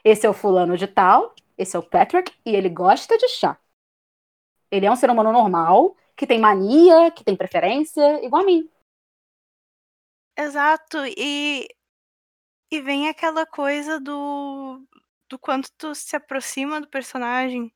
[0.03, 3.57] Esse é o fulano de tal, esse é o Patrick, e ele gosta de chá.
[4.69, 8.69] Ele é um ser humano normal, que tem mania, que tem preferência, igual a mim.
[10.37, 11.67] Exato, e,
[12.71, 14.83] e vem aquela coisa do,
[15.29, 17.71] do quanto tu se aproxima do personagem.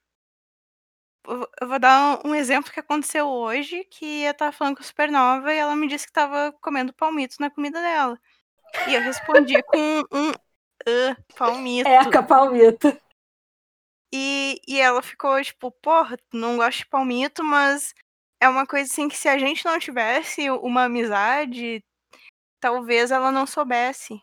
[1.25, 4.85] Eu, vou dar um, um exemplo que aconteceu hoje, que eu tava falando com a
[4.85, 8.19] Supernova e ela me disse que tava comendo palmito na comida dela.
[8.87, 9.77] E eu respondi com
[10.11, 10.31] um
[10.87, 11.89] uh, palmito.
[11.89, 12.97] Eca, palmito.
[14.13, 17.93] E, e ela ficou tipo, porra, não gosto de palmito, mas
[18.41, 21.83] É uma coisa, assim, que se a gente não tivesse uma amizade,
[22.59, 24.21] talvez ela não soubesse,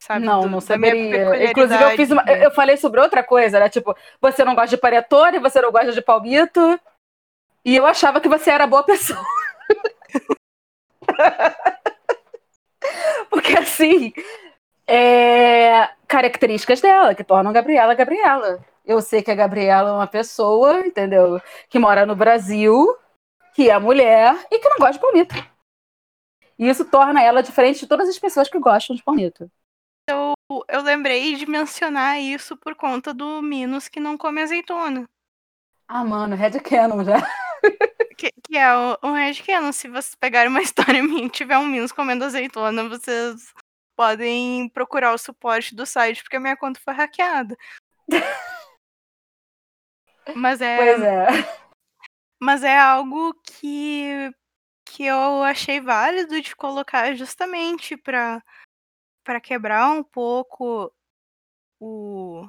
[0.00, 1.50] sabe, Não, do não saberia.
[1.50, 2.22] Inclusive, eu fiz uma.
[2.30, 3.68] Eu falei sobre outra coisa, né?
[3.68, 6.80] Tipo, você não gosta de panetone, você não gosta de palmito.
[7.64, 9.24] E eu achava que você era boa pessoa.
[13.30, 14.12] Porque assim.
[14.86, 18.64] É, Características dela, que tornam Gabriela Gabriela.
[18.84, 21.40] Eu sei que a Gabriela é uma pessoa, entendeu?
[21.68, 22.94] Que mora no Brasil,
[23.54, 25.34] que é mulher e que não gosta de palmito.
[26.58, 29.50] E isso torna ela diferente de todas as pessoas que gostam de palmito.
[30.08, 35.08] eu lembrei de mencionar isso por conta do Minos que não come azeitona.
[35.88, 37.16] Ah, mano, Red Cannon já.
[38.16, 41.66] Que que é o um headcanon, se vocês pegarem uma história minha e tiver um
[41.66, 43.52] Minos comendo azeitona, vocês
[43.96, 47.56] podem procurar o suporte do site, porque a minha conta foi hackeada.
[50.34, 51.26] Mas é Pois é.
[52.40, 54.30] mas é algo que
[54.86, 58.42] que eu achei válido de colocar justamente pra
[59.24, 60.92] pra quebrar um pouco
[61.80, 62.46] o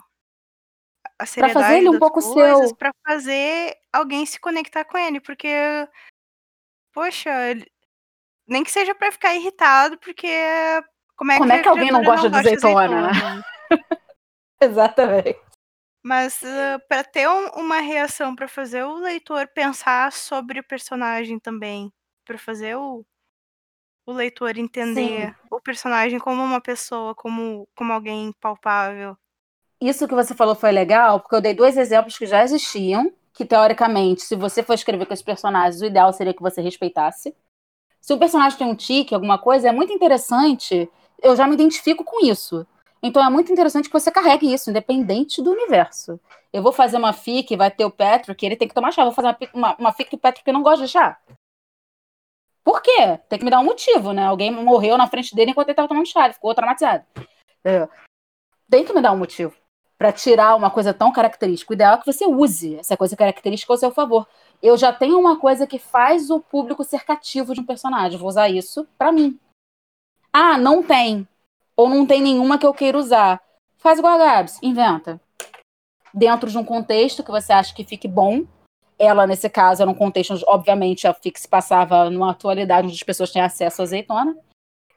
[1.19, 2.75] a Pra fazer ele seriedade um das pouco coisas, seu.
[2.77, 5.47] pra fazer alguém se conectar com ele, porque
[6.93, 7.29] poxa,
[8.47, 10.27] nem que seja pra ficar irritado, porque
[11.15, 13.01] como é Como que é que alguém não criatura não gosta de gosta de azeitona,
[13.01, 13.11] né?
[13.13, 13.43] azeitona?
[14.61, 15.39] Exatamente.
[16.03, 21.39] Mas, hã, pra ter um uma reação, pra fazer o leitor pensar sobre o personagem
[21.39, 21.91] também,
[22.25, 23.05] pra fazer o
[24.07, 25.31] o leitor Sim.
[25.31, 29.17] entender o personagem como uma pessoa, como como alguém palpável.
[29.81, 33.45] Isso que você falou foi legal, porque eu dei 2 exemplos que já existiam, que
[33.45, 37.35] teoricamente, se você for escrever com esses personagens, o ideal seria que você respeitasse.
[38.01, 40.89] Se o personagem tem um tique, alguma coisa, é muito interessante,
[41.21, 42.65] eu já me identifico com isso.
[43.01, 46.19] Então é muito interessante que você carregue isso, independente do universo.
[46.51, 49.03] Eu vou fazer uma fic, vai ter o Patrick, ele tem que tomar chá.
[49.03, 51.17] Vou fazer uma, uma, uma fic que o Patrick não gosta de chá.
[52.63, 53.19] Por quê?
[53.29, 54.25] Tem que me dar um motivo, né?
[54.25, 57.05] Alguém morreu na frente dele enquanto ele tava tomando chá, ele ficou traumatizado.
[57.63, 57.87] É.
[58.67, 59.53] Tem que me dar um motivo
[59.97, 61.71] pra tirar uma coisa tão característica.
[61.71, 64.27] O ideal é que você use essa coisa característica ao seu favor.
[64.63, 68.17] Eu já tenho uma coisa que faz o público ser cativo de um personagem.
[68.17, 69.39] Vou usar isso pra mim.
[70.37, 71.25] Ah, não tem.
[71.77, 73.41] Ou não tem nenhuma que eu queira usar.
[73.77, 75.17] Faz igual a Gabs, inventa.
[76.13, 78.43] Dentro de um contexto que você acha que fique bom.
[78.99, 83.03] Ela, nesse caso, era um contexto onde, obviamente, a se passava numa atualidade onde as
[83.03, 84.35] pessoas têm acesso à azeitona.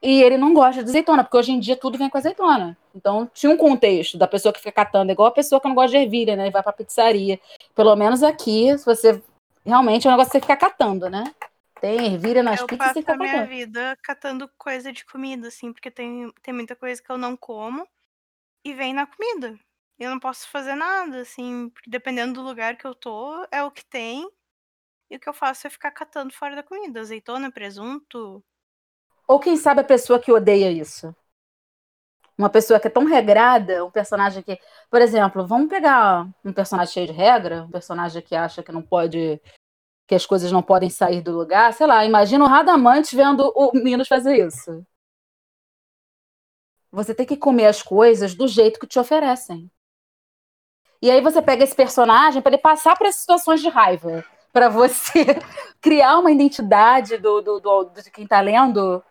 [0.03, 2.77] E ele não gosta de azeitona, porque hoje em dia tudo vem com azeitona.
[2.93, 5.91] Então, tinha um contexto da pessoa que fica catando, igual a pessoa que não gosta
[5.91, 6.47] de ervilha, né?
[6.47, 7.39] E vai pra pizzaria.
[7.73, 9.23] Pelo menos aqui, se você.
[9.65, 11.23] Realmente é um negócio que você ficar catando, né?
[11.81, 15.47] Tem ervilha nas Eu pizzas, você passo fica a minha vida catando coisa de comida,
[15.47, 17.87] assim, porque tem tem muita coisa que eu não como
[18.63, 19.57] e vem na comida.
[19.97, 23.85] Eu não posso fazer nada, assim, dependendo do lugar que eu tô, é o que
[23.85, 24.29] tem,
[25.09, 28.43] e o que eu faço é ficar catando fora da comida, azeitona, presunto.
[29.27, 31.13] Ou quem sabe a pessoa que odeia isso.
[32.37, 34.57] Uma pessoa que é tão regrada, um personagem que.
[34.89, 38.81] Por exemplo, vamos pegar um personagem cheio de regra, um personagem que acha que não
[38.81, 39.41] pode.
[40.09, 41.71] Que as coisas não podem sair do lugar.
[41.71, 44.83] Sei lá, imagina o Radamantes vendo o Minos fazer isso.
[46.91, 49.69] Você tem que comer as coisas do jeito que te oferecem.
[50.99, 54.25] E aí você pega esse personagem para ele passar por essas situações de raiva.
[54.51, 55.25] Para você
[55.79, 59.03] criar uma identidade do, do, do- de quem tá lendo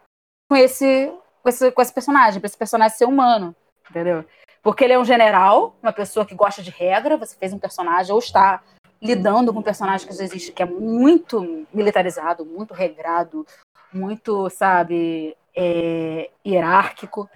[0.50, 1.14] com esse,
[1.44, 3.54] com esse, com esse personagem, para esse personagem ser humano.
[3.88, 4.24] Entendeu?
[4.64, 8.12] Porque ele é um general, uma pessoa que gosta de regra, você fez um personagem,
[8.12, 8.60] ou está
[9.00, 13.46] lidando com um personagem que existe, que é muito militarizado, muito regrado,
[13.92, 17.28] muito, sabe, é, hierárquico.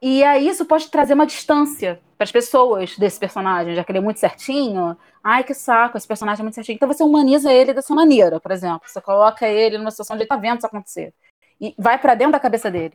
[0.00, 3.98] E aí isso pode trazer uma distância para as pessoas desse personagem, já que ele
[3.98, 4.96] é muito certinho.
[5.22, 6.76] Ai, que saco, esse personagem é muito certinho.
[6.76, 8.82] Então você humaniza ele dessa maneira, por exemplo.
[8.88, 11.14] Você coloca ele numa situação onde ele tá vendo isso acontecer.
[11.60, 12.94] E vai para dentro da cabeça dele.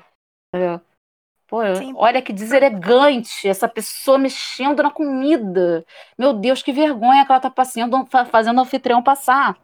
[0.54, 0.82] Entendeu?
[1.48, 1.94] Pô, Sim.
[1.96, 5.86] olha que deselegante essa pessoa mexendo na comida.
[6.18, 9.58] Meu Deus, que vergonha que ela tá passando, fa- fazendo o anfitrião passar.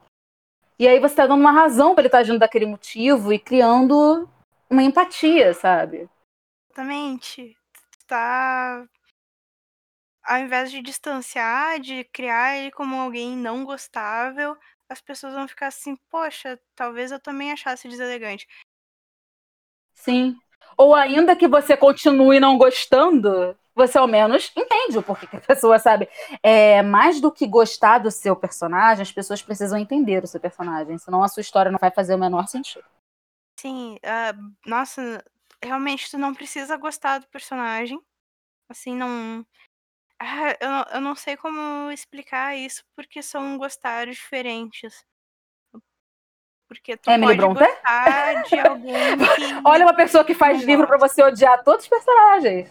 [0.79, 4.27] E aí você tá dando uma razão para ele estar agindo daquele motivo e criando
[4.69, 6.09] uma empatia, sabe?
[6.69, 7.55] Exatamente.
[8.07, 8.85] Tá
[10.23, 14.57] ao invés de distanciar, de criar ele como alguém não gostável,
[14.89, 18.47] as pessoas vão ficar assim: "Poxa, talvez eu também achasse deselegante".
[19.93, 20.39] Sim.
[20.77, 25.41] Ou ainda que você continue não gostando, você ao menos entende o porquê que a
[25.41, 26.07] pessoa sabe.
[26.41, 30.97] É, mais do que gostar do seu personagem, as pessoas precisam entender o seu personagem,
[30.97, 32.85] senão a sua história não vai fazer o menor sentido.
[33.59, 34.33] Sim, ah,
[34.65, 35.23] nossa,
[35.63, 37.99] realmente tu não precisa gostar do personagem,
[38.69, 39.45] assim, não
[40.19, 45.05] ah, eu eu não sei como explicar isso, porque são gostar diferentes.
[46.73, 47.71] Porque tu Emily pode Brontë?
[47.71, 49.61] gostar de alguém que...
[49.63, 52.69] Olha uma pessoa que faz livro pra você odiar todos os personagens.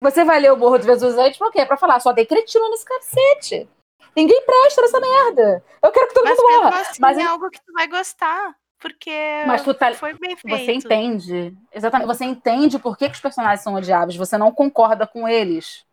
[0.00, 1.66] Você vai ler o Morro dos Vesuvius por quê?
[1.66, 3.68] Pra falar, só tem cretino nesse cacete.
[4.16, 5.64] Ninguém presta nessa merda.
[5.82, 6.80] Eu quero que todo Mas mundo morra.
[6.80, 8.54] assim Mas, é algo que tu vai gostar.
[8.78, 10.64] Porque mas tu tá, foi bem feito.
[10.64, 11.54] Você entende.
[11.70, 12.06] Exatamente.
[12.06, 14.16] Você entende por que, que os personagens são odiáveis.
[14.16, 15.84] Você não concorda com eles.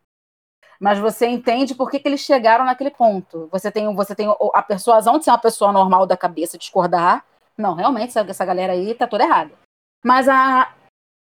[0.80, 3.50] Mas você entende por que, que eles chegaram naquele ponto.
[3.52, 7.26] Você tem, você tem a persuasão de ser uma pessoa normal da cabeça discordar.
[7.58, 9.58] Não, realmente, essa, essa galera aí tá toda errada.
[10.04, 10.76] Mas a,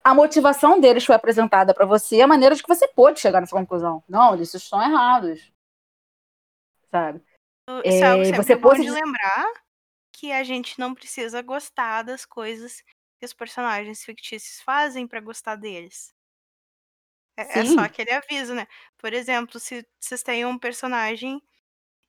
[0.03, 3.55] a motivação deles foi apresentada para você, a maneira de que você pôde chegar nessa
[3.55, 4.03] conclusão.
[4.07, 5.51] Não, eles estão errados.
[6.89, 7.21] Sabe?
[7.85, 9.53] Isso é, algo É, sempre você bom pôde lembrar
[10.11, 12.83] que a gente não precisa gostar das coisas
[13.19, 16.13] que os personagens fictícios fazem pra gostar deles.
[17.37, 18.67] É, é só aquele aviso, né?
[18.97, 21.41] Por exemplo, se vocês têm um personagem.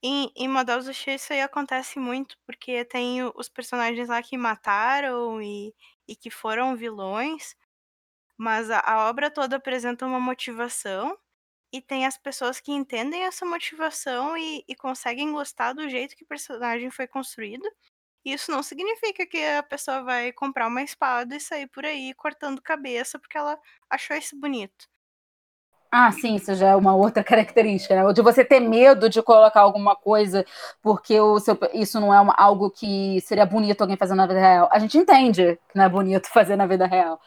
[0.03, 5.41] Em, em Models X isso aí acontece muito, porque tem os personagens lá que mataram
[5.41, 5.75] e,
[6.09, 7.55] e que foram vilões,
[8.39, 11.19] mas a, a obra toda apresenta uma motivação,
[11.73, 16.25] e tem as pessoas que entendem essa motivação e, e conseguem gostar do jeito que
[16.25, 17.69] o personagem foi construído.
[18.25, 22.63] Isso não significa que a pessoa vai comprar uma espada e sair por aí cortando
[22.63, 23.59] cabeça porque ela
[23.91, 24.89] achou isso bonito.
[25.95, 28.13] Ah, sim, isso já é uma outra característica, né?
[28.15, 30.43] De você ter medo de colocar alguma coisa
[30.83, 34.41] porque o seu, isso não é uma- algo que seria bonito alguém fazer na vida
[34.41, 34.69] real.
[34.73, 37.21] A gente entende que não é bonito fazer na vida real.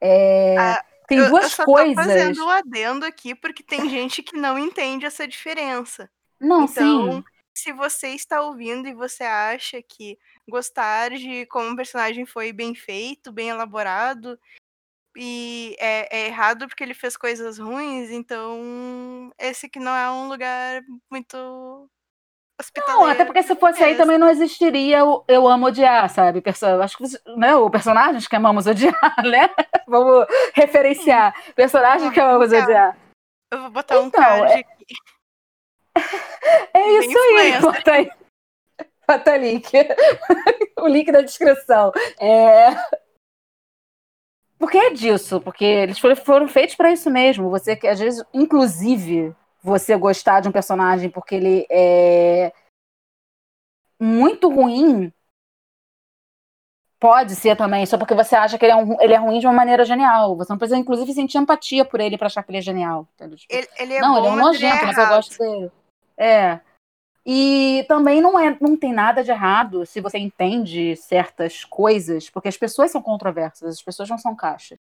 [0.00, 1.96] É, Ah, tem eu, eu duas só coisas.
[1.96, 6.08] tô fazendo um adendo aqui porque tem gente que não entende essa diferença.
[6.40, 7.24] Não, Então, sim.
[7.54, 10.16] se você está ouvindo e você acha que
[10.48, 14.38] gostar de como um personagem foi bem feito, bem elaborado,
[15.16, 20.28] e é, é errado porque ele fez coisas ruins, então esse que não é um
[20.28, 21.88] lugar muito
[22.60, 23.04] hospitaleiro.
[23.04, 24.04] Não, até porque se fosse aí mesmo.
[24.04, 26.40] também não existiria o Eu Amo Odiar, sabe?
[26.40, 27.04] Perso acho que
[27.36, 28.94] né, o personagens que amamos odiar,
[29.24, 29.50] né?
[29.86, 31.34] Vamos referenciar.
[31.54, 32.96] Personagens que amamos odiar.
[33.52, 34.94] Eu vou botar um Então, card é- aqui.
[36.74, 38.10] É isso aí, bota aí.
[39.06, 39.70] Bota link.
[40.80, 41.92] o link na descrição.
[42.18, 42.70] É...
[44.62, 47.50] Porque é disso, porque eles foram, feitos para isso mesmo.
[47.50, 52.52] Você que às vezes, inclusive, você gostar de um personagem porque ele é
[53.98, 55.12] muito ruim,
[57.00, 59.48] pode ser também, só porque você acha que ele é, um- ele é ruim de
[59.48, 60.36] uma maneira genial.
[60.36, 63.08] Você não precisa, inclusive, sentir empatia por ele para achar que ele é genial.
[63.18, 65.06] Tipo, Ele, ele é não, bom, ele é um mas ele é nojento, mas eu
[65.08, 65.72] gosto dele.
[66.16, 66.60] É.
[67.24, 72.48] E também não, é, não tem nada de errado se você entende certas coisas, porque
[72.48, 74.78] as pessoas são controversas, as pessoas não são caixas.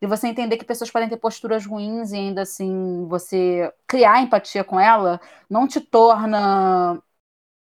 [0.00, 4.64] E você entender que pessoas podem ter posturas ruins e ainda assim você criar empatia
[4.64, 7.00] com ela não te torna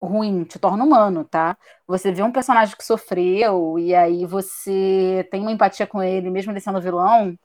[0.02, 1.58] ruim, te torna humano, tá?
[1.88, 6.52] Você vê um personagem que sofreu e aí você tem uma empatia com ele, mesmo
[6.52, 7.38] ele sendo vilão,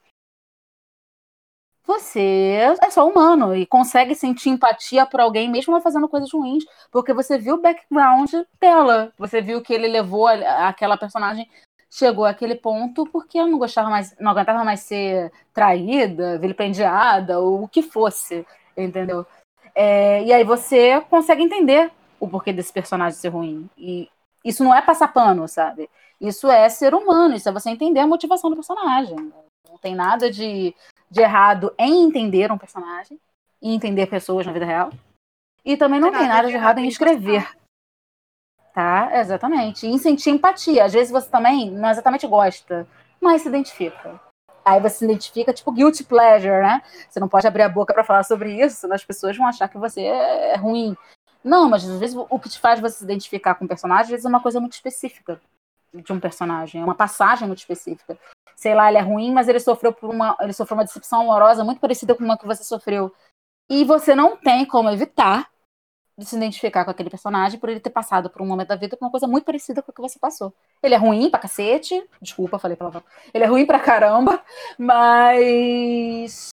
[1.85, 7.13] você é só humano e consegue sentir empatia por alguém, mesmo fazendo coisas ruins, porque
[7.13, 9.11] você viu o background dela.
[9.17, 11.49] Você viu que ele levou aquela personagem,
[11.89, 17.63] chegou àquele ponto porque ela não gostava mais, não aguentava mais ser traída, vilipendiada, ou
[17.63, 18.45] o que fosse,
[18.77, 19.25] entendeu?
[19.75, 23.69] É, e aí você consegue entender o porquê desse personagem ser ruim.
[23.77, 24.09] E
[24.43, 25.89] isso não é passar pano, sabe?
[26.19, 29.17] Isso é ser humano, isso é você entender a motivação do personagem.
[29.69, 30.73] Não tem nada de
[31.13, 33.19] de errado em entender um personagem
[33.61, 34.91] e entender pessoas na vida real.
[35.63, 37.47] E também não tem nada de errado em escrever.
[38.73, 39.11] Tá?
[39.19, 39.85] Exatamente.
[39.85, 40.83] E em sentir empatia.
[40.83, 42.87] Às vezes você também não exatamente gosta,
[43.21, 44.19] mas se identifica.
[44.65, 46.81] Aí você se identifica, tipo, guilty pleasure, né?
[47.07, 49.67] Você não pode abrir a boca pra falar sobre isso, senão as pessoas vão achar
[49.67, 50.97] que você é ruim.
[51.43, 54.09] Não, mas às vezes o que te faz você se identificar com um personagem, às
[54.09, 55.39] vezes é uma coisa muito específica
[55.93, 58.17] de um personagem, é uma passagem muito específica
[58.55, 61.65] sei lá, ele é ruim, mas ele sofreu por uma, ele sofreu uma decepção amorosa
[61.65, 63.13] muito parecida com uma que você sofreu.
[63.69, 65.49] E você não tem como evitar
[66.17, 68.95] de se identificar com aquele personagem por ele ter passado por um momento da vida
[68.95, 70.53] por uma coisa muito parecida com o que você passou.
[70.81, 73.03] Ele é ruim pra cacete, desculpa, falei palavrão.
[73.33, 74.41] Ele é ruim pra caramba,
[74.77, 76.49] mas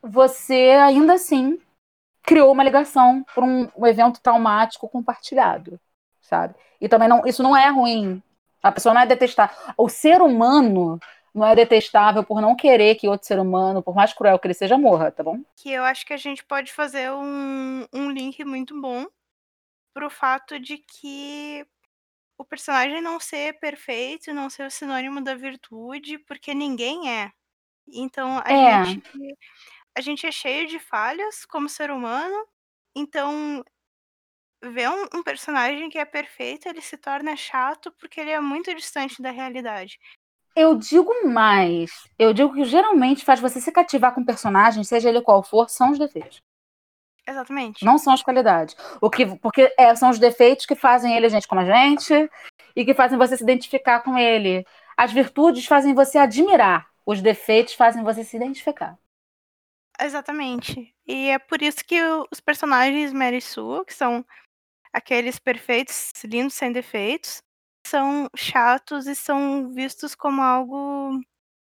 [0.00, 1.58] você ainda assim
[2.22, 5.80] criou uma ligação por um, um evento traumático compartilhado,
[6.28, 6.54] sabe?
[6.80, 8.22] E também não, isso não é ruim
[8.62, 9.56] a pessoa não é detestável.
[9.76, 10.98] O ser humano
[11.34, 14.54] não é detestável por não querer que outro ser humano, por mais cruel que ele
[14.54, 15.38] seja, morra, tá bom?
[15.56, 19.06] Que eu acho que a gente pode fazer um, um link muito bom
[19.94, 21.66] pro fato de que
[22.38, 27.32] o personagem não ser perfeito, não ser o sinônimo da virtude, porque ninguém é.
[27.88, 28.84] Então a É.
[28.84, 29.00] gente
[29.96, 32.46] a gente é cheio de falhas como ser humano,
[32.94, 33.64] então
[34.62, 38.74] ver um, um personagem que é perfeito, ele se torna chato porque ele é muito
[38.74, 39.98] distante da realidade.
[40.54, 41.90] Eu digo mais.
[42.18, 45.68] Eu digo que geralmente faz você se cativar com o personagem, seja ele qual for,
[45.68, 46.42] são os defeitos.
[47.26, 47.84] Exatamente.
[47.84, 48.74] Não são as qualidades.
[49.00, 52.28] O que, porque é, são os defeitos que fazem ele gente como a gente
[52.74, 54.66] e que fazem você se identificar com ele.
[54.96, 56.88] As virtudes fazem você admirar.
[57.04, 58.98] Os defeitos fazem você se identificar.
[60.00, 60.94] Exatamente.
[61.06, 62.00] E é por isso que
[62.32, 64.24] os personagens Mary Sue, que são
[64.98, 67.42] aqueles perfeitos, lindos sem defeitos,
[67.86, 71.20] são chatos e são vistos como algo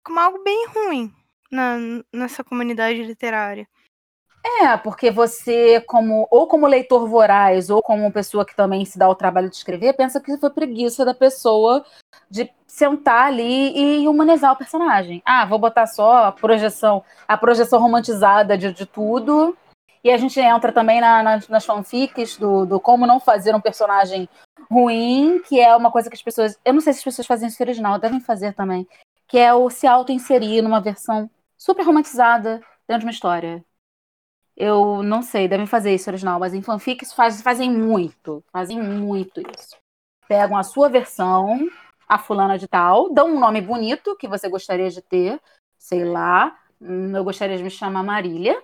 [0.03, 1.13] como algo bem ruim
[1.51, 1.77] na,
[2.11, 3.67] nessa comunidade literária.
[4.61, 9.07] É, porque você, como ou como leitor voraz, ou como pessoa que também se dá
[9.07, 11.85] o trabalho de escrever, pensa que foi preguiça da pessoa
[12.29, 15.21] de sentar ali e humanizar o personagem.
[15.25, 19.57] Ah, vou botar só a projeção, a projeção romantizada de, de tudo.
[20.03, 23.61] E a gente entra também na, na, nas fanfics do, do como não fazer um
[23.61, 24.29] personagem
[24.69, 26.57] ruim, que é uma coisa que as pessoas.
[26.63, 28.87] Eu não sei se as pessoas fazem isso original, devem fazer também.
[29.27, 33.63] Que é o se auto-inserir numa versão super romantizada dentro de uma história.
[34.55, 38.43] Eu não sei, devem fazer isso original, mas em fanfics faz, fazem muito.
[38.51, 39.77] Fazem muito isso.
[40.27, 41.69] Pegam a sua versão,
[42.07, 45.39] a fulana de tal, dão um nome bonito que você gostaria de ter,
[45.77, 46.57] sei lá.
[46.81, 48.61] Hum, eu gostaria de me chamar Marília.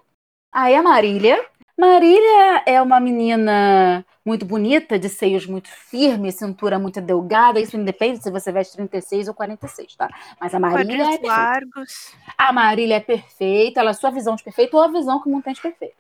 [0.56, 1.46] Aí a Marília.
[1.78, 7.60] Marília é uma menina muito bonita, de seios muito firmes, cintura muito delgada.
[7.60, 10.08] Isso independe se você veste 36 ou 46, tá?
[10.40, 11.28] Mas a Marília é perfeita.
[11.28, 12.16] largos.
[12.38, 15.32] A Marília é perfeita, ela é sua visão de perfeito ou a visão que o
[15.34, 15.98] mundo tem de perfeito.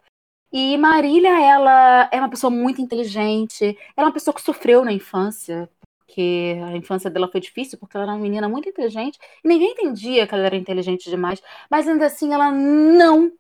[0.53, 3.77] E Marília, ela é uma pessoa muito inteligente.
[3.98, 5.69] Ela é uma pessoa que sofreu na infância,
[5.99, 9.19] porque a infância dela foi difícil, porque ela era uma menina muito inteligente.
[9.44, 11.44] E ninguém entendia que ela era inteligente demais.
[11.69, 13.34] Mas ainda assim, ela não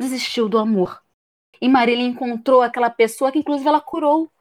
[0.00, 1.00] desistiu do amor.
[1.60, 4.32] E Marília encontrou aquela pessoa que, inclusive, ela curou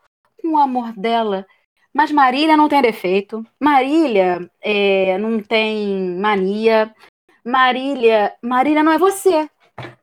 [0.42, 1.46] com o amor dela.
[1.94, 3.46] Mas Marília não tem defeito.
[3.60, 6.96] Marília é, não tem mania.
[7.44, 9.50] Marília, Marília não é você.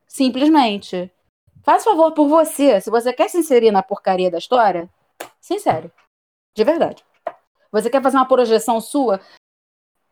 [0.07, 1.11] Simplesmente.
[1.62, 2.81] Faz favor por você.
[2.81, 4.91] Se você quer se inserir na porcaria da história,
[5.41, 5.91] sincero.
[6.55, 7.03] De verdade.
[7.73, 9.20] Você quer fazer uma projeção sua?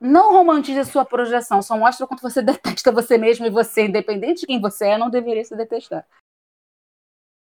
[0.01, 1.63] Não romantize a sua projeção.
[1.63, 4.99] Só mostra o quanto você detesta você mesmo e você, independente de quem você é,
[4.99, 6.07] não deveria se detestar.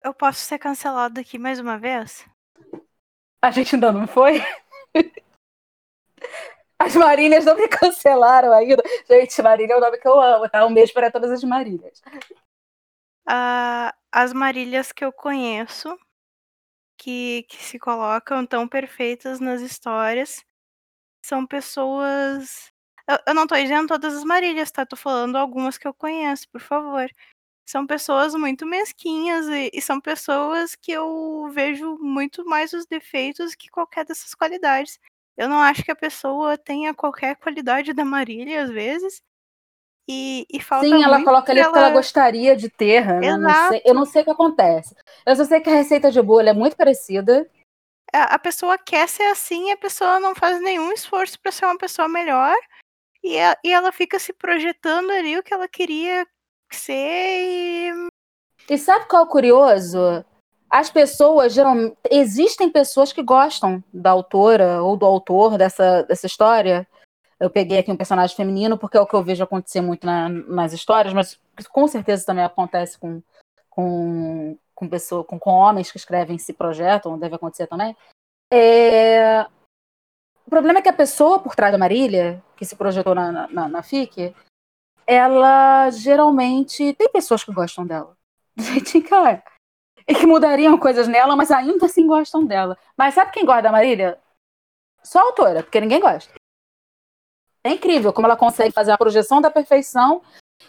[0.02, 2.26] Eu posso ser cancelado aqui mais uma vez?
[3.40, 4.40] A gente ainda não foi?
[6.78, 8.82] As Marílias não me cancelaram ainda.
[9.08, 10.66] Gente, Marília é o nome que eu amo, tá?
[10.66, 12.02] Um beijo para todas as Marílias.
[13.28, 15.96] Uh, as Marílias que eu conheço,
[16.96, 20.44] que, que se colocam tão perfeitas nas histórias,
[21.22, 22.72] são pessoas.
[23.08, 24.84] Eu, eu não tô dizendo todas as Marílias, tá?
[24.86, 27.08] Tô falando algumas que eu conheço, por favor
[27.64, 33.54] são pessoas muito mesquinhas e, e, são pessoas que eu vejo muito mais os defeitos
[33.54, 34.98] que qualquer dessas qualidades.
[35.36, 39.22] Eu não acho que a pessoa tenha qualquer qualidade da Marília, às vezes.
[40.08, 41.72] E, e falta Sim, ela coloca ali ela...
[41.72, 43.36] que ela gostaria de ter, né?
[43.36, 44.94] Não sei, eu não sei o que acontece.
[45.24, 47.48] Eu só sei que a receita de bolo é muito parecida.
[48.12, 52.08] A, pessoa quer ser assim, a pessoa não faz nenhum esforço para ser uma pessoa
[52.08, 52.54] melhor.
[53.22, 56.26] E, a, e ela fica se projetando ali o que ela queria
[56.70, 58.08] ser e.
[58.68, 60.24] E sabe qual é o curioso?
[60.70, 66.86] As pessoas, geralmente, existem pessoas que gostam da autora ou do autor dessa, dessa história.
[67.38, 70.28] Eu peguei aqui um personagem feminino porque é o que eu vejo acontecer muito na,
[70.28, 71.38] nas histórias, mas
[71.70, 73.20] com certeza também acontece com,
[73.68, 77.96] com, com, pessoa, com, com homens que escrevem esse projeto, deve acontecer também.
[78.52, 79.42] É...
[80.46, 83.68] O problema é que a pessoa por trás da Marília, que se projetou na, na,
[83.68, 84.34] na FIC,
[85.06, 88.16] ela geralmente tem pessoas que gostam dela.
[88.56, 89.42] Gente, cara.
[90.06, 92.76] E que mudariam coisas nela, mas ainda assim gostam dela.
[92.96, 94.20] Mas sabe quem gosta da Marília?
[95.02, 96.32] Só a autora, porque ninguém gosta.
[97.64, 100.22] É incrível como ela consegue fazer a projeção da perfeição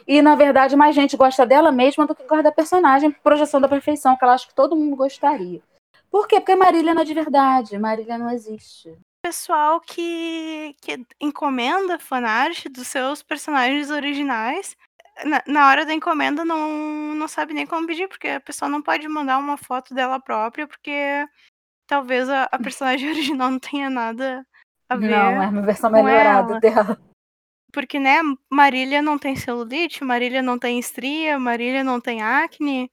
[0.07, 3.67] e, na verdade, mais gente gosta dela mesma do que gosta da personagem, projeção da
[3.67, 5.61] perfeição, que ela acha que todo mundo gostaria.
[6.09, 6.39] Por quê?
[6.39, 12.87] Porque Marília não é de verdade, Marília não existe pessoal que, que encomenda fanart dos
[12.89, 14.75] seus personagens originais.
[15.25, 18.81] Na, na, hora da encomenda não, não sabe nem como pedir, porque a pessoa não
[18.81, 21.25] pode mandar uma foto dela própria, porque
[21.87, 24.45] talvez a, a personagem original não tenha nada
[24.89, 25.09] a ver.
[25.09, 26.99] Não, é uma versão melhorada dela.
[27.73, 28.19] Porque, né,
[28.51, 32.89] Marília não tem celulite, Marília não tem estria, Marília não tem acne.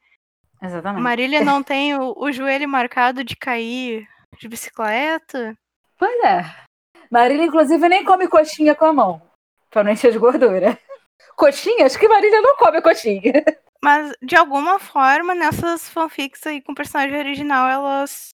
[0.61, 1.03] Exatamente.
[1.03, 4.09] Marília não tem o, o joelho marcado de cair
[4.39, 5.57] de bicicleta.
[5.99, 6.45] Pois é.
[7.11, 9.23] Marília, inclusive, nem come coxinha com a mão.
[9.69, 10.79] Pra não encher de gordura.
[11.37, 11.87] Coxinha?
[11.87, 13.33] Acho que Marília não come coxinha.
[13.83, 18.29] Mas, de alguma forma, nessas fanfics aí com personagem original, elas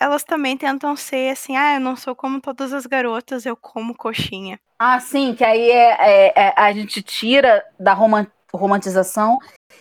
[0.00, 3.94] elas também tentam ser assim, ah, eu não sou como todas as garotas, eu como
[3.94, 4.58] coxinha.
[4.78, 9.38] Ah, sim, que aí é, é, é a gente tira da roman romantização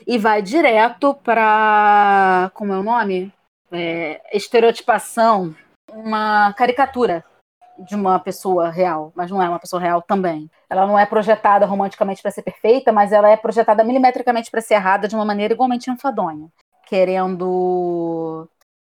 [0.07, 3.31] e vai direto para como é o nome?
[3.71, 5.55] É, estereotipação,
[5.91, 7.23] uma caricatura
[7.77, 10.49] de uma pessoa real, mas não é uma pessoa real também.
[10.69, 14.75] Ela não é projetada romanticamente para ser perfeita, mas ela é projetada milimetricamente para ser
[14.75, 16.47] errada de uma maneira igualmente enfadonha,
[16.85, 18.47] querendo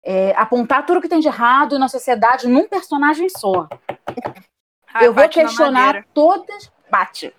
[0.06, 3.68] é, apontar tudo que tem de errado na sociedade num personagem só.
[4.94, 6.70] Ah, Eu vou questionar todas.
[6.88, 7.34] Bate.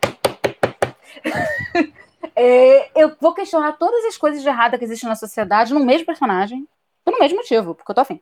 [2.40, 6.06] É, eu vou questionar todas as coisas de errada que existem na sociedade no mesmo
[6.06, 6.68] personagem,
[7.04, 8.22] pelo mesmo motivo, porque eu tô afim.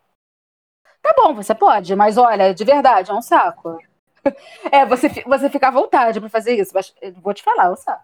[1.02, 3.78] Tá bom, você pode, mas olha, de verdade, é um saco.
[4.72, 7.72] É, você, você fica à vontade pra fazer isso, mas eu vou te falar, é
[7.72, 8.04] um saco.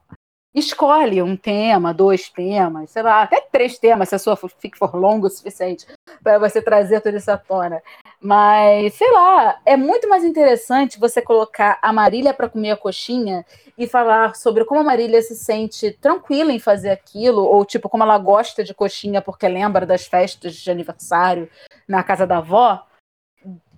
[0.54, 4.94] Escolhe um tema, dois temas, sei lá, até três temas, se a sua fique for
[4.96, 5.88] longo o suficiente
[6.24, 7.82] para você trazer tudo isso à tona.
[8.20, 13.46] Mas, sei lá, é muito mais interessante você colocar a Marília para comer a coxinha
[13.78, 18.04] e falar sobre como a Marília se sente tranquila em fazer aquilo, ou tipo, como
[18.04, 21.50] ela gosta de coxinha porque lembra das festas de aniversário
[21.88, 22.86] na casa da avó,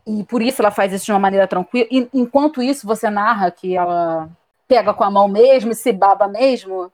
[0.05, 1.87] e por isso ela faz isso de uma maneira tranquila.
[1.89, 4.29] E, enquanto isso, você narra que ela
[4.67, 6.91] pega com a mão mesmo e se baba mesmo,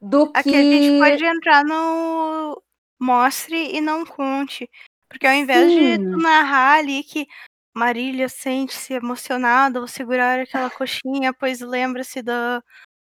[0.00, 0.38] do que.
[0.38, 2.62] Aqui a gente pode entrar no
[2.98, 4.70] mostre e não conte.
[5.08, 6.10] Porque ao invés de Sim.
[6.10, 7.26] tu narrar ali que
[7.74, 12.62] Marília sente-se emocionada ao segurar aquela coxinha, pois lembra-se da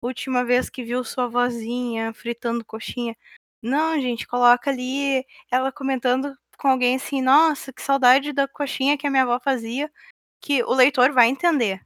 [0.02, 3.16] última vez que viu sua vozinha fritando coxinha.
[3.62, 9.06] Não, gente, coloca ali ela comentando com alguém assim, nossa, que saudade da coxinha que
[9.06, 9.90] a minha avó fazia,
[10.40, 11.81] que o leitor vai entender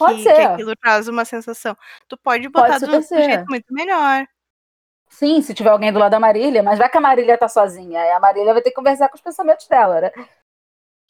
[0.00, 0.34] Pode que, ser.
[0.34, 1.76] que aquilo traz uma sensação.
[2.08, 3.22] Tu pode botar Pode do ser.
[3.22, 4.26] jeito muito melhor.
[5.10, 8.00] Sim, se tiver alguém do lado da Marília, mas vai que a Marília tá sozinha.
[8.00, 10.10] Aí a Marília vai ter que conversar com os pensamentos dela, né?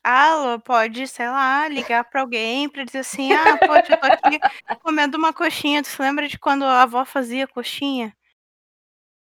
[0.02, 4.40] Ah, pode, sei lá, ligar pra alguém pra dizer assim: ah, poxa, eu tô aqui
[4.82, 5.82] comendo uma coxinha.
[5.82, 8.16] Tu se lembra de quando a avó fazia coxinha?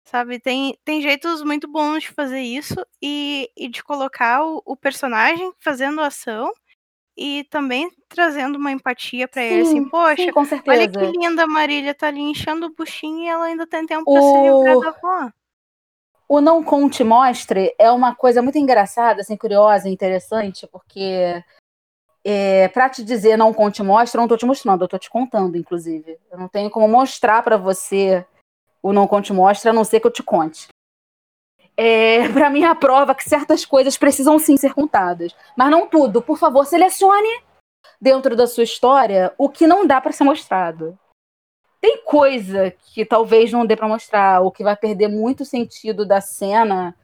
[0.05, 4.75] Sabe, tem, tem jeitos muito bons de fazer isso e, e de colocar o, o
[4.75, 6.51] personagem fazendo ação
[7.21, 10.91] e também trazendo uma empatia pra ele, assim, Sim, poxa, sim, com olha certeza.
[10.91, 14.21] que linda a Marília, tá ali enchendo o buchinho e ela ainda tem tempo pra
[14.21, 15.31] se livrar O, da avó.
[16.27, 21.43] o Não Conte Mostre é uma coisa muito engraçada, assim, curiosa e interessante, porque
[22.23, 25.09] é, para te dizer não conte mostre, eu não tô te mostrando, eu tô te
[25.09, 26.17] contando, inclusive.
[26.31, 28.25] Eu não tenho como mostrar pra você
[28.81, 30.67] o não conte mostre, a não ser que eu te conte.
[31.83, 35.35] É, para mim, é a prova que certas coisas precisam sim ser contadas.
[35.57, 36.21] Mas não tudo.
[36.21, 37.41] Por favor, selecione
[37.99, 40.97] dentro da sua história o que não dá para ser mostrado.
[41.81, 46.21] Tem coisa que talvez não dê para mostrar, ou que vai perder muito sentido da
[46.21, 46.95] cena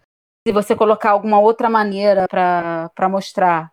[0.47, 3.71] se você colocar alguma outra maneira para mostrar.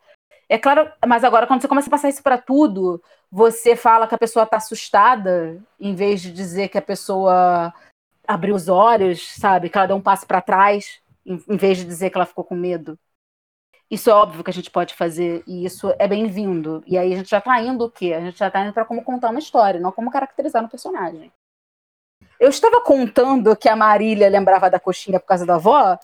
[0.48, 4.14] É claro, mas agora quando você começa a passar isso para tudo, você fala que
[4.14, 7.72] a pessoa tá assustada, em vez de dizer que a pessoa
[8.26, 9.68] abriu os olhos, sabe?
[9.68, 12.44] Que ela deu um passo para trás, em, em vez de dizer que ela ficou
[12.44, 12.98] com medo.
[13.90, 16.82] Isso é óbvio que a gente pode fazer e isso é bem-vindo.
[16.86, 18.12] E aí a gente já tá indo o quê?
[18.12, 21.30] A gente já tá indo para como contar uma história, não como caracterizar um personagem.
[22.40, 25.98] Eu estava contando que a Marília lembrava da coxinha por causa da avó,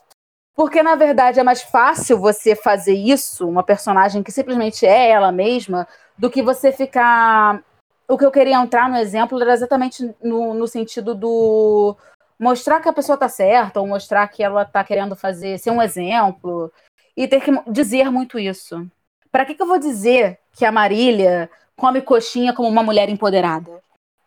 [0.55, 5.31] porque na verdade é mais fácil você fazer isso, uma personagem que simplesmente é ela
[5.31, 5.87] mesma,
[6.17, 7.63] do que você ficar.
[8.07, 11.97] O que eu queria entrar no exemplo era exatamente no, no sentido do
[12.41, 15.81] mostrar que a pessoa tá certa, ou mostrar que ela tá querendo fazer, ser um
[15.81, 16.73] exemplo,
[17.15, 18.89] e ter que dizer muito isso.
[19.31, 23.81] Para que, que eu vou dizer que a Marília come coxinha como uma mulher empoderada?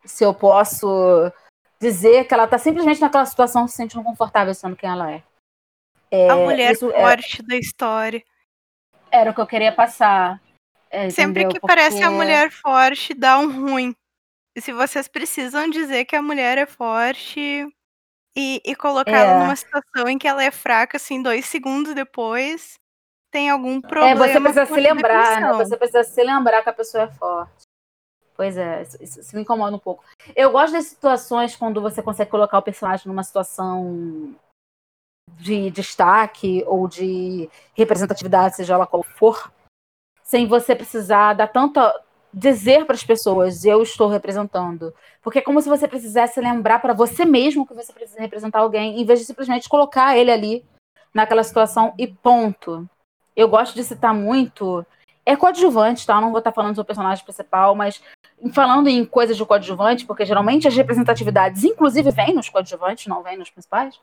[0.05, 1.31] Se eu posso
[1.81, 5.23] dizer que ela tá simplesmente naquela situação se sentindo confortável sendo quem ela é.
[6.11, 8.23] É, A mulher isso é- forte da história.
[9.11, 10.41] era o que eu queria passar.
[10.91, 11.61] É, Sempre entendeu?
[11.61, 13.95] que parece a Porque- mulher forte, dá um ruim.
[14.57, 17.67] E se vocês precisam dizer que a mulher é forte
[18.37, 19.39] e, e colocar ela É.
[19.39, 22.75] numa situação em que ela é fraca, assim, dois segundos depois,
[23.31, 24.27] tem algum É, problema.
[24.27, 25.53] você precisa se lembrar, né?
[25.53, 27.63] Você precisa se lembrar que a pessoa é forte.
[28.37, 30.03] Pois é, isso, isso- isso me incomoda um pouco.
[30.35, 34.35] Eu gosto das situações quando você consegue colocar o personagem numa situação
[35.37, 39.53] de destaque ou de representatividade, seja ela qual for,
[40.23, 41.93] sem você precisar dar tanta
[42.35, 44.93] dizer para as pessoas eu estou representando,
[45.23, 49.01] porque é como se você precisasse lembrar para você mesmo que você precisa representar alguém,
[49.01, 50.65] em vez de simplesmente colocar ele ali
[51.15, 52.89] naquela situação e ponto.
[53.37, 54.85] Eu gosto de citar muito
[55.27, 56.17] é coadjuvante, tá?
[56.17, 58.03] Eu não vou estar falando do personagem principal, mas
[58.53, 63.39] falando em coisas de coadjuvante, porque geralmente as representatividades, inclusive, vêm nos coadjuvantes, não vêm
[63.39, 63.99] nos principais.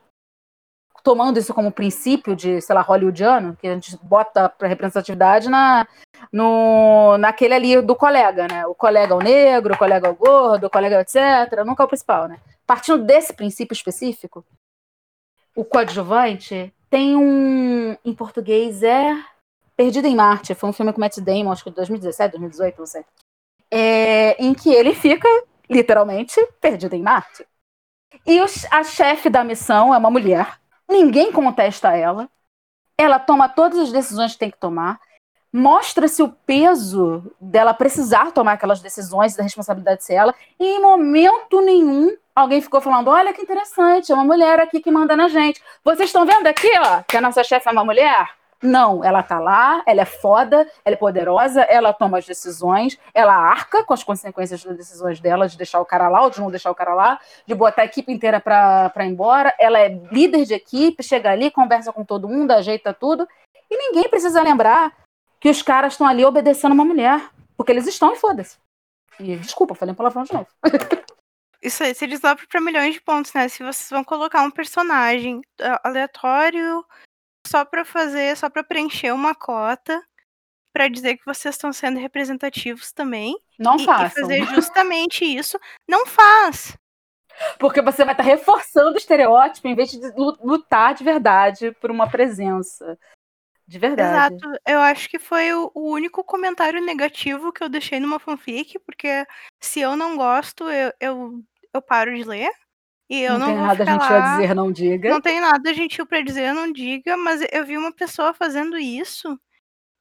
[1.02, 5.86] Tomando isso como princípio de, sei lá, hollywoodiano, que a gente bota para representatividade na,
[6.32, 8.66] no, naquele ali do colega, né?
[8.66, 11.64] O colega é o negro, o colega é o gordo, o colega é etc.
[11.64, 12.38] Nunca é o principal, né?
[12.66, 14.44] Partindo desse princípio específico,
[15.56, 17.96] o coadjuvante tem um.
[18.04, 19.16] Em português é.
[19.74, 20.54] Perdido em Marte.
[20.54, 23.04] Foi um filme com Matt Damon, acho que de 2017, 2018, não sei.
[23.70, 25.26] É, em que ele fica,
[25.68, 27.46] literalmente, perdido em Marte.
[28.26, 28.38] E
[28.70, 30.61] a chefe da missão é uma mulher.
[30.92, 32.28] Ninguém contesta ela.
[32.98, 35.00] Ela toma todas as decisões que tem que tomar.
[35.50, 40.34] Mostra-se o peso dela precisar tomar aquelas decisões, da responsabilidade ser ela.
[40.60, 44.90] E em momento nenhum alguém ficou falando: olha que interessante, é uma mulher aqui que
[44.90, 45.62] manda na gente.
[45.82, 48.28] Vocês estão vendo aqui, ó, que a nossa chefe é uma mulher?
[48.62, 53.34] Não, ela tá lá, ela é foda, ela é poderosa, ela toma as decisões, ela
[53.34, 56.50] arca com as consequências das decisões dela, de deixar o cara lá ou de não
[56.50, 59.52] deixar o cara lá, de botar a equipe inteira pra, pra ir embora.
[59.58, 63.26] Ela é líder de equipe, chega ali, conversa com todo mundo, ajeita tudo.
[63.68, 64.92] E ninguém precisa lembrar
[65.40, 67.20] que os caras estão ali obedecendo uma mulher.
[67.56, 68.56] Porque eles estão e foda-se.
[69.18, 70.46] E desculpa, falei um palavrão de novo.
[71.62, 73.48] Isso aí se desdobra para milhões de pontos, né?
[73.48, 75.40] Se vocês vão colocar um personagem
[75.84, 76.84] aleatório
[77.46, 80.02] só para fazer, só para preencher uma cota,
[80.72, 83.36] para dizer que vocês estão sendo representativos também.
[83.58, 84.06] Não e, façam.
[84.06, 85.58] E fazer justamente isso,
[85.88, 86.76] não faz.
[87.58, 91.90] Porque você vai estar tá reforçando o estereótipo em vez de lutar de verdade por
[91.90, 92.98] uma presença.
[93.66, 94.34] De verdade.
[94.34, 94.60] Exato.
[94.66, 99.26] Eu acho que foi o, o, único comentário negativo que eu deixei numa fanfic, porque
[99.60, 101.42] se eu não gosto, eu, eu
[101.72, 102.50] eu paro de ler.
[103.10, 105.10] E eu não, não tem nada gentil lá, a dizer, não diga.
[105.10, 109.38] Não tem nada gentil para dizer, não diga, mas eu vi uma pessoa fazendo isso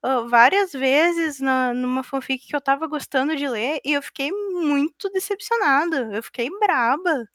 [0.06, 4.32] uh, várias vezes na, numa fanfic que eu tava gostando de ler e eu fiquei
[4.32, 6.10] muito decepcionada.
[6.14, 7.26] Eu fiquei braba.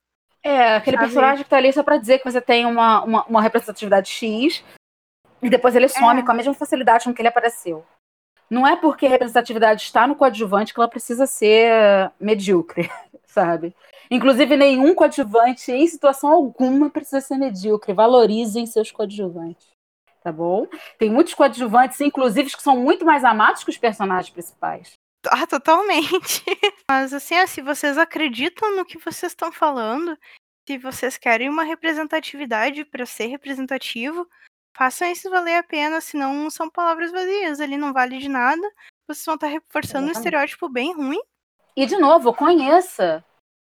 [0.43, 1.09] É, aquele sabe?
[1.09, 4.63] personagem que tá ali só pra dizer que você tem uma, uma, uma representatividade X
[5.43, 6.25] e depois ele some é.
[6.25, 7.85] com a mesma facilidade com que ele apareceu.
[8.49, 12.89] Não é porque a representatividade está no coadjuvante que ela precisa ser medíocre,
[13.37, 13.77] sabe?
[14.11, 17.93] Inclusive, nenhum coadjuvante, em situação alguma, precisa ser medíocre.
[17.93, 19.69] Valorizem seus coadjuvantes.
[20.23, 20.67] Tá bom?
[20.99, 24.93] Tem muitos coadjuvantes, inclusive, que são muito mais amados que os personagens principais.
[25.29, 26.43] Ah, totalmente.
[26.91, 30.17] Mas assim, se vocês acreditam no que vocês estão falando,
[30.67, 34.27] se vocês querem uma representatividade para ser representativo,
[34.75, 38.67] façam isso valer a pena, senão são palavras vazias, ele não vale de nada.
[39.07, 40.17] Vocês vão estar reforçando Exatamente.
[40.17, 41.21] um estereótipo bem ruim.
[41.77, 43.23] E de novo, conheça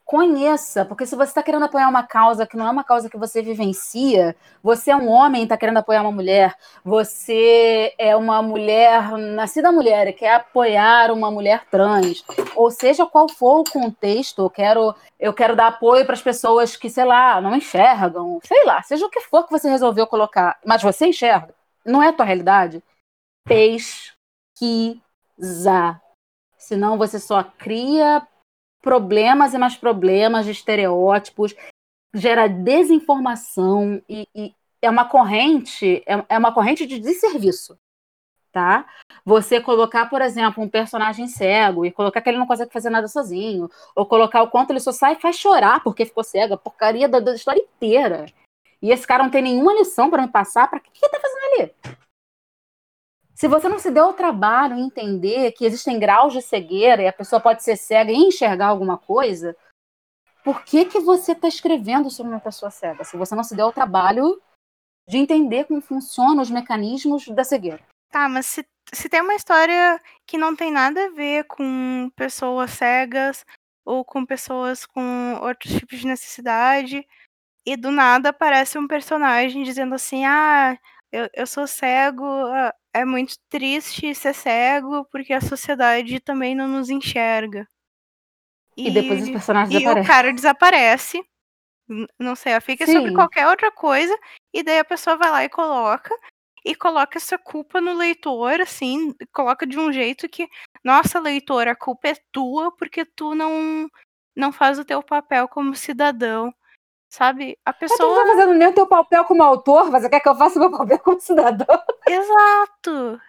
[0.08, 3.18] conheça, porque se você está querendo apoiar uma causa que não é uma causa que
[3.18, 8.40] você vivencia, você é um homem e está querendo apoiar uma mulher, você é uma
[8.40, 12.24] mulher, nascida mulher e quer apoiar uma mulher trans,
[12.56, 16.74] ou seja qual for o contexto, eu quero, eu quero dar apoio para as pessoas
[16.74, 20.58] que, sei lá, não enxergam, sei lá, seja o que for que você resolveu colocar,
[20.64, 21.54] mas você enxerga,
[21.84, 22.82] não é a tua realidade,
[23.44, 24.16] pesquisa.
[26.56, 28.26] Senão você só cria
[28.80, 31.54] problemas e mais problemas de estereótipos,
[32.14, 37.78] gera desinformação e, e é uma corrente, é, é uma corrente de desserviço.
[38.50, 38.86] Tá?
[39.24, 43.06] Você colocar, por exemplo, um personagem cego e colocar que ele não consegue fazer nada
[43.06, 47.08] sozinho, ou colocar o quanto ele só sai e faz chorar porque ficou cego, porcaria
[47.08, 48.26] da, da história inteira.
[48.80, 51.20] E esse cara não tem nenhuma lição para me passar, para que, que ele tá
[51.20, 51.74] fazendo ali?
[53.38, 57.06] Se você não se deu o trabalho em entender que existem graus de cegueira e
[57.06, 59.56] a pessoa pode ser cega e enxergar alguma coisa,
[60.42, 63.04] por que, que você está escrevendo sobre uma pessoa cega?
[63.04, 64.42] Se você não se deu o trabalho
[65.08, 67.80] de entender como funcionam os mecanismos da cegueira.
[68.10, 72.72] Tá, mas se, se tem uma história que não tem nada a ver com pessoas
[72.72, 73.46] cegas
[73.84, 77.06] ou com pessoas com outros tipos de necessidade,
[77.64, 80.76] e do nada aparece um personagem dizendo assim: ah,
[81.12, 86.68] eu, eu sou cego, ah, é muito triste ser cego porque a sociedade também não
[86.68, 87.68] nos enxerga.
[88.76, 91.22] E, e depois os personagens e o cara desaparece.
[92.18, 92.92] Não sei, fica Sim.
[92.92, 94.16] sobre qualquer outra coisa,
[94.52, 96.14] e daí a pessoa vai lá e coloca,
[96.62, 100.46] e coloca essa culpa no leitor, assim, coloca de um jeito que,
[100.84, 103.88] nossa, leitor, a culpa é tua porque tu não,
[104.36, 106.52] não faz o teu papel como cidadão.
[107.08, 107.58] Sabe?
[107.64, 107.98] A pessoa.
[107.98, 110.36] Mas tu não tá fazendo nem o teu papel como autor, você quer que eu
[110.36, 111.82] faça o meu papel como cidadão?
[112.06, 113.20] Exato!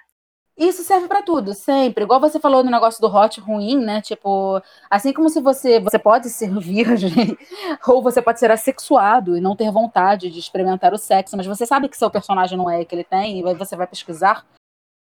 [0.59, 2.03] Isso serve para tudo, sempre.
[2.03, 4.01] Igual você falou no negócio do hot ruim, né?
[4.01, 7.37] Tipo, assim como se você você pode ser virgem
[7.87, 11.65] ou você pode ser assexuado e não ter vontade de experimentar o sexo, mas você
[11.65, 14.45] sabe que seu personagem não é que ele tem e você vai pesquisar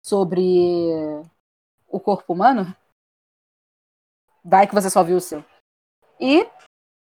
[0.06, 1.26] sobre
[1.88, 2.76] o corpo humano,
[4.45, 5.44] vai que você só viu o seu.
[6.20, 6.48] E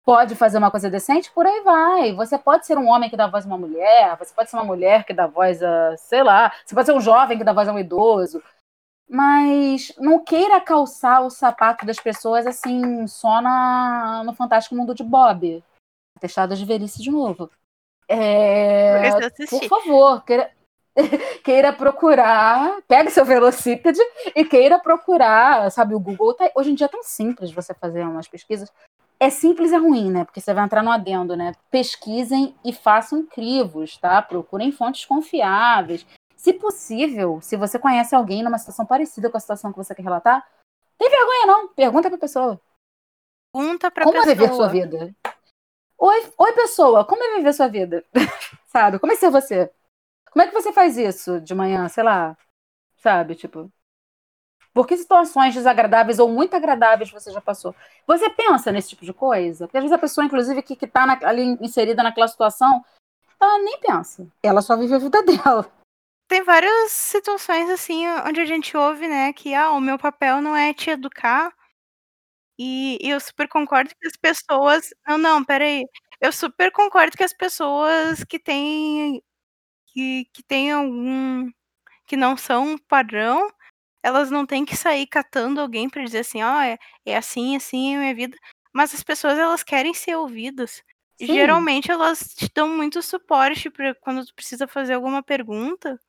[0.06, 2.14] pode fazer uma coisa decente, por aí vai.
[2.14, 4.64] Você pode ser um homem que dá voz a uma mulher, você pode ser uma
[4.64, 7.68] mulher que dá voz a, sei lá, você pode ser um jovem que dá voz
[7.68, 8.42] a um idoso.
[9.10, 15.04] Mas não queira calçar o sapato das pessoas assim, só na, no Fantástico Mundo de
[15.04, 15.64] Bob.
[16.20, 17.50] Testado de velhice de novo.
[18.08, 20.52] É, por favor, queira,
[21.44, 24.00] queira procurar, pegue seu velocípede
[24.36, 28.04] e queira procurar, sabe, o Google tá, hoje em dia é tão simples você fazer
[28.04, 28.72] umas pesquisas.
[29.20, 30.26] É simples e ruim, né?
[30.26, 31.54] Porque você vai entrar no adendo, né?
[31.72, 34.22] Pesquisem e façam crivos, tá?
[34.22, 36.06] Procurem fontes confiáveis.
[36.36, 40.04] Se possível, se você conhece alguém numa situação parecida com a situação que você quer
[40.04, 40.46] relatar,
[40.98, 42.60] tem vergonha não, pergunta pra pessoa.
[43.54, 44.36] Pergunta pra como pessoa.
[44.36, 45.16] Como é viver sua vida?
[45.98, 48.06] Oi, oi pessoa, como é viver sua vida?
[48.68, 49.00] Sabe?
[49.00, 49.72] Como é ser você?
[50.30, 52.38] Como é que você faz isso de manhã, sei lá?
[52.98, 53.72] Sabe, tipo,
[54.76, 57.74] por que situações desagradáveis ou muito agradáveis você já passou?
[58.06, 59.66] Você pensa nesse tipo de coisa?
[59.66, 62.84] Porque às vezes a pessoa, inclusive, que, está ali inserida naquela situação,
[63.40, 64.28] ela nem pensa.
[64.44, 65.72] Ela só vive a vida dela.
[66.28, 70.54] Tem várias situações, assim, onde a gente ouve, né, que ah, o meu papel não
[70.54, 71.56] é te educar.
[72.60, 74.90] E, e eu super concordo que as pessoas.
[75.08, 75.86] Não, não, peraí.
[76.20, 79.24] Eu super concordo que as pessoas que têm.
[79.88, 81.50] que, que têm algum.
[82.06, 83.50] que não são padrão,
[84.06, 87.56] elas não têm que sair catando alguém para dizer assim, ó, oh, é, é assim,
[87.56, 88.38] assim é a minha vida.
[88.72, 90.84] Mas as pessoas, elas querem ser ouvidas.
[91.18, 91.26] Sim.
[91.26, 96.00] Geralmente elas te dão muito suporte para quando tu precisa fazer alguma pergunta.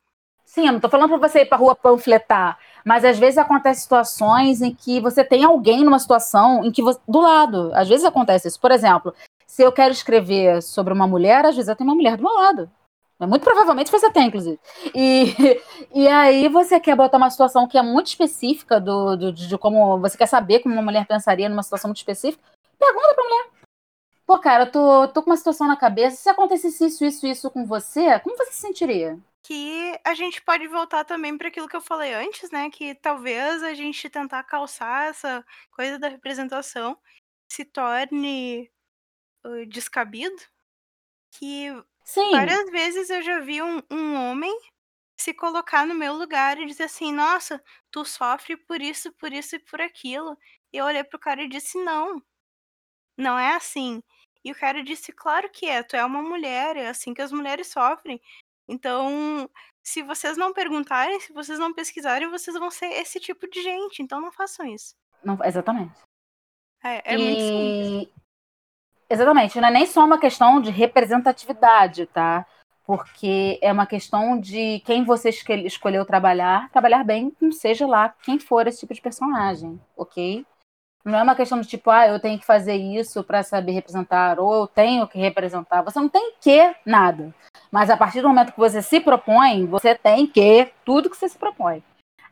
[0.45, 3.81] Sim, eu não tô falando para você ir pra rua panfletar, mas às vezes acontece
[3.81, 8.05] situações em que você tem alguém numa situação em que você, do lado, às vezes
[8.05, 8.59] acontece isso.
[8.59, 9.13] Por exemplo,
[9.47, 12.33] se eu quero escrever sobre uma mulher, às vezes eu tenho uma mulher do meu
[12.33, 12.69] lado.
[13.19, 14.59] Muito provavelmente você tem, inclusive.
[14.93, 15.33] E,
[15.93, 19.99] e aí você quer botar uma situação que é muito específica do, do, de como
[19.99, 22.43] você quer saber como uma mulher pensaria numa situação muito específica.
[22.77, 23.49] Pergunta pra mulher.
[24.25, 26.17] Pô, cara, eu tô, tô com uma situação na cabeça.
[26.17, 29.17] Se acontecesse isso, isso, isso com você, como você se sentiria?
[29.47, 32.69] que a gente pode voltar também para aquilo que eu falei antes, né?
[32.69, 36.97] Que talvez a gente tentar calçar essa coisa da representação
[37.49, 38.69] se torne
[39.45, 40.35] uh, descabido.
[41.31, 41.69] Que
[42.07, 42.31] Sim.
[42.31, 44.57] várias vezes eu já vi um, um homem
[45.19, 47.61] se colocar no meu lugar e dizer assim: Nossa,
[47.91, 50.37] tu sofre por isso, por isso e por aquilo.
[50.71, 52.23] E eu olhei pro cara e disse: Não,
[53.17, 54.01] não é assim.
[54.41, 57.31] E o cara disse: Claro que é, tu é uma mulher, é assim que as
[57.31, 58.21] mulheres sofrem.
[58.69, 59.49] Então,
[59.83, 64.01] se vocês não perguntarem, se vocês não pesquisarem, vocês vão ser esse tipo de gente.
[64.01, 64.95] Então, não façam isso.
[65.21, 65.99] Não, exatamente.
[66.81, 67.17] É, é e...
[67.17, 68.26] muito simples.
[69.09, 69.59] Exatamente.
[69.59, 72.45] Não é nem só uma questão de representatividade, tá?
[72.85, 78.67] Porque é uma questão de quem você escolheu trabalhar, trabalhar bem seja lá quem for
[78.67, 80.45] esse tipo de personagem, ok?
[81.03, 84.39] Não é uma questão de tipo, ah, eu tenho que fazer isso para saber representar,
[84.39, 85.81] ou eu tenho que representar.
[85.81, 87.33] Você não tem que nada.
[87.71, 91.29] Mas a partir do momento que você se propõe, você tem que tudo que você
[91.29, 91.81] se propõe.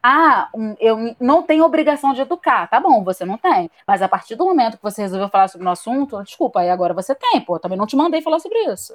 [0.07, 2.68] Ah, eu não tenho obrigação de educar.
[2.68, 3.72] Tá bom, você não tem.
[3.88, 6.94] Mas a partir do momento que você resolveu falar sobre o assunto, desculpa, aí agora
[6.94, 7.57] você tem, pô.
[7.57, 8.94] Também não te mandei falar sobre isso.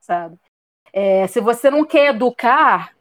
[0.00, 0.38] Sabe?
[0.92, 2.96] É, se você não quer educar,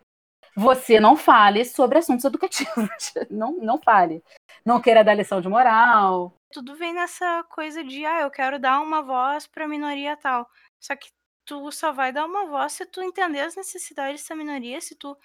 [0.55, 2.89] você não fale sobre assuntos educativos.
[3.31, 4.23] Não, não fale
[4.65, 6.33] não queira dar lição de moral.
[6.51, 10.49] Tudo vem nessa coisa de, ah, eu quero dar uma voz para a minoria tal.
[10.79, 11.09] Só que
[11.45, 15.15] tu só vai dar uma voz se tu entender as necessidades dessa minoria, se tu.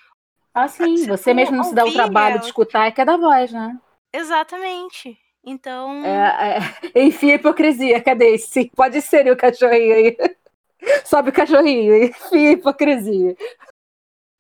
[0.53, 3.17] Ah, sim, se você mesmo não se dá o trabalho de escutar e quer dar
[3.17, 3.79] voz, né?
[4.13, 5.17] Exatamente.
[5.45, 6.05] Então.
[6.05, 6.59] É, é,
[7.07, 8.71] enfim, a hipocrisia, cadê esse?
[8.75, 10.17] Pode ser o cachorrinho aí.
[11.05, 13.37] Sobe o cachorrinho, enfim, a hipocrisia.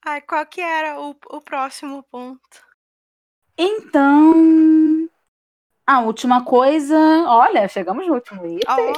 [0.04, 2.70] Ai, qual que era o, o próximo ponto?
[3.56, 5.08] Então,
[5.86, 6.96] a última coisa.
[7.26, 8.92] Olha, chegamos no último item.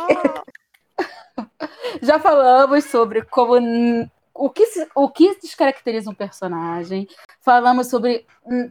[1.37, 1.43] Oh.
[2.01, 3.59] Já falamos sobre como
[4.35, 4.65] o que,
[4.95, 7.09] o que descaracteriza um personagem.
[7.41, 8.27] Falamos sobre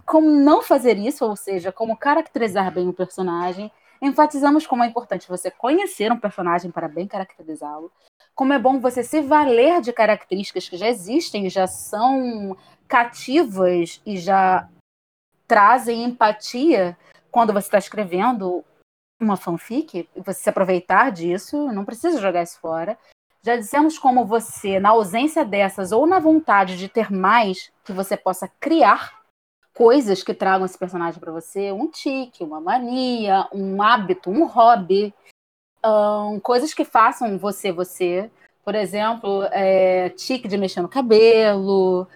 [0.05, 3.71] como não fazer isso, ou seja, como caracterizar bem um personagem.
[4.01, 7.91] Enfatizamos como é importante você conhecer um personagem para bem caracterizá-lo.
[8.33, 12.57] Como é bom você se valer de características que já existem, já são
[12.87, 14.67] cativas e já
[15.47, 16.97] trazem empatia
[17.29, 18.63] quando você está escrevendo
[19.19, 22.97] uma fanfic, você se aproveitar disso, não precisa jogar isso fora.
[23.43, 28.15] Já dissemos como você, na ausência dessas ou na vontade de ter mais, que você
[28.15, 29.19] possa criar
[29.73, 35.13] coisas que tragam esse personagem para você, um tique, uma mania, um hábito, um hobby,
[35.83, 38.29] um, coisas que façam você você.
[38.63, 42.07] Por exemplo, é, tique de mexer no cabelo,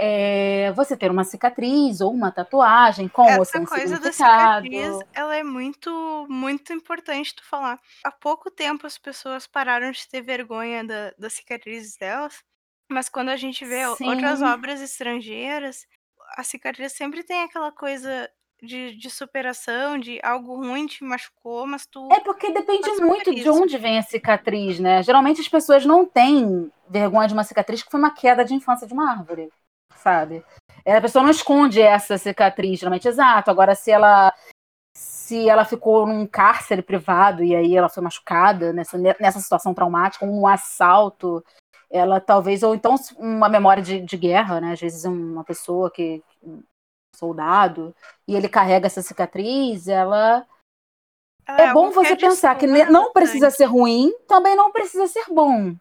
[0.00, 4.96] é, você ter uma cicatriz ou uma tatuagem com Essa ou sem coisa da cicatriz,
[5.12, 7.80] ela é muito, muito importante tu falar.
[8.04, 12.44] Há pouco tempo as pessoas pararam de ter vergonha da, das cicatrizes delas,
[12.88, 14.44] mas quando a gente vê outras Sim.
[14.44, 15.84] obras estrangeiras,
[16.36, 18.30] a cicatriz sempre tem aquela coisa
[18.62, 22.08] de, de superação, de algo ruim te machucou, mas tu.
[22.12, 25.02] É porque depende muito de onde vem a cicatriz, né?
[25.02, 28.86] Geralmente as pessoas não têm vergonha de uma cicatriz que foi uma queda de infância
[28.86, 29.50] de uma árvore,
[29.98, 30.44] sabe?
[30.84, 33.50] É, A pessoa não esconde essa cicatriz, geralmente, exato.
[33.50, 34.32] Agora, se ela
[34.96, 40.24] se ela ficou num cárcere privado e aí ela foi machucada nessa, nessa situação traumática,
[40.24, 41.44] um assalto,
[41.90, 44.72] ela talvez, ou então uma memória de, de guerra, né?
[44.72, 46.22] Às vezes uma pessoa que.
[46.42, 46.62] um
[47.14, 47.94] soldado,
[48.28, 50.46] e ele carrega essa cicatriz, ela
[51.46, 55.06] Ela é bom algo que você pensar que não precisa ser ruim, também não precisa
[55.08, 55.74] ser bom.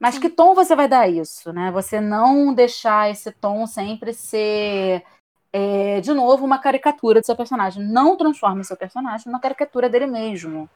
[0.00, 1.70] Mas que tom você vai dar isso, né?
[1.72, 5.04] Você não deixar esse tom sempre ser,
[5.52, 7.84] é, de novo, uma caricatura do seu personagem.
[7.86, 10.70] Não transforme o seu personagem numa caricatura dele mesmo,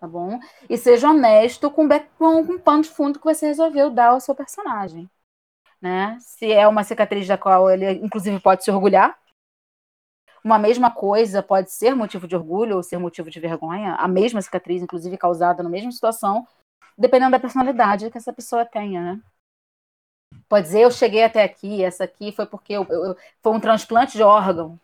[0.00, 0.38] tá bom?
[0.70, 3.90] E seja honesto com, o back- com, com o pano de fundo que você resolveu
[3.90, 5.10] dar ao seu personagem,
[5.80, 6.16] né?
[6.20, 9.18] Se é uma cicatriz da qual ele, inclusive, pode se orgulhar,
[10.44, 14.42] uma mesma coisa pode ser motivo de orgulho ou ser motivo de vergonha, a mesma
[14.42, 16.46] cicatriz, inclusive causada na mesma situação,
[16.98, 19.20] dependendo da personalidade que essa pessoa tenha, né?
[20.48, 24.12] Pode dizer, eu cheguei até aqui, essa aqui foi porque eu, eu- foi um transplante
[24.16, 24.78] de órgão.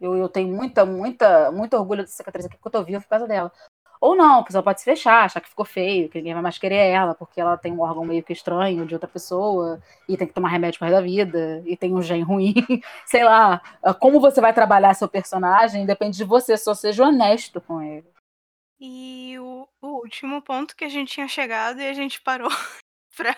[0.00, 3.08] Eu, eu tenho muita, muita, muito orgulho dessa cicatriz aqui, porque eu tô viva por
[3.08, 3.52] causa dela.
[4.00, 6.58] Ou não, a pessoa pode se fechar, achar que ficou feio, que ninguém vai mais
[6.58, 10.26] querer ela, porque ela tem um órgão meio que estranho de outra pessoa, e tem
[10.28, 12.54] que tomar remédio pro resto da vida, e tem um gene ruim.
[13.06, 13.60] Sei lá,
[14.00, 18.06] como você vai trabalhar seu personagem depende de você, só seja honesto com ele.
[18.80, 19.66] E o
[19.98, 22.48] último ponto que a gente tinha chegado e a gente parou
[23.16, 23.36] pra.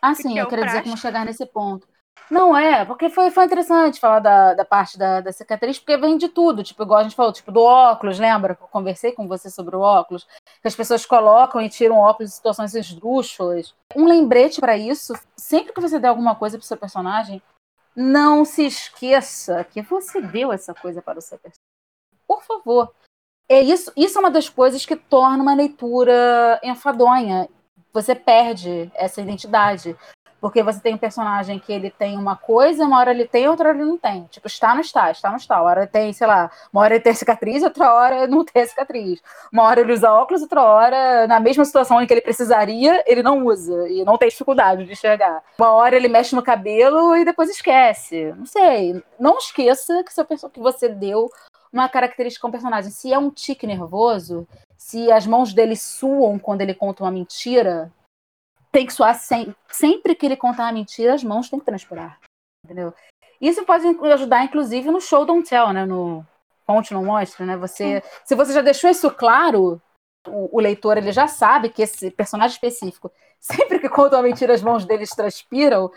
[0.00, 1.86] Ah, sim, é eu o queria dizer como chegar nesse ponto.
[2.30, 6.16] Não é, porque foi, foi interessante falar da, da parte da, da cicatriz, porque vem
[6.16, 8.54] de tudo, tipo, igual a gente falou, tipo, do óculos, lembra?
[8.54, 10.28] que Eu conversei com você sobre o óculos,
[10.62, 13.74] que as pessoas colocam e tiram óculos em situações esdrúxulas.
[13.96, 17.42] Um lembrete para isso, sempre que você der alguma coisa pro seu personagem,
[17.96, 21.60] não se esqueça que você deu essa coisa para o seu personagem.
[22.28, 22.94] Por favor.
[23.50, 27.48] É isso, isso é uma das coisas que torna uma leitura enfadonha.
[27.92, 29.96] Você perde essa identidade.
[30.40, 33.68] Porque você tem um personagem que ele tem uma coisa, uma hora ele tem, outra
[33.68, 34.24] hora ele não tem.
[34.30, 35.60] Tipo, está, não está, está, não está.
[35.60, 38.64] Uma hora ele tem, sei lá, uma hora ele tem cicatriz, outra hora não tem
[38.64, 39.20] cicatriz.
[39.52, 43.22] Uma hora ele usa óculos, outra hora, na mesma situação em que ele precisaria, ele
[43.22, 43.88] não usa.
[43.90, 45.42] E não tem dificuldade de enxergar.
[45.58, 48.32] Uma hora ele mexe no cabelo e depois esquece.
[48.38, 49.02] Não sei.
[49.18, 51.28] Não esqueça que, seu, que você deu
[51.72, 52.90] uma característica ao personagem.
[52.90, 57.92] Se é um tique nervoso, se as mãos dele suam quando ele conta uma mentira,
[58.72, 62.18] tem que suar sem, sempre que ele contar uma mentira, as mãos têm que transpirar.
[62.64, 62.94] Entendeu?
[63.40, 65.86] Isso pode ajudar, inclusive, no show don't tell, né?
[65.86, 66.24] No
[66.66, 67.56] Conte não mostra, né?
[67.56, 69.80] Você, se você já deixou isso claro,
[70.28, 73.10] o, o leitor ele já sabe que esse personagem específico,
[73.40, 75.90] sempre que conta uma mentira, as mãos deles transpiram.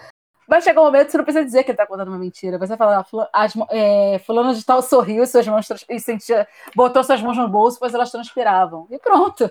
[0.48, 2.58] Vai chegar um momento que você não precisa dizer que ele tá contando uma mentira.
[2.58, 6.48] Você vai falar, "Fula- as mão- é, fulano de tal sorriu, suas mãos e sentia,
[6.76, 8.88] botou suas mãos no bolso, pois elas transpiravam.
[8.92, 9.50] E pronto.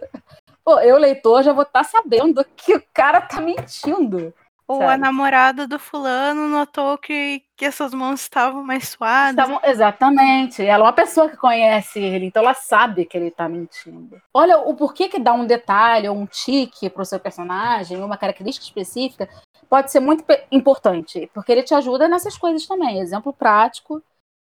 [0.65, 4.33] Pô, eu, leitor, já vou estar sabendo que o cara tá mentindo.
[4.67, 4.93] Ou Sabe?
[4.93, 9.31] a namorada do fulano notou que, que essas mãos estavam mais suadas.
[9.31, 10.65] Estavam- exatamente.
[10.65, 14.21] Ela é uma pessoa que conhece ele, então ela sabe que ele tá mentindo.
[14.33, 18.65] Olha, o porquê que dá um detalhe ou um tique pro seu personagem, uma característica
[18.65, 19.29] específica,
[19.69, 22.99] pode ser muito importante, porque ele te ajuda nessas coisas também.
[23.01, 24.03] Exemplo prático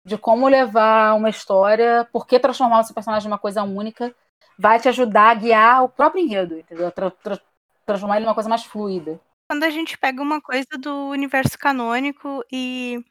[0.06, 4.14] de como levar uma história, por que transformar o seu personagem numa coisa única,
[4.60, 6.92] vai te ajudar a guiar o próprio enredo, entendeu?
[6.92, 7.40] Tra- tra-
[7.86, 9.20] transformar ele numa coisa mais fluida.
[9.50, 13.04] Quando a gente pega uma coisa do universo canônico e,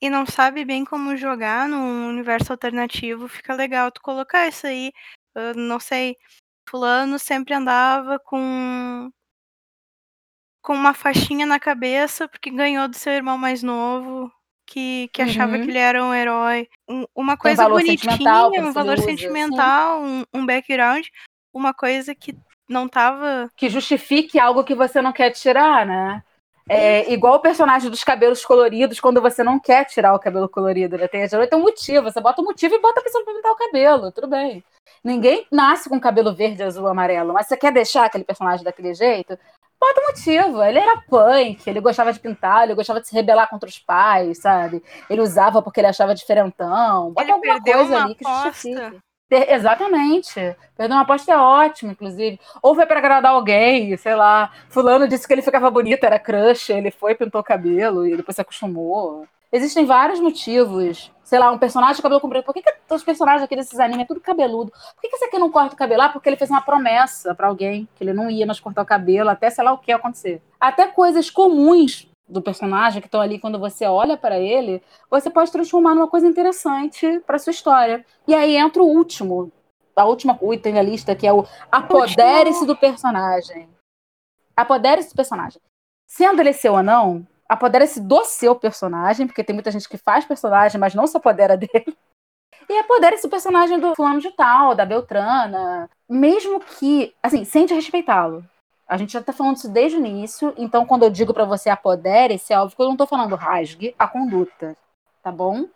[0.00, 4.92] e não sabe bem como jogar num universo alternativo, fica legal tu colocar isso aí.
[5.34, 6.16] Eu não sei,
[6.68, 9.10] fulano sempre andava com
[10.62, 14.32] com uma faixinha na cabeça porque ganhou do seu irmão mais novo,
[14.66, 15.62] que, que achava Uhum.
[15.64, 16.68] que ele era um herói.
[16.88, 18.14] Um- uma coisa valor bonitinha,
[18.60, 19.16] um valor ele usa, sim.
[19.16, 21.06] sentimental, um, um background,
[21.54, 22.36] uma coisa que
[22.68, 23.50] não tava.
[23.56, 26.22] que justifique algo que você não quer tirar, né?
[26.68, 30.98] É igual o personagem dos cabelos coloridos, quando você não quer tirar o cabelo colorido,
[30.98, 31.06] né?
[31.06, 33.56] Tem, tem um motivo, você bota o motivo e bota a pessoa pra pintar o
[33.56, 34.64] cabelo, tudo bem.
[35.04, 39.38] Ninguém nasce com cabelo verde, azul, amarelo, mas você quer deixar aquele personagem daquele jeito?
[39.80, 40.62] Bota o motivo.
[40.62, 44.38] Ele era punk, ele gostava de pintar, ele gostava de se rebelar contra os pais,
[44.38, 44.82] sabe?
[45.08, 47.12] Ele usava porque ele achava diferentão.
[47.12, 48.50] Bota Ele alguma coisa ali que aposta.
[48.50, 48.98] justifique.
[49.30, 50.34] Exatamente.
[50.76, 52.38] Perder uma aposta é ótimo, inclusive.
[52.62, 54.52] Ou foi para agradar alguém, sei lá.
[54.68, 58.36] Fulano disse que ele ficava bonito, era crush, ele foi, pintou o cabelo e depois
[58.36, 59.26] se acostumou.
[59.52, 61.10] Existem vários motivos.
[61.24, 62.44] Sei lá, um personagem de cabelo comprido.
[62.44, 64.70] Por que, que os personagens aqui desses animes é tudo cabeludo?
[64.70, 66.02] Por que, que esse aqui não corta o cabelo?
[66.02, 68.86] Ah, porque ele fez uma promessa para alguém que ele não ia mais cortar o
[68.86, 70.40] cabelo até sei lá o que acontecer.
[70.60, 75.52] Até coisas comuns do personagem que estão ali quando você olha para ele, você pode
[75.52, 78.04] transformar numa coisa interessante para sua história.
[78.26, 79.52] E aí entra o último,
[79.94, 83.68] a última item da lista, que é o apodere-se do personagem.
[84.56, 85.60] Apodere-se do personagem.
[86.06, 90.24] Sendo ele seu ou não, apodere-se do seu personagem, porque tem muita gente que faz
[90.24, 91.96] personagem, mas não se apodera dele.
[92.68, 95.88] E apodere-se do personagem do fulano de tal, da Beltrana.
[96.08, 98.44] Mesmo que, assim, sente respeitá-lo.
[98.88, 101.68] A gente já tá falando isso desde o início, então quando eu digo para você
[101.68, 104.76] apodere-se, é óbvio que eu não tô falando rasgue a conduta,
[105.22, 105.66] tá bom?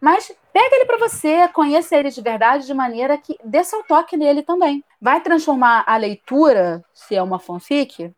[0.00, 4.16] Mas pega ele para você, conheça ele de verdade de maneira que dê seu toque
[4.16, 4.84] nele também.
[5.00, 8.12] Vai transformar a leitura, se é uma fanfic,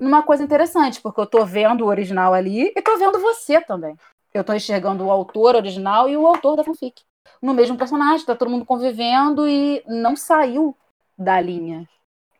[0.00, 3.96] numa coisa interessante, porque eu tô vendo o original ali e tô vendo você também.
[4.32, 7.02] Eu tô enxergando o autor original e o autor da fanfic.
[7.40, 10.76] No mesmo personagem, tá todo mundo convivendo e não saiu
[11.16, 11.88] da linha,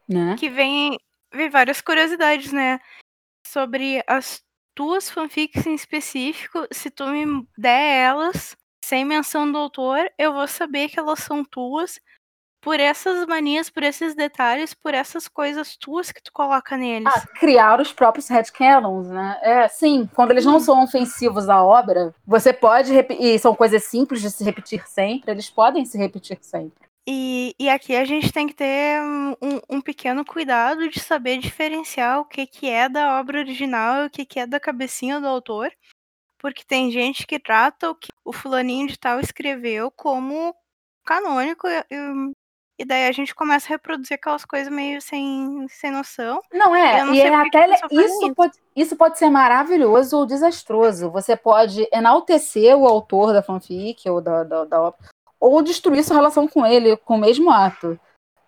[0.08, 0.36] né?
[0.38, 0.98] Que vem
[1.32, 2.80] vi várias curiosidades, né?
[3.46, 4.42] Sobre as
[4.74, 6.66] tuas fanfics em específico.
[6.72, 11.44] Se tu me der elas, sem menção do autor, eu vou saber que elas são
[11.44, 12.00] tuas
[12.62, 17.12] por essas manias, por esses detalhes, por essas coisas tuas que tu coloca neles.
[17.12, 19.38] Ah, criar os próprios headcanons, né?
[19.42, 24.22] É, sim, quando eles não são ofensivos à obra, você pode, e são coisas simples
[24.22, 26.91] de se repetir sempre, eles podem se repetir sempre.
[27.06, 32.20] E, e aqui a gente tem que ter um, um pequeno cuidado de saber diferenciar
[32.20, 35.26] o que, que é da obra original e o que, que é da cabecinha do
[35.26, 35.72] autor,
[36.38, 40.54] porque tem gente que trata o que o fulaninho de tal escreveu como
[41.04, 41.84] canônico e,
[42.78, 46.40] e daí a gente começa a reproduzir aquelas coisas meio sem, sem noção.
[46.52, 51.10] Não é, não e é até isso pode, isso pode ser maravilhoso ou desastroso.
[51.10, 54.98] Você pode enaltecer o autor da fanfic ou da, da, da obra,
[55.42, 57.98] ou destruir sua relação com ele com o mesmo ato.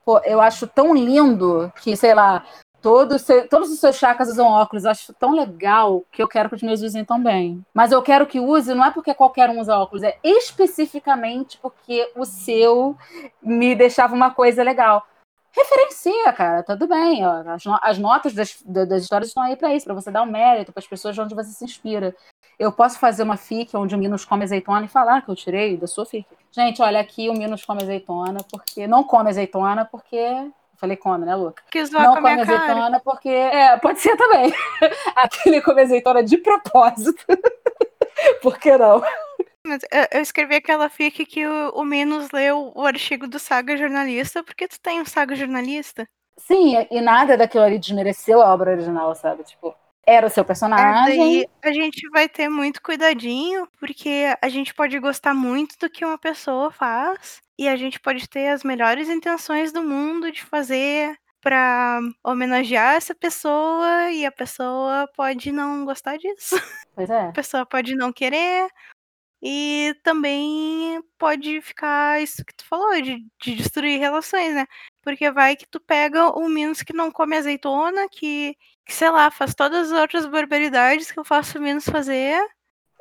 [0.05, 2.47] Pô, eu acho tão lindo que, sei lá,
[2.81, 4.85] todos, todos os seus chakras usam óculos.
[4.85, 7.67] Eu acho tão legal que eu quero que os meus usem também.
[7.75, 12.09] Mas eu quero que use, não é porque qualquer um usa óculos, é especificamente porque
[12.15, 12.97] o seu
[13.43, 15.05] me deixava uma coisa legal.
[15.51, 17.27] Referencia, cara, tudo bem.
[17.27, 17.43] Ó.
[17.49, 20.73] As, as notas das, das histórias estão aí para isso, para você dar um mérito
[20.73, 22.15] para as pessoas de onde você se inspira.
[22.57, 25.77] Eu posso fazer uma fic onde o Minos come azeitona e falar que eu tirei
[25.77, 26.27] da sua fic.
[26.55, 28.87] Gente, olha aqui o Minos come azeitona, porque.
[28.87, 30.25] Não come azeitona porque.
[30.77, 31.61] falei come, né, Luca?
[31.69, 33.01] Que não come azeitona cara.
[33.01, 33.29] porque.
[33.29, 34.55] É, pode ser também.
[35.17, 37.25] Aqui ele come azeitona de propósito.
[38.41, 39.03] Por que não?
[40.13, 44.69] Eu escrevi aquela fic que o, o Minos leu o artigo do Saga Jornalista, porque
[44.69, 46.07] tu tem um Saga Jornalista.
[46.37, 49.43] Sim, e nada daquilo ali desmereceu a obra original, sabe?
[49.43, 49.75] Tipo,
[50.07, 51.43] era o seu personagem.
[51.43, 56.05] É, a gente vai ter muito cuidadinho, porque a gente pode gostar muito do que
[56.05, 61.17] uma pessoa faz e a gente pode ter as melhores intenções do mundo de fazer
[61.41, 66.57] para homenagear essa pessoa e a pessoa pode não gostar disso.
[66.95, 67.27] Pois é.
[67.27, 68.69] A pessoa pode não querer,
[69.47, 74.65] e também pode ficar isso que tu falou, de, de destruir relações, né?
[75.03, 79.31] Porque vai que tu pega o Minos que não come azeitona, que, que, sei lá,
[79.31, 82.41] faz todas as outras barbaridades que eu faço o Minos fazer.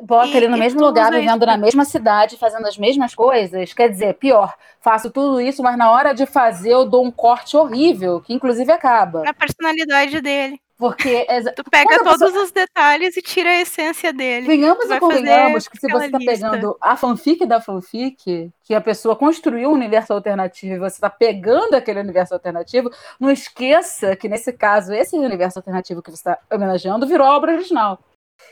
[0.02, 3.74] Bota e, ele no mesmo lugar, vivendo na mesma cidade, fazendo as mesmas coisas.
[3.74, 7.56] Quer dizer, pior, faço tudo isso, mas na hora de fazer eu dou um corte
[7.56, 9.24] horrível, que inclusive acaba.
[9.24, 10.60] Na personalidade dele.
[10.78, 11.26] Porque
[11.56, 12.44] tu pega todos pessoa...
[12.44, 14.48] os detalhes e tira a essência dele.
[14.48, 19.16] Venhamos e convenhamos que se você está pegando a fanfic da fanfic, que a pessoa
[19.16, 24.52] construiu um universo alternativo e você está pegando aquele universo alternativo, não esqueça que nesse
[24.52, 28.00] caso, esse universo alternativo que você está homenageando virou a obra original.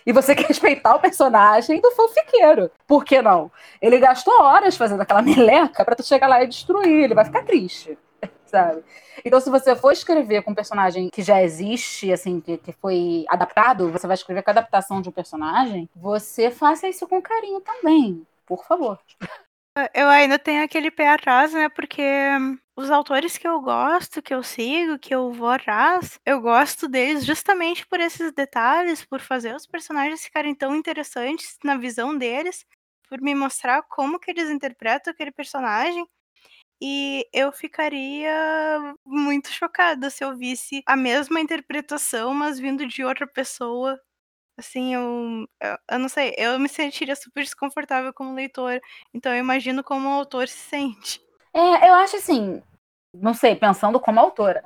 [0.05, 2.69] E você quer respeitar o personagem do fanfiqueiro.
[2.87, 3.51] Por que não?
[3.81, 7.05] Ele gastou horas fazendo aquela meleca para tu chegar lá e destruir.
[7.05, 7.97] Ele vai ficar triste
[8.51, 8.83] sabe?
[9.25, 13.25] Então, se você for escrever com um personagem que já existe, assim, que, que foi
[13.29, 17.61] adaptado, você vai escrever com a adaptação de um personagem, você faça isso com carinho
[17.61, 18.99] também, por favor.
[19.93, 21.69] Eu ainda tenho aquele pé atrás, né?
[21.69, 22.03] Porque
[22.75, 27.25] os autores que eu gosto, que eu sigo, que eu vou atrás, eu gosto deles
[27.25, 32.65] justamente por esses detalhes, por fazer os personagens ficarem tão interessantes na visão deles,
[33.07, 36.05] por me mostrar como que eles interpretam aquele personagem.
[36.81, 38.33] E eu ficaria
[39.05, 43.99] muito chocada se eu visse a mesma interpretação, mas vindo de outra pessoa.
[44.57, 48.79] Assim, eu, eu, eu não sei, eu me sentiria super desconfortável como leitor.
[49.13, 51.21] Então eu imagino como o autor se sente.
[51.53, 52.61] É, eu acho assim,
[53.13, 54.63] não sei, pensando como autora.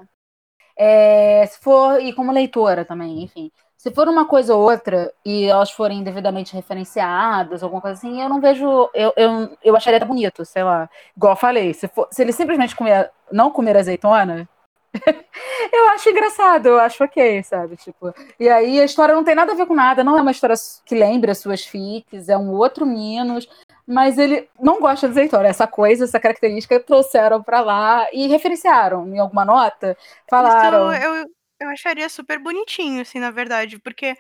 [0.78, 3.52] É, se for, e como leitora também, enfim.
[3.86, 8.28] Se for uma coisa ou outra e elas forem devidamente referenciadas, alguma coisa assim, eu
[8.28, 8.90] não vejo.
[8.95, 10.90] Eu, eu, eu acharia até bonito, sei lá.
[11.16, 14.49] Igual eu falei, se, for, se ele simplesmente comer, não comer azeitona,
[15.72, 17.76] eu acho engraçado, eu acho ok, sabe?
[17.76, 20.32] Tipo, e aí a história não tem nada a ver com nada, não é uma
[20.32, 23.48] história que lembra as suas fics, é um outro Minos,
[23.86, 25.48] mas ele não gosta de azeitona.
[25.48, 29.95] Essa coisa, essa característica trouxeram para lá e referenciaram em alguma nota,
[30.28, 30.91] falaram.
[30.91, 31.30] Isso eu,
[31.60, 34.15] eu acharia super bonitinho, assim, na verdade, porque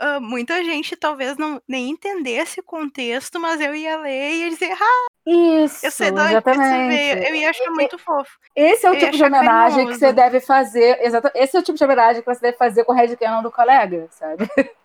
[0.00, 4.50] uh, muita gente talvez não nem entendesse o contexto, mas eu ia ler e ia
[4.50, 7.28] dizer, ah, isso, eu sei exatamente.
[7.28, 8.38] Eu ia achar muito fofo.
[8.56, 9.88] Esse é o eu tipo de homenagem carinhoso.
[9.88, 10.98] que você deve fazer.
[11.02, 13.42] Exato, esse é o tipo de homenagem que você deve fazer com o Red Cannon
[13.42, 14.48] do colega, sabe?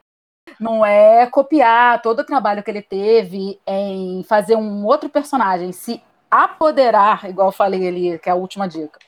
[0.59, 6.03] Não é copiar todo o trabalho que ele teve em fazer um outro personagem, se
[6.29, 8.99] apoderar, igual eu falei ali, que é a última dica.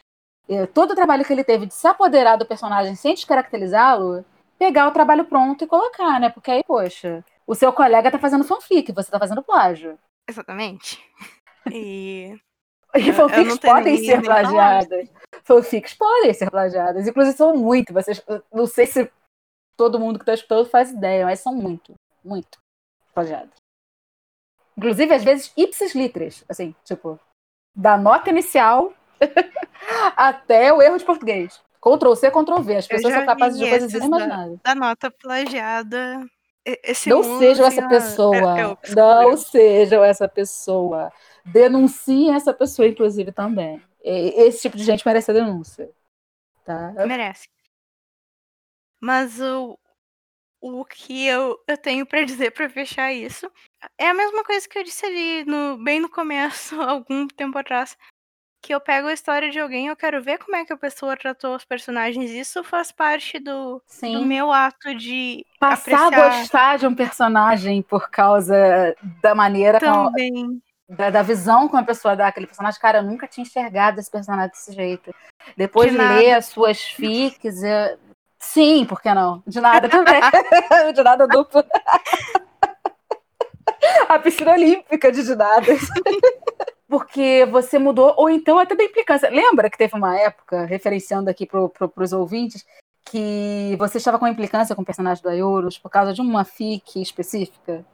[0.74, 4.24] Todo o trabalho que ele teve de se apoderar do personagem sem descaracterizá-lo,
[4.60, 6.30] pegar o trabalho pronto e colocar, né?
[6.30, 9.98] Porque aí, poxa, o seu colega tá fazendo fanfic, você tá fazendo plágio.
[10.28, 11.00] Exatamente.
[11.72, 12.38] E.
[12.98, 15.10] E fanfics podem ser plagiadas.
[15.44, 17.06] Fanfics podem ser plagiadas.
[17.06, 17.92] Inclusive, são muito.
[17.92, 18.24] Vocês,
[18.54, 19.12] não sei se
[19.76, 21.94] todo mundo que está escutando faz ideia, mas são muito,
[22.24, 22.58] muito
[23.14, 23.52] plagiadas.
[24.78, 26.46] Inclusive, às vezes, ipsis litres.
[26.48, 27.20] Assim, tipo,
[27.76, 28.94] da nota inicial
[30.16, 31.62] até o erro de português.
[31.82, 32.76] Ctrl C, Ctrl V.
[32.78, 34.60] As pessoas são capazes de coisas inimagináveis.
[34.64, 36.26] Da, nota plagiada
[36.66, 38.60] esse não sejam essa pessoa.
[38.60, 41.14] É, é não sejam essa pessoa.
[41.46, 43.82] Denunciem essa pessoa, inclusive, também.
[44.04, 45.92] Esse tipo de gente merece a denúncia.
[46.64, 46.92] Tá?
[47.06, 47.48] Merece.
[49.00, 49.78] Mas o,
[50.60, 53.52] o que eu, eu tenho para dizer para fechar isso
[54.00, 57.96] é a mesma coisa que eu disse ali no, bem no começo, algum tempo atrás
[58.66, 61.16] que eu pego a história de alguém, eu quero ver como é que a pessoa
[61.16, 62.32] tratou os personagens.
[62.32, 66.32] Isso faz parte do, do meu ato de passar apreciar.
[66.32, 70.60] a gostar de um personagem por causa da maneira também
[70.90, 72.82] da, da, visão que uma pessoa dá aquele personagem.
[72.82, 75.14] Cara, eu nunca tinha enxergado esse personagem desse jeito.
[75.56, 78.00] Depois de, de ler as suas fics, eu...
[78.40, 79.44] sim, por que não?
[79.46, 80.22] De nada também.
[80.92, 81.64] de nada duplo.
[84.10, 85.82] a piscina olímpica de dinadas
[86.96, 89.30] porque você mudou, ou então até da implicância.
[89.30, 92.66] Lembra que teve uma época, referenciando aqui para pro, os ouvintes,
[93.04, 97.02] que você estava com implicância com o personagem do Ayorus por causa de uma fic
[97.02, 97.86] específica?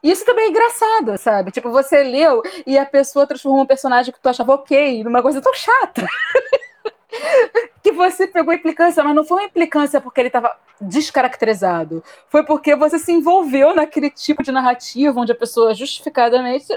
[0.00, 1.50] Isso também é engraçado, sabe?
[1.50, 5.42] Tipo, você leu e a pessoa transformou um personagem que tu achava ok numa coisa
[5.42, 6.06] tão chata.
[7.82, 12.04] que você pegou implicância, mas não foi uma implicância porque ele estava descaracterizado.
[12.28, 16.72] Foi porque você se envolveu naquele tipo de narrativa onde a pessoa justificadamente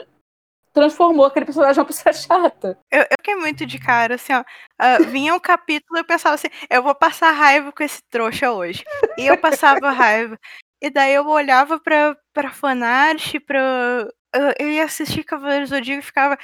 [0.74, 2.78] transformou aquele personagem uma pessoa chata.
[2.92, 4.42] Eu, eu fiquei muito de cara, assim, ó.
[4.42, 8.52] Uh, vinha um capítulo e eu pensava assim, eu vou passar raiva com esse trouxa
[8.52, 8.84] hoje.
[9.18, 10.38] E eu passava raiva.
[10.82, 14.08] E daí eu olhava pra, pra fanart, pra.
[14.60, 16.38] Eu ia assistir Cavaleiros do Zodíaco e ficava.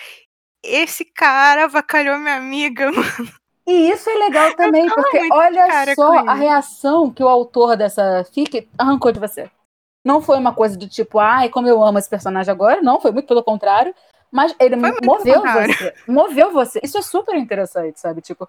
[0.64, 3.40] Esse cara avacalhou minha amiga, mano.
[3.68, 8.68] E isso é legal também, porque olha só a reação que o autor dessa fic
[8.78, 9.50] arrancou de você.
[10.04, 12.82] Não foi uma coisa do tipo, ai, como eu amo esse personagem agora.
[12.82, 13.94] Não, foi muito pelo contrário.
[14.32, 15.94] Mas ele moveu você.
[16.08, 16.80] Moveu você.
[16.84, 18.22] Isso é super interessante, sabe?
[18.22, 18.48] Tipo,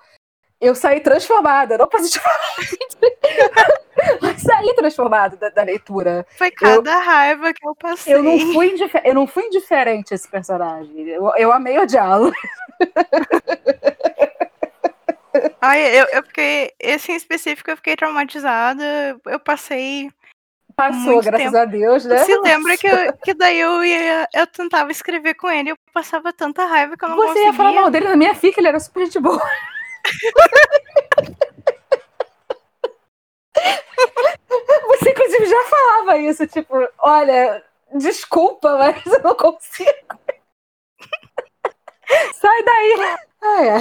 [0.61, 2.99] eu saí transformada, não positivamente.
[4.21, 6.27] mas saí transformada da, da, leitura.
[6.37, 8.15] Foi cada eu, raiva que eu passei.
[8.15, 8.75] Eu não fui,
[9.05, 11.09] eu não fui indiferente a esse personagem.
[11.09, 12.37] Eu, eu amei o diálogo.
[15.63, 16.73] Ai, eu, eu fiquei.
[16.79, 18.85] Esse em específico eu fiquei traumatizada.
[19.25, 20.11] Eu passei
[20.81, 21.57] Passou, graças tempo.
[21.59, 22.25] a Deus, né?
[22.25, 26.33] Se lembra que, eu, que daí eu ia, eu tentava escrever com ele, eu passava
[26.33, 27.49] tanta raiva que eu não Você conseguia.
[27.49, 29.41] ia falar mal dele na minha filha, ele era super gente boa.
[34.89, 37.63] Você, inclusive, já falava isso, tipo, olha,
[37.95, 39.91] desculpa, mas eu não consigo.
[42.41, 43.17] Sai daí.
[43.43, 43.81] Ai, ai.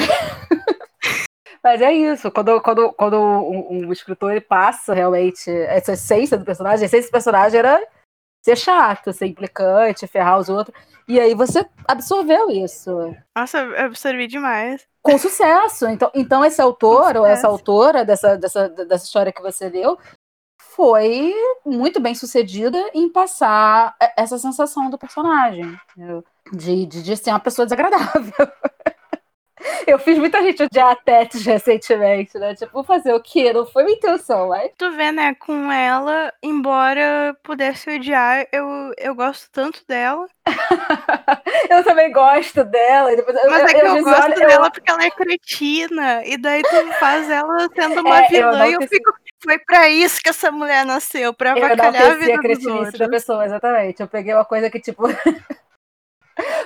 [1.63, 6.45] Mas é isso, quando, quando, quando um, um escritor ele passa realmente essa essência do
[6.45, 7.85] personagem, a essência do personagem era
[8.41, 10.75] ser chato, ser implicante, ferrar os outros.
[11.07, 13.15] E aí você absorveu isso.
[13.35, 14.87] Nossa, eu absorvi demais.
[15.01, 15.87] Com sucesso.
[15.87, 19.97] Então, então esse autor ou essa autora dessa, dessa, dessa história que você leu
[20.61, 21.33] foi
[21.65, 25.77] muito bem sucedida em passar essa sensação do personagem.
[26.53, 28.33] De, de, de ser uma pessoa desagradável.
[29.87, 32.55] Eu fiz muita gente odiar a Tets recentemente, né?
[32.55, 33.53] Tipo, vou fazer o quê?
[33.53, 34.71] Não foi minha intenção, mas.
[34.77, 40.27] Tu vê, né, com ela, embora pudesse odiar, eu, eu gosto tanto dela.
[41.69, 43.11] eu também gosto dela.
[43.49, 44.71] Mas é que eu, eu gosto dela eu...
[44.71, 46.25] porque ela é cretina.
[46.25, 49.13] E daí tu faz ela sendo uma é, vilã e eu fico.
[49.41, 53.45] Foi pra isso que essa mulher nasceu, pra avacalhar a vida a cretinice da pessoa,
[53.45, 54.01] exatamente.
[54.01, 55.03] Eu peguei uma coisa que, tipo.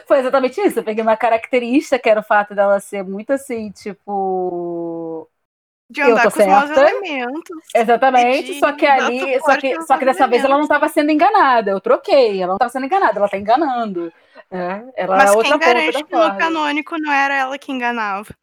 [0.08, 0.80] Foi exatamente isso.
[0.80, 5.30] Eu peguei uma característica que era o fato dela ser muito assim, tipo.
[5.90, 6.66] De andar com certa.
[6.66, 7.58] os elementos.
[7.76, 8.60] Exatamente.
[8.60, 9.40] Só que ali.
[9.42, 11.72] Só que, só que dessa vez ela não estava sendo enganada.
[11.72, 12.38] Eu troquei.
[12.38, 14.12] Ela não estava sendo enganada, ela está enganando.
[14.50, 18.34] É, ela Mas é outra quem garante que no canônico não era ela que enganava?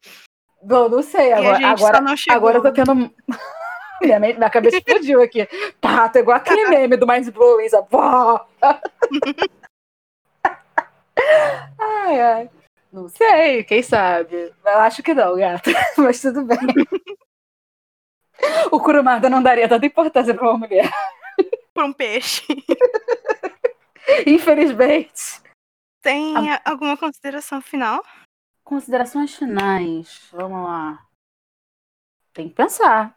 [0.63, 1.33] Não, não sei.
[1.33, 3.11] Agora, agora, agora eu tô tendo.
[4.01, 5.47] minha, minha cabeça explodiu aqui.
[5.79, 7.67] Tá, tô igual aquele meme do Mind Blowing.
[11.79, 12.49] ai, ai.
[12.91, 14.53] Não sei, quem sabe?
[14.65, 15.69] Eu acho que não, gato.
[15.97, 16.57] Mas tudo bem.
[18.71, 20.89] O Kurumada não daria tanta importância pra uma mulher.
[21.73, 22.43] Pra um peixe.
[24.27, 25.41] Infelizmente.
[26.01, 26.61] Tem ah.
[26.65, 28.03] alguma consideração final?
[28.63, 30.27] Considerações finais.
[30.31, 31.05] Vamos lá.
[32.33, 33.15] Tem que pensar.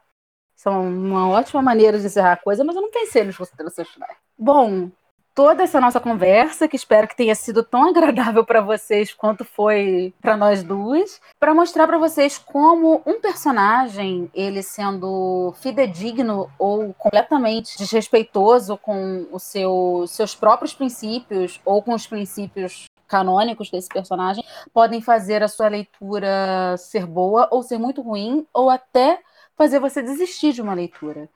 [0.54, 4.16] São uma ótima maneira de encerrar a coisa, mas eu não pensei nas considerações finais.
[4.38, 4.90] Bom,
[5.34, 10.14] toda essa nossa conversa, que espero que tenha sido tão agradável para vocês quanto foi
[10.20, 17.76] para nós duas, para mostrar para vocês como um personagem, ele sendo fidedigno ou completamente
[17.76, 25.00] desrespeitoso com os seu, seus próprios princípios ou com os princípios canônicos desse personagem, podem
[25.00, 29.20] fazer a sua leitura ser boa ou ser muito ruim, ou até
[29.56, 31.28] fazer você desistir de uma leitura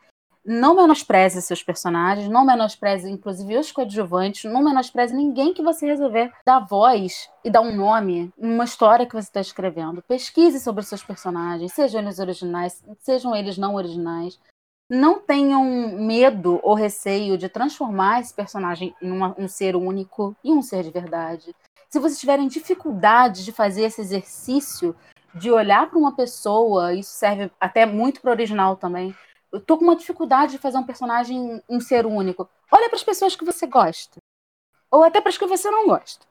[0.48, 6.32] não menospreze seus personagens, não menospreze, inclusive, os coadjuvantes, não menospreze ninguém que você resolver
[6.46, 10.00] dar voz e dar um nome numa história que você está escrevendo.
[10.00, 14.40] Pesquise sobre seus personagens, sejam eles originais, sejam eles não originais.
[14.90, 15.62] Não tenham
[15.98, 20.82] medo ou receio de transformar esse personagem em uma, um ser único e um ser
[20.82, 21.54] de verdade.
[21.90, 24.96] Se vocês tiverem dificuldade de fazer esse exercício
[25.34, 29.14] de olhar para uma pessoa, isso serve até muito para o original também,
[29.52, 32.48] eu tô com uma dificuldade de fazer um personagem um ser único.
[32.70, 34.20] Olha para as pessoas que você gosta.
[34.90, 36.26] Ou até para as que você não gosta.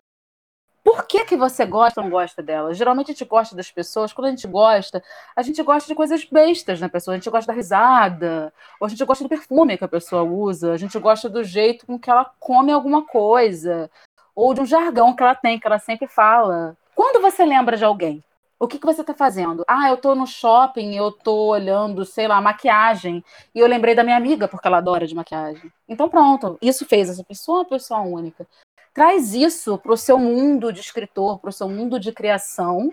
[0.84, 2.78] Por que, que você gosta ou não gosta delas?
[2.78, 5.04] Geralmente a gente gosta das pessoas, quando a gente gosta,
[5.36, 7.14] a gente gosta de coisas bestas na pessoa.
[7.14, 10.72] A gente gosta da risada, ou a gente gosta do perfume que a pessoa usa,
[10.72, 13.92] a gente gosta do jeito com que ela come alguma coisa,
[14.34, 16.78] ou de um jargão que ela tem, que ela sempre fala.
[16.96, 18.24] Quando você lembra de alguém,
[18.60, 19.64] o que, que você está fazendo?
[19.68, 23.24] Ah, eu estou no shopping, eu estou olhando, sei lá, maquiagem.
[23.54, 25.72] E eu lembrei da minha amiga, porque ela adora de maquiagem.
[25.88, 28.48] Então, pronto, isso fez essa pessoa uma pessoa única.
[28.94, 32.92] Traz isso para o seu mundo de escritor, para o seu mundo de criação,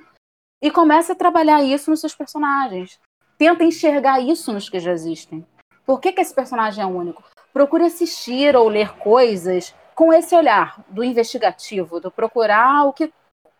[0.62, 3.00] e começa a trabalhar isso nos seus personagens.
[3.38, 5.46] Tenta enxergar isso nos que já existem.
[5.86, 7.22] Por que, que esse personagem é único?
[7.52, 13.12] Procure assistir ou ler coisas com esse olhar do investigativo, do procurar o que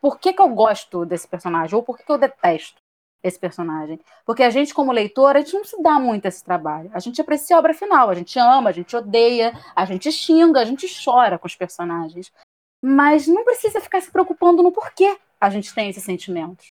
[0.05, 2.77] por que, que eu gosto desse personagem ou por que, que eu detesto
[3.23, 3.99] esse personagem.
[4.27, 6.91] Porque a gente, como leitor, a gente não se dá muito esse trabalho.
[6.93, 10.61] A gente aprecia a obra final, a gente ama, a gente odeia, a gente xinga,
[10.61, 12.31] a gente chora com os personagens.
[12.83, 16.67] Mas não precisa ficar se preocupando no porquê a gente tem esses sentimentos.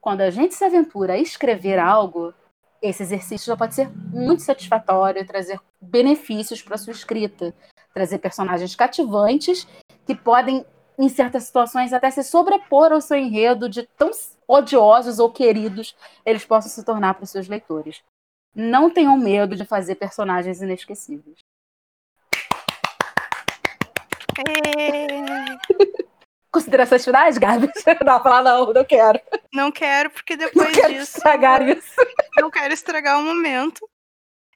[0.00, 2.32] Quando a gente se aventura a escrever algo,
[2.80, 7.52] esse exercício já pode ser muito satisfatório, trazer benefícios para sua escrita,
[7.92, 9.66] trazer personagens cativantes
[10.06, 10.64] que podem
[11.00, 14.10] em certas situações, até se sobrepor ao seu enredo de tão
[14.46, 15.96] odiosos ou queridos
[16.26, 18.02] eles possam se tornar para os seus leitores.
[18.54, 21.38] Não tenham medo de fazer personagens inesquecíveis.
[24.38, 25.06] É...
[26.52, 27.70] Considerações finais, Gabi?
[28.04, 29.20] Não, falar não, não quero.
[29.52, 31.16] Não quero, porque depois não quero disso.
[31.16, 31.94] Estragar isso.
[32.36, 33.88] Eu quero estragar o momento.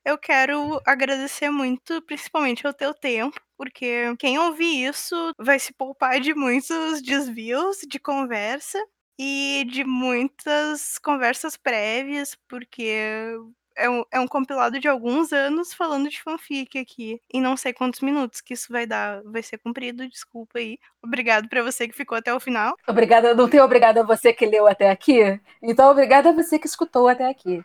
[0.05, 6.20] Eu quero agradecer muito, principalmente ao teu tempo, porque quem ouvir isso vai se poupar
[6.20, 8.78] de muitos desvios de conversa
[9.18, 13.36] e de muitas conversas prévias, porque
[13.76, 17.20] é um, é um compilado de alguns anos falando de fanfic aqui.
[17.32, 19.22] E não sei quantos minutos que isso vai dar.
[19.24, 20.78] Vai ser cumprido, desculpa aí.
[21.02, 22.74] Obrigado para você que ficou até o final.
[22.86, 25.40] Obrigada, não tenho obrigada a você que leu até aqui.
[25.62, 27.64] Então, obrigada a você que escutou até aqui.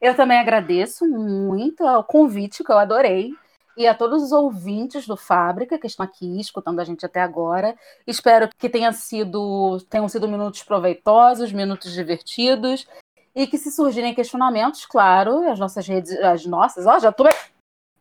[0.00, 3.32] Eu também agradeço muito ao convite, que eu adorei,
[3.78, 7.76] e a todos os ouvintes do Fábrica que estão aqui escutando a gente até agora.
[8.04, 12.88] Espero que tenha sido, tenham sido minutos proveitosos, minutos divertidos,
[13.36, 17.24] e que se surgirem questionamentos, claro, as nossas redes, as nossas, ó, já tô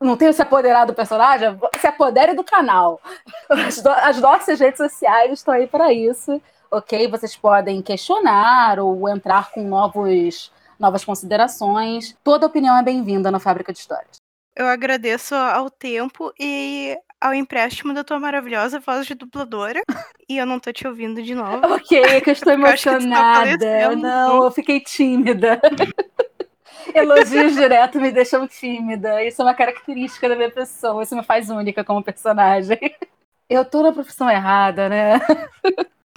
[0.01, 2.99] não tenho se apoderar do personagem, se apodere do canal.
[3.49, 6.39] As, as nossas redes sociais estão aí para isso.
[6.69, 7.07] ok?
[7.07, 12.15] Vocês podem questionar ou entrar com novos, novas considerações.
[12.23, 14.26] Toda opinião é bem-vinda na Fábrica de Histórias.
[14.57, 19.81] Eu agradeço ao tempo e ao empréstimo da tua maravilhosa voz de dubladora.
[20.27, 21.61] e eu não tô te ouvindo de novo.
[21.73, 23.39] Ok, é que eu estou Eu tá emocionada.
[23.59, 23.95] parecendo.
[24.01, 25.61] não, eu fiquei tímida.
[26.93, 29.23] Elogios direto me deixam tímida.
[29.23, 31.03] Isso é uma característica da minha pessoa.
[31.03, 32.79] Isso me faz única como personagem.
[33.49, 35.19] Eu tô na profissão errada, né?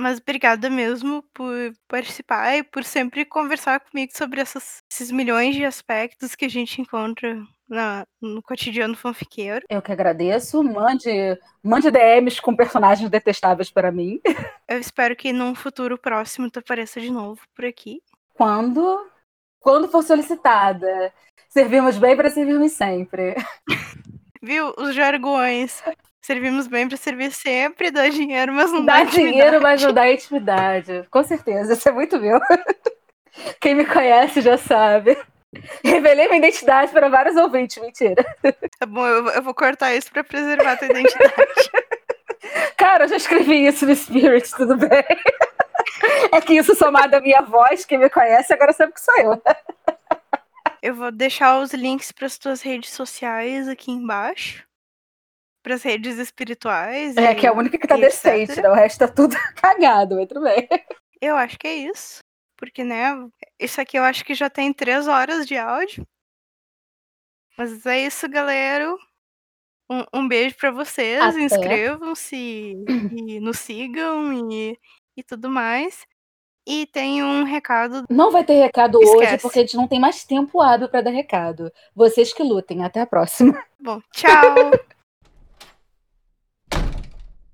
[0.01, 5.65] Mas obrigada mesmo por participar e por sempre conversar comigo sobre essas- esses milhões de
[5.65, 7.37] aspectos que a gente encontra
[7.71, 9.65] na- no cotidiano fanfiqueiro.
[9.71, 10.63] Eu que agradeço.
[10.63, 14.21] Mande, mande DMs com personagens detestáveis para mim.
[14.69, 18.03] Eu espero que num futuro próximo tu apareça de novo por aqui.
[18.35, 19.07] Quando,
[19.61, 21.13] quando for solicitada.
[21.49, 23.35] Servimos bem para servirmos sempre.
[24.43, 24.73] Viu?
[24.79, 25.83] Os jargões.
[26.23, 30.13] Servimos bem pra servir sempre, dá dinheiro, mas não Dá dá, dinheiro, mas não dá
[30.13, 31.05] intimidade.
[31.11, 32.39] Com certeza, isso é muito meu.
[33.61, 35.17] Quem me conhece já sabe.
[35.85, 38.25] Revelei minha identidade para vários ouvintes, mentira.
[38.79, 41.35] Tá bom, eu, vou- eu vou cortar isso pra preservar tua identidade.
[42.77, 44.89] Cara, eu já escrevi isso no Spirit, tudo bem.
[46.33, 49.43] É que isso somado à minha voz, quem me conhece agora sabe que sou eu.
[50.83, 54.65] Eu vou deixar os links para as tuas redes sociais aqui embaixo.
[55.63, 57.17] Para as redes espirituais.
[57.17, 58.71] É e- que é a única que tá decente, né?
[58.71, 60.69] O resto tá tudo cagado, mas tudo bem.
[61.21, 62.21] Eu acho que é isso.
[62.61, 63.09] Porque, né?
[63.59, 66.07] Isso aqui eu acho que já tem três horas de áudio.
[67.57, 68.95] Mas é isso, galera.
[69.91, 71.37] Um, um beijo pra vocês.
[71.37, 72.37] Inscrevam-se
[73.27, 74.79] e nos sigam e,
[75.17, 76.07] e tudo mais.
[76.67, 78.05] E tem um recado.
[78.11, 79.43] Não vai ter recado hoje, Esquece.
[79.43, 81.73] porque a gente não tem mais tempo hábil pra dar recado.
[81.95, 82.85] Vocês que lutem.
[82.85, 83.65] Até a próxima.
[83.81, 84.71] Bom, tchau!